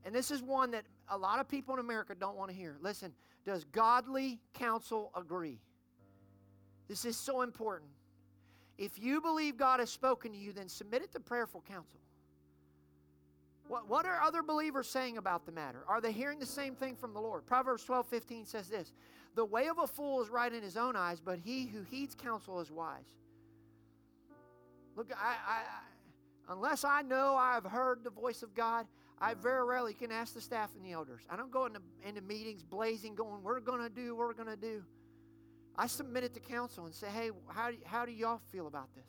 And 0.04 0.14
this 0.14 0.30
is 0.30 0.42
one 0.42 0.70
that 0.72 0.84
a 1.08 1.16
lot 1.16 1.38
of 1.38 1.48
people 1.48 1.74
in 1.74 1.80
America 1.80 2.14
don't 2.18 2.36
want 2.36 2.50
to 2.50 2.56
hear. 2.56 2.78
Listen, 2.80 3.12
does 3.44 3.64
godly 3.64 4.40
counsel 4.54 5.12
agree? 5.14 5.60
This 6.88 7.04
is 7.04 7.16
so 7.16 7.42
important. 7.42 7.90
If 8.80 8.98
you 8.98 9.20
believe 9.20 9.58
God 9.58 9.78
has 9.78 9.90
spoken 9.90 10.32
to 10.32 10.38
you, 10.38 10.54
then 10.54 10.66
submit 10.66 11.02
it 11.02 11.12
to 11.12 11.20
prayerful 11.20 11.62
counsel. 11.68 12.00
What, 13.68 13.86
what 13.90 14.06
are 14.06 14.22
other 14.22 14.42
believers 14.42 14.88
saying 14.88 15.18
about 15.18 15.44
the 15.44 15.52
matter? 15.52 15.84
Are 15.86 16.00
they 16.00 16.12
hearing 16.12 16.38
the 16.38 16.46
same 16.46 16.74
thing 16.74 16.96
from 16.96 17.12
the 17.12 17.20
Lord? 17.20 17.44
Proverbs 17.44 17.84
12 17.84 18.06
15 18.06 18.46
says 18.46 18.68
this 18.70 18.92
The 19.34 19.44
way 19.44 19.68
of 19.68 19.78
a 19.78 19.86
fool 19.86 20.22
is 20.22 20.30
right 20.30 20.50
in 20.50 20.62
his 20.62 20.78
own 20.78 20.96
eyes, 20.96 21.20
but 21.20 21.38
he 21.38 21.66
who 21.66 21.82
heeds 21.82 22.14
counsel 22.14 22.58
is 22.58 22.70
wise. 22.70 23.04
Look, 24.96 25.12
I, 25.14 25.34
I, 25.46 25.56
I, 25.58 26.52
unless 26.54 26.82
I 26.82 27.02
know 27.02 27.36
I've 27.36 27.64
heard 27.64 28.02
the 28.02 28.10
voice 28.10 28.42
of 28.42 28.54
God, 28.54 28.86
I 29.20 29.34
very 29.34 29.62
rarely 29.62 29.92
can 29.92 30.10
ask 30.10 30.32
the 30.32 30.40
staff 30.40 30.70
and 30.74 30.82
the 30.82 30.92
elders. 30.92 31.20
I 31.28 31.36
don't 31.36 31.50
go 31.50 31.66
into, 31.66 31.80
into 32.02 32.22
meetings 32.22 32.62
blazing, 32.62 33.14
going, 33.14 33.42
We're 33.42 33.60
going 33.60 33.82
to 33.82 33.90
do, 33.90 34.16
we're 34.16 34.32
going 34.32 34.48
to 34.48 34.56
do. 34.56 34.82
I 35.76 35.86
submit 35.86 36.24
it 36.24 36.34
to 36.34 36.40
counsel 36.40 36.84
and 36.84 36.94
say, 36.94 37.08
hey, 37.08 37.30
how 37.48 37.70
do, 37.70 37.76
how 37.84 38.04
do 38.04 38.12
y'all 38.12 38.40
feel 38.52 38.66
about 38.66 38.94
this? 38.94 39.06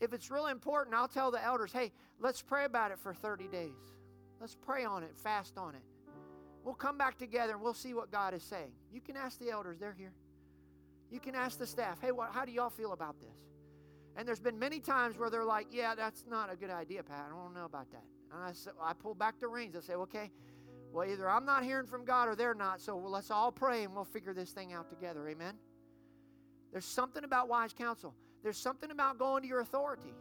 If 0.00 0.12
it's 0.12 0.30
really 0.30 0.50
important, 0.50 0.94
I'll 0.94 1.08
tell 1.08 1.30
the 1.30 1.42
elders, 1.42 1.72
hey, 1.72 1.92
let's 2.20 2.42
pray 2.42 2.64
about 2.64 2.90
it 2.90 2.98
for 2.98 3.14
30 3.14 3.48
days. 3.48 3.72
Let's 4.40 4.54
pray 4.54 4.84
on 4.84 5.02
it, 5.02 5.16
fast 5.16 5.56
on 5.56 5.74
it. 5.74 5.82
We'll 6.64 6.74
come 6.74 6.98
back 6.98 7.16
together 7.16 7.52
and 7.52 7.62
we'll 7.62 7.74
see 7.74 7.94
what 7.94 8.10
God 8.10 8.34
is 8.34 8.42
saying. 8.42 8.72
You 8.92 9.00
can 9.00 9.16
ask 9.16 9.38
the 9.38 9.50
elders, 9.50 9.78
they're 9.78 9.94
here. 9.96 10.12
You 11.10 11.20
can 11.20 11.34
ask 11.34 11.58
the 11.58 11.66
staff, 11.66 11.98
hey, 12.02 12.10
what, 12.10 12.32
how 12.32 12.44
do 12.44 12.52
y'all 12.52 12.70
feel 12.70 12.92
about 12.92 13.18
this? 13.20 13.36
And 14.16 14.26
there's 14.26 14.40
been 14.40 14.58
many 14.58 14.80
times 14.80 15.16
where 15.18 15.30
they're 15.30 15.44
like, 15.44 15.68
yeah, 15.70 15.94
that's 15.94 16.24
not 16.28 16.52
a 16.52 16.56
good 16.56 16.70
idea, 16.70 17.02
Pat. 17.02 17.26
I 17.28 17.30
don't 17.30 17.54
know 17.54 17.66
about 17.66 17.90
that. 17.92 18.02
And 18.32 18.42
I, 18.42 18.52
so 18.52 18.72
I 18.82 18.92
pull 18.94 19.14
back 19.14 19.38
the 19.38 19.46
reins. 19.46 19.76
I 19.76 19.80
say, 19.80 19.94
okay, 19.94 20.30
well, 20.92 21.08
either 21.08 21.28
I'm 21.28 21.44
not 21.44 21.62
hearing 21.62 21.86
from 21.86 22.04
God 22.04 22.28
or 22.28 22.34
they're 22.34 22.54
not, 22.54 22.80
so 22.80 22.96
let's 22.96 23.30
all 23.30 23.52
pray 23.52 23.84
and 23.84 23.94
we'll 23.94 24.04
figure 24.04 24.34
this 24.34 24.50
thing 24.50 24.72
out 24.72 24.88
together. 24.88 25.28
Amen? 25.28 25.54
There's 26.76 26.84
something 26.84 27.24
about 27.24 27.48
wise 27.48 27.72
counsel. 27.72 28.12
There's 28.42 28.58
something 28.58 28.90
about 28.90 29.18
going 29.18 29.40
to 29.40 29.48
your 29.48 29.60
authority. 29.60 30.12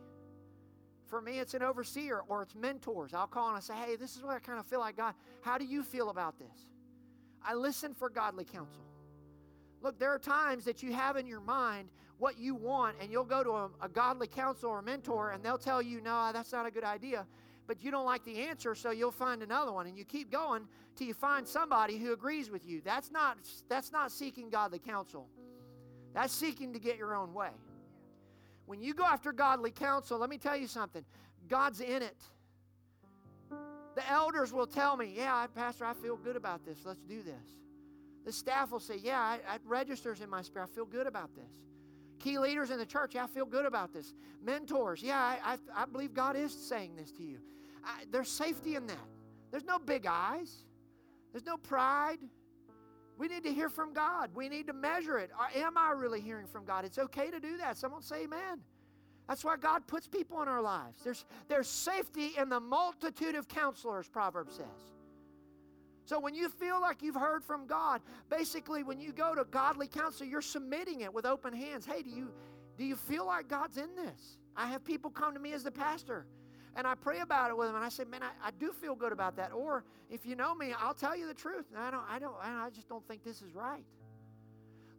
For 1.05 1.19
me, 1.19 1.39
it's 1.39 1.53
an 1.53 1.61
overseer 1.61 2.21
or 2.29 2.43
it's 2.43 2.55
mentors. 2.55 3.13
I'll 3.13 3.27
call 3.27 3.49
and 3.49 3.57
I 3.57 3.59
say, 3.59 3.73
hey, 3.73 3.97
this 3.97 4.15
is 4.15 4.23
what 4.23 4.37
I 4.37 4.39
kind 4.39 4.57
of 4.57 4.65
feel 4.65 4.79
like 4.79 4.95
God. 4.95 5.15
How 5.41 5.57
do 5.57 5.65
you 5.65 5.83
feel 5.83 6.09
about 6.09 6.39
this? 6.39 6.69
I 7.43 7.55
listen 7.55 7.93
for 7.93 8.07
godly 8.07 8.45
counsel. 8.45 8.85
Look, 9.81 9.99
there 9.99 10.13
are 10.13 10.17
times 10.17 10.63
that 10.63 10.81
you 10.81 10.93
have 10.93 11.17
in 11.17 11.27
your 11.27 11.41
mind 11.41 11.89
what 12.19 12.39
you 12.39 12.55
want, 12.55 12.95
and 13.01 13.11
you'll 13.11 13.25
go 13.25 13.43
to 13.43 13.51
a, 13.51 13.69
a 13.81 13.89
godly 13.89 14.27
counsel 14.27 14.69
or 14.69 14.81
mentor, 14.81 15.31
and 15.31 15.43
they'll 15.43 15.57
tell 15.57 15.81
you, 15.81 15.99
no, 15.99 16.29
that's 16.31 16.53
not 16.53 16.65
a 16.65 16.71
good 16.71 16.85
idea. 16.85 17.25
But 17.67 17.83
you 17.83 17.91
don't 17.91 18.05
like 18.05 18.23
the 18.23 18.43
answer, 18.43 18.75
so 18.75 18.91
you'll 18.91 19.11
find 19.11 19.43
another 19.43 19.73
one, 19.73 19.87
and 19.87 19.97
you 19.97 20.05
keep 20.05 20.31
going 20.31 20.69
till 20.95 21.07
you 21.07 21.13
find 21.13 21.45
somebody 21.45 21.97
who 21.97 22.13
agrees 22.13 22.49
with 22.49 22.65
you. 22.65 22.79
That's 22.79 23.11
not 23.11 23.39
that's 23.67 23.91
not 23.91 24.09
seeking 24.09 24.49
godly 24.49 24.79
counsel. 24.79 25.27
That's 26.15 26.33
seeking 26.33 26.71
to 26.73 26.79
get 26.79 26.97
your 26.97 27.13
own 27.13 27.33
way. 27.33 27.51
When 28.65 28.81
you 28.81 28.93
go 28.93 29.03
after 29.03 29.33
godly 29.33 29.69
counsel, 29.69 30.17
let 30.17 30.29
me 30.29 30.37
tell 30.37 30.55
you 30.55 30.65
something. 30.65 31.03
God's 31.49 31.81
in 31.81 32.01
it. 32.01 32.17
The 33.49 34.09
elders 34.09 34.51
will 34.51 34.65
tell 34.65 34.95
me, 34.95 35.13
yeah, 35.15 35.45
Pastor, 35.53 35.85
I 35.85 35.93
feel 35.93 36.15
good 36.15 36.37
about 36.37 36.65
this. 36.65 36.79
Let's 36.85 37.01
do 37.01 37.21
this. 37.21 37.59
The 38.25 38.31
staff 38.31 38.71
will 38.71 38.79
say, 38.79 38.95
yeah, 38.97 39.19
I, 39.19 39.57
registers 39.65 40.21
in 40.21 40.29
my 40.29 40.41
spirit. 40.41 40.69
I 40.71 40.73
feel 40.73 40.85
good 40.85 41.05
about 41.05 41.35
this. 41.35 41.51
Key 42.19 42.39
leaders 42.39 42.71
in 42.71 42.79
the 42.79 42.85
church, 42.85 43.13
yeah, 43.13 43.25
I 43.25 43.27
feel 43.27 43.45
good 43.45 43.65
about 43.65 43.93
this. 43.93 44.13
Mentors, 44.41 45.03
yeah, 45.03 45.19
I, 45.19 45.53
I, 45.53 45.83
I 45.83 45.85
believe 45.85 46.13
God 46.13 46.37
is 46.37 46.53
saying 46.53 46.95
this 46.95 47.11
to 47.11 47.23
you. 47.23 47.39
I, 47.83 48.05
there's 48.09 48.29
safety 48.29 48.75
in 48.75 48.87
that. 48.87 49.07
There's 49.51 49.65
no 49.65 49.79
big 49.79 50.05
eyes, 50.07 50.63
there's 51.33 51.45
no 51.45 51.57
pride. 51.57 52.19
We 53.17 53.27
need 53.27 53.43
to 53.43 53.53
hear 53.53 53.69
from 53.69 53.93
God. 53.93 54.29
We 54.33 54.49
need 54.49 54.67
to 54.67 54.73
measure 54.73 55.17
it. 55.17 55.31
Uh, 55.39 55.59
am 55.59 55.77
I 55.77 55.91
really 55.91 56.21
hearing 56.21 56.47
from 56.47 56.65
God? 56.65 56.85
It's 56.85 56.97
okay 56.97 57.31
to 57.31 57.39
do 57.39 57.57
that. 57.57 57.77
Someone 57.77 58.01
say 58.01 58.23
amen. 58.23 58.61
That's 59.27 59.43
why 59.43 59.57
God 59.57 59.87
puts 59.87 60.07
people 60.07 60.41
in 60.41 60.47
our 60.47 60.61
lives. 60.61 61.01
There's, 61.03 61.25
there's 61.47 61.67
safety 61.67 62.31
in 62.37 62.49
the 62.49 62.59
multitude 62.59 63.35
of 63.35 63.47
counselors, 63.47 64.07
Proverbs 64.07 64.55
says. 64.55 64.93
So 66.05 66.19
when 66.19 66.35
you 66.35 66.49
feel 66.49 66.79
like 66.79 67.01
you've 67.01 67.15
heard 67.15 67.43
from 67.43 67.65
God, 67.65 68.01
basically 68.29 68.83
when 68.83 68.99
you 68.99 69.11
go 69.11 69.33
to 69.33 69.43
godly 69.45 69.87
counsel, 69.87 70.27
you're 70.27 70.41
submitting 70.41 71.01
it 71.01 71.11
with 71.11 71.25
open 71.25 71.53
hands. 71.53 71.85
Hey, 71.85 72.03
do 72.03 72.09
you 72.11 72.31
do 72.77 72.83
you 72.83 72.95
feel 72.95 73.25
like 73.25 73.47
God's 73.47 73.77
in 73.77 73.95
this? 73.95 74.37
I 74.55 74.67
have 74.67 74.83
people 74.83 75.09
come 75.09 75.33
to 75.33 75.39
me 75.39 75.53
as 75.53 75.63
the 75.63 75.71
pastor 75.71 76.25
and 76.75 76.85
I 76.85 76.95
pray 76.95 77.19
about 77.19 77.49
it 77.49 77.57
with 77.57 77.67
them, 77.67 77.75
and 77.75 77.85
I 77.85 77.89
say, 77.89 78.03
man, 78.03 78.21
I, 78.23 78.47
I 78.47 78.51
do 78.59 78.71
feel 78.71 78.95
good 78.95 79.11
about 79.11 79.37
that. 79.37 79.51
Or 79.53 79.83
if 80.09 80.25
you 80.25 80.35
know 80.35 80.53
me, 80.53 80.73
I'll 80.77 80.93
tell 80.93 81.15
you 81.15 81.27
the 81.27 81.33
truth. 81.33 81.65
I 81.75 81.89
don't, 81.91 82.03
I 82.09 82.19
don't, 82.19 82.35
I 82.41 82.69
just 82.73 82.89
don't 82.89 83.07
think 83.07 83.23
this 83.23 83.41
is 83.41 83.53
right. 83.53 83.85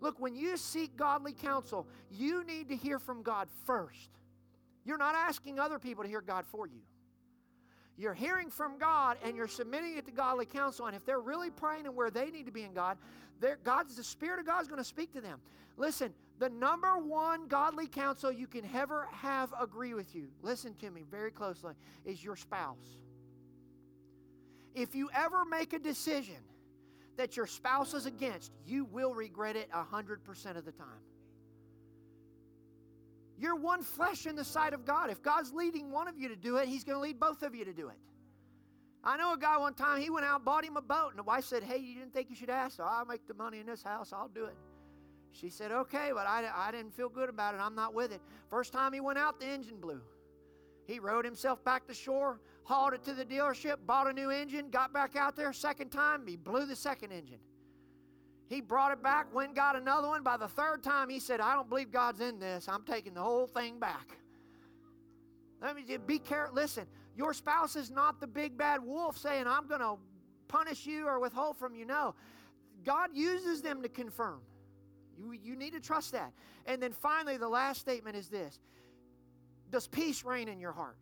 Look, 0.00 0.20
when 0.20 0.34
you 0.34 0.56
seek 0.56 0.96
godly 0.96 1.32
counsel, 1.32 1.86
you 2.10 2.44
need 2.44 2.68
to 2.68 2.76
hear 2.76 2.98
from 2.98 3.22
God 3.22 3.48
first. 3.64 4.10
You're 4.84 4.98
not 4.98 5.14
asking 5.14 5.58
other 5.58 5.78
people 5.78 6.04
to 6.04 6.08
hear 6.08 6.20
God 6.20 6.44
for 6.46 6.66
you. 6.66 6.80
You're 7.98 8.14
hearing 8.14 8.50
from 8.50 8.78
God 8.78 9.16
and 9.24 9.34
you're 9.34 9.48
submitting 9.48 9.96
it 9.96 10.04
to 10.06 10.12
godly 10.12 10.44
counsel. 10.44 10.86
And 10.86 10.94
if 10.94 11.06
they're 11.06 11.20
really 11.20 11.50
praying 11.50 11.86
and 11.86 11.96
where 11.96 12.10
they 12.10 12.30
need 12.30 12.46
to 12.46 12.52
be 12.52 12.62
in 12.62 12.74
God, 12.74 12.98
God's 13.64 13.96
the 13.96 14.04
Spirit 14.04 14.38
of 14.38 14.46
God 14.46 14.60
is 14.60 14.68
going 14.68 14.78
to 14.78 14.84
speak 14.84 15.12
to 15.14 15.20
them. 15.20 15.40
Listen, 15.78 16.12
the 16.38 16.48
number 16.50 16.98
one 16.98 17.48
godly 17.48 17.86
counsel 17.86 18.30
you 18.30 18.46
can 18.46 18.68
ever 18.74 19.08
have 19.12 19.52
agree 19.60 19.94
with 19.94 20.14
you, 20.14 20.28
listen 20.42 20.74
to 20.76 20.90
me 20.90 21.04
very 21.10 21.30
closely, 21.30 21.74
is 22.04 22.22
your 22.22 22.36
spouse. 22.36 22.98
If 24.74 24.94
you 24.94 25.08
ever 25.14 25.44
make 25.44 25.72
a 25.72 25.78
decision 25.78 26.36
that 27.16 27.36
your 27.36 27.46
spouse 27.46 27.94
is 27.94 28.04
against, 28.04 28.52
you 28.66 28.84
will 28.84 29.14
regret 29.14 29.56
it 29.56 29.70
100% 29.70 30.56
of 30.56 30.64
the 30.66 30.72
time. 30.72 30.88
You're 33.38 33.56
one 33.56 33.82
flesh 33.82 34.26
in 34.26 34.36
the 34.36 34.44
sight 34.44 34.74
of 34.74 34.84
God. 34.84 35.10
If 35.10 35.22
God's 35.22 35.52
leading 35.52 35.90
one 35.90 36.08
of 36.08 36.18
you 36.18 36.28
to 36.28 36.36
do 36.36 36.56
it, 36.56 36.68
He's 36.68 36.84
going 36.84 36.96
to 36.96 37.00
lead 37.00 37.18
both 37.18 37.42
of 37.42 37.54
you 37.54 37.64
to 37.64 37.72
do 37.72 37.88
it. 37.88 37.96
I 39.04 39.16
know 39.16 39.32
a 39.32 39.38
guy 39.38 39.56
one 39.56 39.74
time, 39.74 40.00
he 40.00 40.10
went 40.10 40.26
out 40.26 40.36
and 40.36 40.44
bought 40.44 40.64
him 40.64 40.76
a 40.76 40.82
boat, 40.82 41.10
and 41.10 41.18
the 41.18 41.22
wife 41.22 41.44
said, 41.44 41.62
Hey, 41.62 41.78
you 41.78 41.94
didn't 41.94 42.12
think 42.12 42.28
you 42.28 42.34
should 42.34 42.50
ask? 42.50 42.76
So 42.76 42.82
I'll 42.82 43.06
make 43.06 43.26
the 43.28 43.34
money 43.34 43.60
in 43.60 43.66
this 43.66 43.82
house, 43.82 44.12
I'll 44.12 44.28
do 44.28 44.46
it. 44.46 44.56
She 45.38 45.50
said, 45.50 45.72
Okay, 45.72 46.10
but 46.14 46.26
I, 46.26 46.50
I 46.54 46.70
didn't 46.70 46.94
feel 46.94 47.08
good 47.08 47.28
about 47.28 47.54
it. 47.54 47.60
I'm 47.60 47.74
not 47.74 47.94
with 47.94 48.12
it. 48.12 48.20
First 48.48 48.72
time 48.72 48.92
he 48.92 49.00
went 49.00 49.18
out, 49.18 49.38
the 49.38 49.46
engine 49.46 49.76
blew. 49.80 50.00
He 50.86 50.98
rowed 50.98 51.24
himself 51.24 51.62
back 51.64 51.86
to 51.88 51.94
shore, 51.94 52.40
hauled 52.62 52.94
it 52.94 53.02
to 53.04 53.12
the 53.12 53.24
dealership, 53.24 53.76
bought 53.86 54.08
a 54.08 54.12
new 54.12 54.30
engine, 54.30 54.70
got 54.70 54.92
back 54.92 55.16
out 55.16 55.36
there. 55.36 55.52
Second 55.52 55.90
time, 55.90 56.26
he 56.26 56.36
blew 56.36 56.64
the 56.64 56.76
second 56.76 57.12
engine. 57.12 57.40
He 58.48 58.60
brought 58.60 58.92
it 58.92 59.02
back, 59.02 59.34
went 59.34 59.54
got 59.56 59.74
another 59.74 60.06
one. 60.06 60.22
By 60.22 60.36
the 60.36 60.46
third 60.46 60.82
time, 60.84 61.08
he 61.08 61.18
said, 61.18 61.40
I 61.40 61.54
don't 61.54 61.68
believe 61.68 61.90
God's 61.90 62.20
in 62.20 62.38
this. 62.38 62.68
I'm 62.68 62.84
taking 62.84 63.14
the 63.14 63.22
whole 63.22 63.48
thing 63.48 63.80
back. 63.80 64.18
Let 65.60 65.74
me 65.74 65.82
be 66.06 66.20
careful. 66.20 66.54
Listen, 66.54 66.86
your 67.16 67.34
spouse 67.34 67.74
is 67.74 67.90
not 67.90 68.20
the 68.20 68.26
big 68.26 68.56
bad 68.56 68.84
wolf 68.84 69.18
saying, 69.18 69.46
I'm 69.48 69.66
going 69.66 69.80
to 69.80 69.96
punish 70.46 70.86
you 70.86 71.08
or 71.08 71.18
withhold 71.18 71.56
from 71.56 71.74
you. 71.74 71.84
No. 71.84 72.14
God 72.84 73.10
uses 73.14 73.62
them 73.62 73.82
to 73.82 73.88
confirm. 73.88 74.40
You, 75.18 75.32
you 75.32 75.56
need 75.56 75.72
to 75.72 75.80
trust 75.80 76.12
that. 76.12 76.32
And 76.66 76.82
then 76.82 76.92
finally, 76.92 77.36
the 77.36 77.48
last 77.48 77.80
statement 77.80 78.16
is 78.16 78.28
this 78.28 78.58
Does 79.70 79.86
peace 79.86 80.24
reign 80.24 80.48
in 80.48 80.60
your 80.60 80.72
heart? 80.72 80.96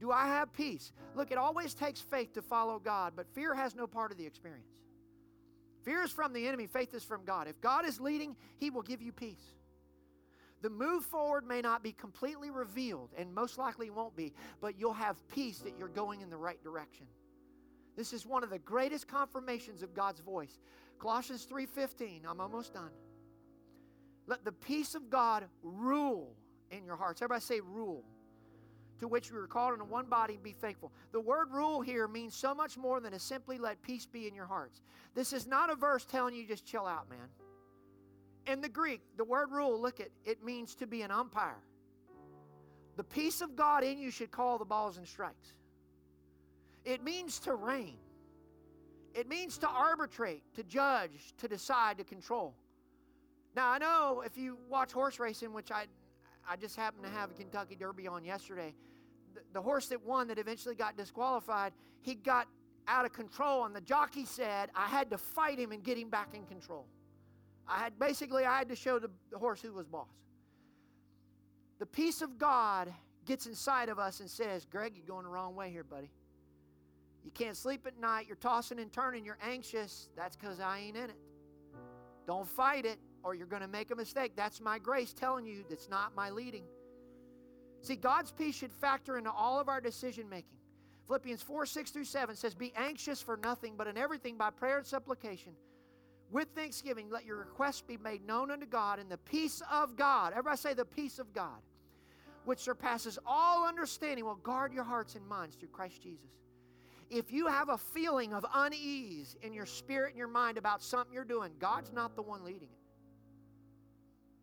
Do 0.00 0.10
I 0.10 0.26
have 0.26 0.52
peace? 0.52 0.92
Look, 1.14 1.30
it 1.30 1.38
always 1.38 1.72
takes 1.72 2.00
faith 2.00 2.34
to 2.34 2.42
follow 2.42 2.78
God, 2.78 3.14
but 3.16 3.26
fear 3.34 3.54
has 3.54 3.74
no 3.74 3.86
part 3.86 4.12
of 4.12 4.18
the 4.18 4.26
experience. 4.26 4.68
Fear 5.84 6.02
is 6.02 6.10
from 6.10 6.32
the 6.32 6.46
enemy, 6.46 6.66
faith 6.66 6.94
is 6.94 7.04
from 7.04 7.24
God. 7.24 7.48
If 7.48 7.60
God 7.60 7.86
is 7.86 8.00
leading, 8.00 8.36
He 8.58 8.70
will 8.70 8.82
give 8.82 9.00
you 9.00 9.12
peace. 9.12 9.54
The 10.62 10.70
move 10.70 11.04
forward 11.04 11.46
may 11.46 11.60
not 11.60 11.82
be 11.82 11.92
completely 11.92 12.50
revealed, 12.50 13.10
and 13.16 13.32
most 13.32 13.56
likely 13.56 13.88
won't 13.88 14.16
be, 14.16 14.32
but 14.60 14.78
you'll 14.78 14.94
have 14.94 15.16
peace 15.28 15.58
that 15.60 15.74
you're 15.78 15.88
going 15.88 16.22
in 16.22 16.30
the 16.30 16.36
right 16.36 16.62
direction. 16.62 17.06
This 17.96 18.12
is 18.12 18.26
one 18.26 18.42
of 18.42 18.50
the 18.50 18.58
greatest 18.58 19.08
confirmations 19.08 19.82
of 19.82 19.94
God's 19.94 20.20
voice. 20.20 20.58
Colossians 20.98 21.44
3:15, 21.44 22.26
I'm 22.26 22.40
almost 22.40 22.74
done. 22.74 22.90
Let 24.26 24.44
the 24.44 24.52
peace 24.52 24.94
of 24.94 25.08
God 25.10 25.48
rule 25.62 26.34
in 26.70 26.84
your 26.84 26.96
hearts. 26.96 27.22
Everybody 27.22 27.42
say 27.42 27.60
rule 27.60 28.04
to 28.98 29.08
which 29.08 29.30
we 29.30 29.38
were 29.38 29.46
called 29.46 29.78
in 29.78 29.88
one 29.88 30.06
body, 30.06 30.38
be 30.42 30.52
thankful. 30.52 30.92
The 31.12 31.20
word 31.20 31.50
rule 31.50 31.80
here 31.80 32.08
means 32.08 32.34
so 32.34 32.54
much 32.54 32.76
more 32.76 33.00
than 33.00 33.12
to 33.12 33.18
simply 33.18 33.58
let 33.58 33.82
peace 33.82 34.06
be 34.06 34.26
in 34.26 34.34
your 34.34 34.46
hearts. 34.46 34.80
This 35.14 35.32
is 35.32 35.46
not 35.46 35.70
a 35.70 35.74
verse 35.74 36.04
telling 36.04 36.34
you 36.34 36.46
just 36.46 36.64
chill 36.64 36.86
out, 36.86 37.08
man. 37.10 37.28
In 38.46 38.60
the 38.60 38.68
Greek, 38.68 39.02
the 39.16 39.24
word 39.24 39.50
rule, 39.50 39.80
look 39.80 40.00
at 40.00 40.08
it 40.24 40.42
means 40.42 40.74
to 40.76 40.86
be 40.86 41.02
an 41.02 41.10
umpire. 41.10 41.62
The 42.96 43.04
peace 43.04 43.42
of 43.42 43.56
God 43.56 43.84
in 43.84 43.98
you 43.98 44.10
should 44.10 44.30
call 44.30 44.58
the 44.58 44.64
balls 44.64 44.96
and 44.96 45.06
strikes. 45.06 45.54
It 46.84 47.02
means 47.02 47.38
to 47.40 47.54
reign. 47.54 47.98
It 49.16 49.28
means 49.28 49.56
to 49.58 49.68
arbitrate, 49.68 50.42
to 50.54 50.62
judge, 50.62 51.32
to 51.38 51.48
decide, 51.48 51.96
to 51.98 52.04
control. 52.04 52.54
Now, 53.54 53.70
I 53.70 53.78
know 53.78 54.22
if 54.26 54.36
you 54.36 54.58
watch 54.68 54.92
horse 54.92 55.18
racing, 55.18 55.54
which 55.54 55.72
I 55.72 55.86
I 56.48 56.56
just 56.56 56.76
happened 56.76 57.04
to 57.04 57.10
have 57.10 57.30
a 57.30 57.34
Kentucky 57.34 57.74
Derby 57.74 58.06
on 58.06 58.24
yesterday. 58.24 58.74
The, 59.34 59.40
the 59.54 59.60
horse 59.60 59.88
that 59.88 60.04
won, 60.04 60.28
that 60.28 60.38
eventually 60.38 60.74
got 60.74 60.96
disqualified, 60.96 61.72
he 62.02 62.14
got 62.14 62.46
out 62.86 63.04
of 63.04 63.12
control, 63.12 63.64
and 63.64 63.74
the 63.74 63.80
jockey 63.80 64.24
said, 64.24 64.70
I 64.74 64.86
had 64.86 65.10
to 65.10 65.18
fight 65.18 65.58
him 65.58 65.72
and 65.72 65.82
get 65.82 65.98
him 65.98 66.08
back 66.08 66.34
in 66.34 66.44
control. 66.46 66.86
I 67.66 67.78
had 67.78 67.98
basically 67.98 68.44
I 68.44 68.58
had 68.58 68.68
to 68.68 68.76
show 68.76 69.00
the, 69.00 69.10
the 69.32 69.38
horse 69.38 69.60
who 69.60 69.72
was 69.72 69.86
boss. 69.86 70.06
The 71.80 71.86
peace 71.86 72.22
of 72.22 72.38
God 72.38 72.92
gets 73.24 73.46
inside 73.46 73.88
of 73.88 73.98
us 73.98 74.20
and 74.20 74.30
says, 74.30 74.64
Greg, 74.64 74.92
you're 74.94 75.04
going 75.04 75.24
the 75.24 75.30
wrong 75.30 75.56
way 75.56 75.70
here, 75.70 75.82
buddy. 75.82 76.10
You 77.26 77.32
can't 77.32 77.56
sleep 77.56 77.88
at 77.88 77.98
night. 77.98 78.26
You're 78.28 78.36
tossing 78.36 78.78
and 78.78 78.92
turning. 78.92 79.24
You're 79.24 79.38
anxious. 79.42 80.10
That's 80.16 80.36
because 80.36 80.60
I 80.60 80.78
ain't 80.78 80.96
in 80.96 81.10
it. 81.10 81.18
Don't 82.28 82.48
fight 82.48 82.86
it 82.86 83.00
or 83.24 83.34
you're 83.34 83.48
going 83.48 83.62
to 83.62 83.68
make 83.68 83.90
a 83.90 83.96
mistake. 83.96 84.32
That's 84.36 84.60
my 84.60 84.78
grace 84.78 85.12
telling 85.12 85.44
you 85.44 85.64
that's 85.68 85.88
not 85.88 86.14
my 86.14 86.30
leading. 86.30 86.62
See, 87.82 87.96
God's 87.96 88.30
peace 88.30 88.54
should 88.54 88.72
factor 88.72 89.18
into 89.18 89.32
all 89.32 89.58
of 89.58 89.68
our 89.68 89.80
decision 89.80 90.28
making. 90.28 90.56
Philippians 91.08 91.42
4 91.42 91.66
6 91.66 91.90
through 91.90 92.04
7 92.04 92.36
says, 92.36 92.54
Be 92.54 92.72
anxious 92.76 93.20
for 93.20 93.36
nothing, 93.36 93.74
but 93.76 93.88
in 93.88 93.98
everything 93.98 94.36
by 94.36 94.50
prayer 94.50 94.78
and 94.78 94.86
supplication. 94.86 95.52
With 96.30 96.48
thanksgiving, 96.54 97.10
let 97.10 97.24
your 97.24 97.38
requests 97.38 97.80
be 97.80 97.96
made 97.96 98.24
known 98.24 98.52
unto 98.52 98.66
God, 98.66 99.00
and 99.00 99.10
the 99.10 99.18
peace 99.18 99.62
of 99.70 99.96
God, 99.96 100.30
everybody 100.32 100.56
say 100.56 100.74
the 100.74 100.84
peace 100.84 101.18
of 101.18 101.32
God, 101.32 101.60
which 102.44 102.60
surpasses 102.60 103.18
all 103.26 103.66
understanding, 103.66 104.24
will 104.24 104.36
guard 104.36 104.72
your 104.72 104.84
hearts 104.84 105.16
and 105.16 105.26
minds 105.26 105.56
through 105.56 105.68
Christ 105.68 106.00
Jesus. 106.02 106.30
If 107.10 107.32
you 107.32 107.46
have 107.46 107.68
a 107.68 107.78
feeling 107.78 108.32
of 108.32 108.44
unease 108.54 109.36
in 109.42 109.52
your 109.52 109.66
spirit 109.66 110.10
and 110.10 110.18
your 110.18 110.28
mind 110.28 110.58
about 110.58 110.82
something 110.82 111.12
you're 111.12 111.24
doing, 111.24 111.52
God's 111.58 111.92
not 111.92 112.16
the 112.16 112.22
one 112.22 112.44
leading 112.44 112.68
it. 112.68 112.78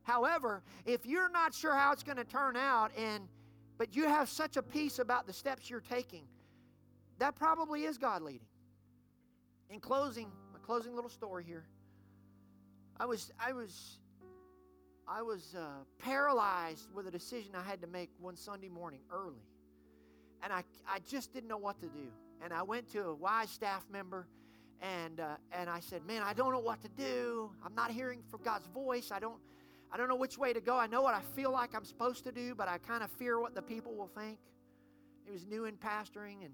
However, 0.04 0.64
if 0.86 1.06
you're 1.06 1.30
not 1.30 1.54
sure 1.54 1.74
how 1.74 1.92
it's 1.92 2.04
going 2.04 2.18
to 2.18 2.24
turn 2.24 2.56
out 2.56 2.92
and 2.98 3.28
but 3.78 3.96
you 3.96 4.04
have 4.08 4.30
such 4.30 4.56
a 4.56 4.62
peace 4.62 5.00
about 5.00 5.26
the 5.26 5.34
steps 5.34 5.70
you're 5.70 5.82
taking, 5.82 6.26
that 7.18 7.36
probably 7.36 7.84
is 7.86 7.98
God 7.98 8.22
leading. 8.22 8.48
In 9.70 9.80
closing, 9.80 10.32
my 10.54 10.60
closing 10.60 10.94
little 10.94 11.10
story 11.10 11.44
here. 11.44 11.66
I 13.00 13.06
was 13.06 13.32
I 13.40 13.54
was 13.54 13.98
I 15.08 15.22
was 15.22 15.56
uh, 15.58 15.84
paralyzed 16.00 16.88
with 16.94 17.08
a 17.08 17.12
decision 17.12 17.56
I 17.56 17.64
had 17.64 17.82
to 17.82 17.88
make 17.88 18.10
one 18.20 18.36
Sunday 18.36 18.70
morning 18.70 19.02
early. 19.12 19.44
And 20.42 20.52
I, 20.52 20.64
I 20.88 21.00
just 21.10 21.34
didn't 21.34 21.50
know 21.50 21.58
what 21.58 21.80
to 21.82 21.88
do. 21.88 22.12
And 22.44 22.54
I 22.54 22.64
went 22.64 22.92
to 22.92 23.06
a 23.06 23.16
wise 23.16 23.50
staff 23.50 23.86
member 23.92 24.28
and, 24.82 25.22
uh, 25.22 25.36
and 25.54 25.70
I 25.70 25.80
said, 25.80 26.06
Man, 26.06 26.22
I 26.24 26.34
don't 26.34 26.52
know 26.52 26.60
what 26.60 26.82
to 26.82 26.90
do. 26.90 27.50
I'm 27.66 27.74
not 27.74 27.90
hearing 27.90 28.22
from 28.30 28.42
God's 28.44 28.68
voice. 28.68 29.12
I 29.12 29.20
don't, 29.20 29.40
I 29.92 29.98
don't 29.98 30.10
know 30.10 30.16
which 30.16 30.38
way 30.38 30.52
to 30.52 30.60
go. 30.60 30.78
I 30.78 30.88
know 30.88 31.02
what 31.02 31.14
I 31.14 31.22
feel 31.36 31.52
like 31.52 31.74
I'm 31.74 31.86
supposed 31.86 32.26
to 32.26 32.32
do, 32.32 32.54
but 32.54 32.68
I 32.68 32.80
kind 32.80 33.02
of 33.02 33.10
fear 33.12 33.40
what 33.40 33.56
the 33.56 33.62
people 33.62 33.96
will 33.96 34.08
think. 34.08 34.38
He 35.24 35.32
was 35.32 35.46
new 35.46 35.66
in 35.66 35.76
pastoring, 35.76 36.44
and 36.44 36.54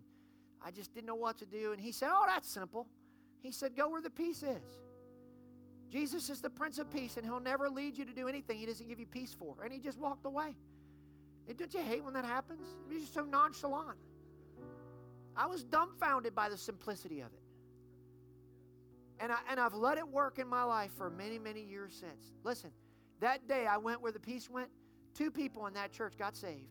I 0.64 0.70
just 0.70 0.94
didn't 0.94 1.08
know 1.08 1.16
what 1.16 1.40
to 1.40 1.46
do. 1.46 1.72
And 1.72 1.82
he 1.82 1.92
said, 1.92 2.10
Oh, 2.12 2.26
that's 2.28 2.48
simple. 2.48 2.86
He 3.42 3.52
said, 3.52 3.76
Go 3.76 3.90
where 3.90 4.02
the 4.02 4.12
peace 4.12 4.44
is. 4.44 4.80
Jesus 5.90 6.30
is 6.30 6.40
the 6.40 6.52
Prince 6.52 6.78
of 6.78 6.92
Peace, 6.94 7.18
and 7.18 7.26
He'll 7.26 7.40
never 7.40 7.68
lead 7.68 7.98
you 7.98 8.06
to 8.06 8.14
do 8.14 8.28
anything 8.28 8.60
He 8.60 8.68
doesn't 8.68 8.88
give 8.88 9.00
you 9.00 9.08
peace 9.08 9.36
for. 9.38 9.56
And 9.64 9.74
He 9.74 9.80
just 9.80 9.98
walked 9.98 10.26
away. 10.26 10.56
And 11.48 11.58
don't 11.58 11.74
you 11.74 11.80
hate 11.80 12.04
when 12.04 12.14
that 12.14 12.26
happens? 12.26 12.68
He's 12.92 13.02
just 13.02 13.16
so 13.16 13.24
nonchalant. 13.24 13.98
I 15.40 15.46
was 15.46 15.64
dumbfounded 15.64 16.36
by 16.36 16.50
the 16.50 16.58
simplicity 16.58 17.22
of 17.22 17.28
it. 17.28 17.40
And, 19.22 19.32
I, 19.32 19.38
and 19.50 19.58
I've 19.58 19.74
let 19.74 19.98
it 19.98 20.08
work 20.08 20.38
in 20.38 20.48
my 20.50 20.64
life 20.64 20.92
for 20.98 21.10
many, 21.10 21.40
many 21.40 21.64
years 21.64 21.96
since. 21.98 22.34
Listen, 22.44 22.72
that 23.22 23.48
day 23.48 23.66
I 23.66 23.78
went 23.78 24.02
where 24.02 24.12
the 24.12 24.20
peace 24.20 24.50
went, 24.50 24.68
two 25.14 25.32
people 25.32 25.66
in 25.68 25.74
that 25.76 25.94
church 25.94 26.18
got 26.18 26.36
saved. 26.36 26.68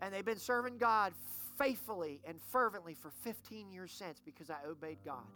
And 0.00 0.12
they've 0.12 0.24
been 0.24 0.38
serving 0.38 0.78
God 0.78 1.12
faithfully 1.58 2.20
and 2.26 2.40
fervently 2.50 2.94
for 2.94 3.12
15 3.22 3.70
years 3.70 3.92
since 3.92 4.20
because 4.20 4.50
I 4.50 4.56
obeyed 4.68 4.98
God 5.04 5.26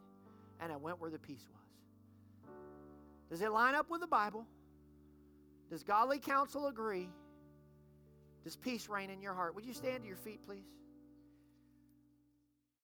and 0.60 0.72
I 0.72 0.76
went 0.76 1.00
where 1.00 1.10
the 1.10 1.20
peace 1.20 1.46
was. 1.52 2.50
Does 3.30 3.42
it 3.42 3.52
line 3.52 3.76
up 3.76 3.90
with 3.90 4.00
the 4.00 4.08
Bible? 4.08 4.44
Does 5.70 5.84
godly 5.84 6.18
counsel 6.18 6.66
agree? 6.66 7.08
Does 8.42 8.56
peace 8.56 8.88
reign 8.88 9.08
in 9.08 9.22
your 9.22 9.34
heart? 9.34 9.54
Would 9.54 9.64
you 9.64 9.72
stand 9.72 10.02
to 10.02 10.08
your 10.08 10.16
feet, 10.16 10.40
please? 10.44 10.66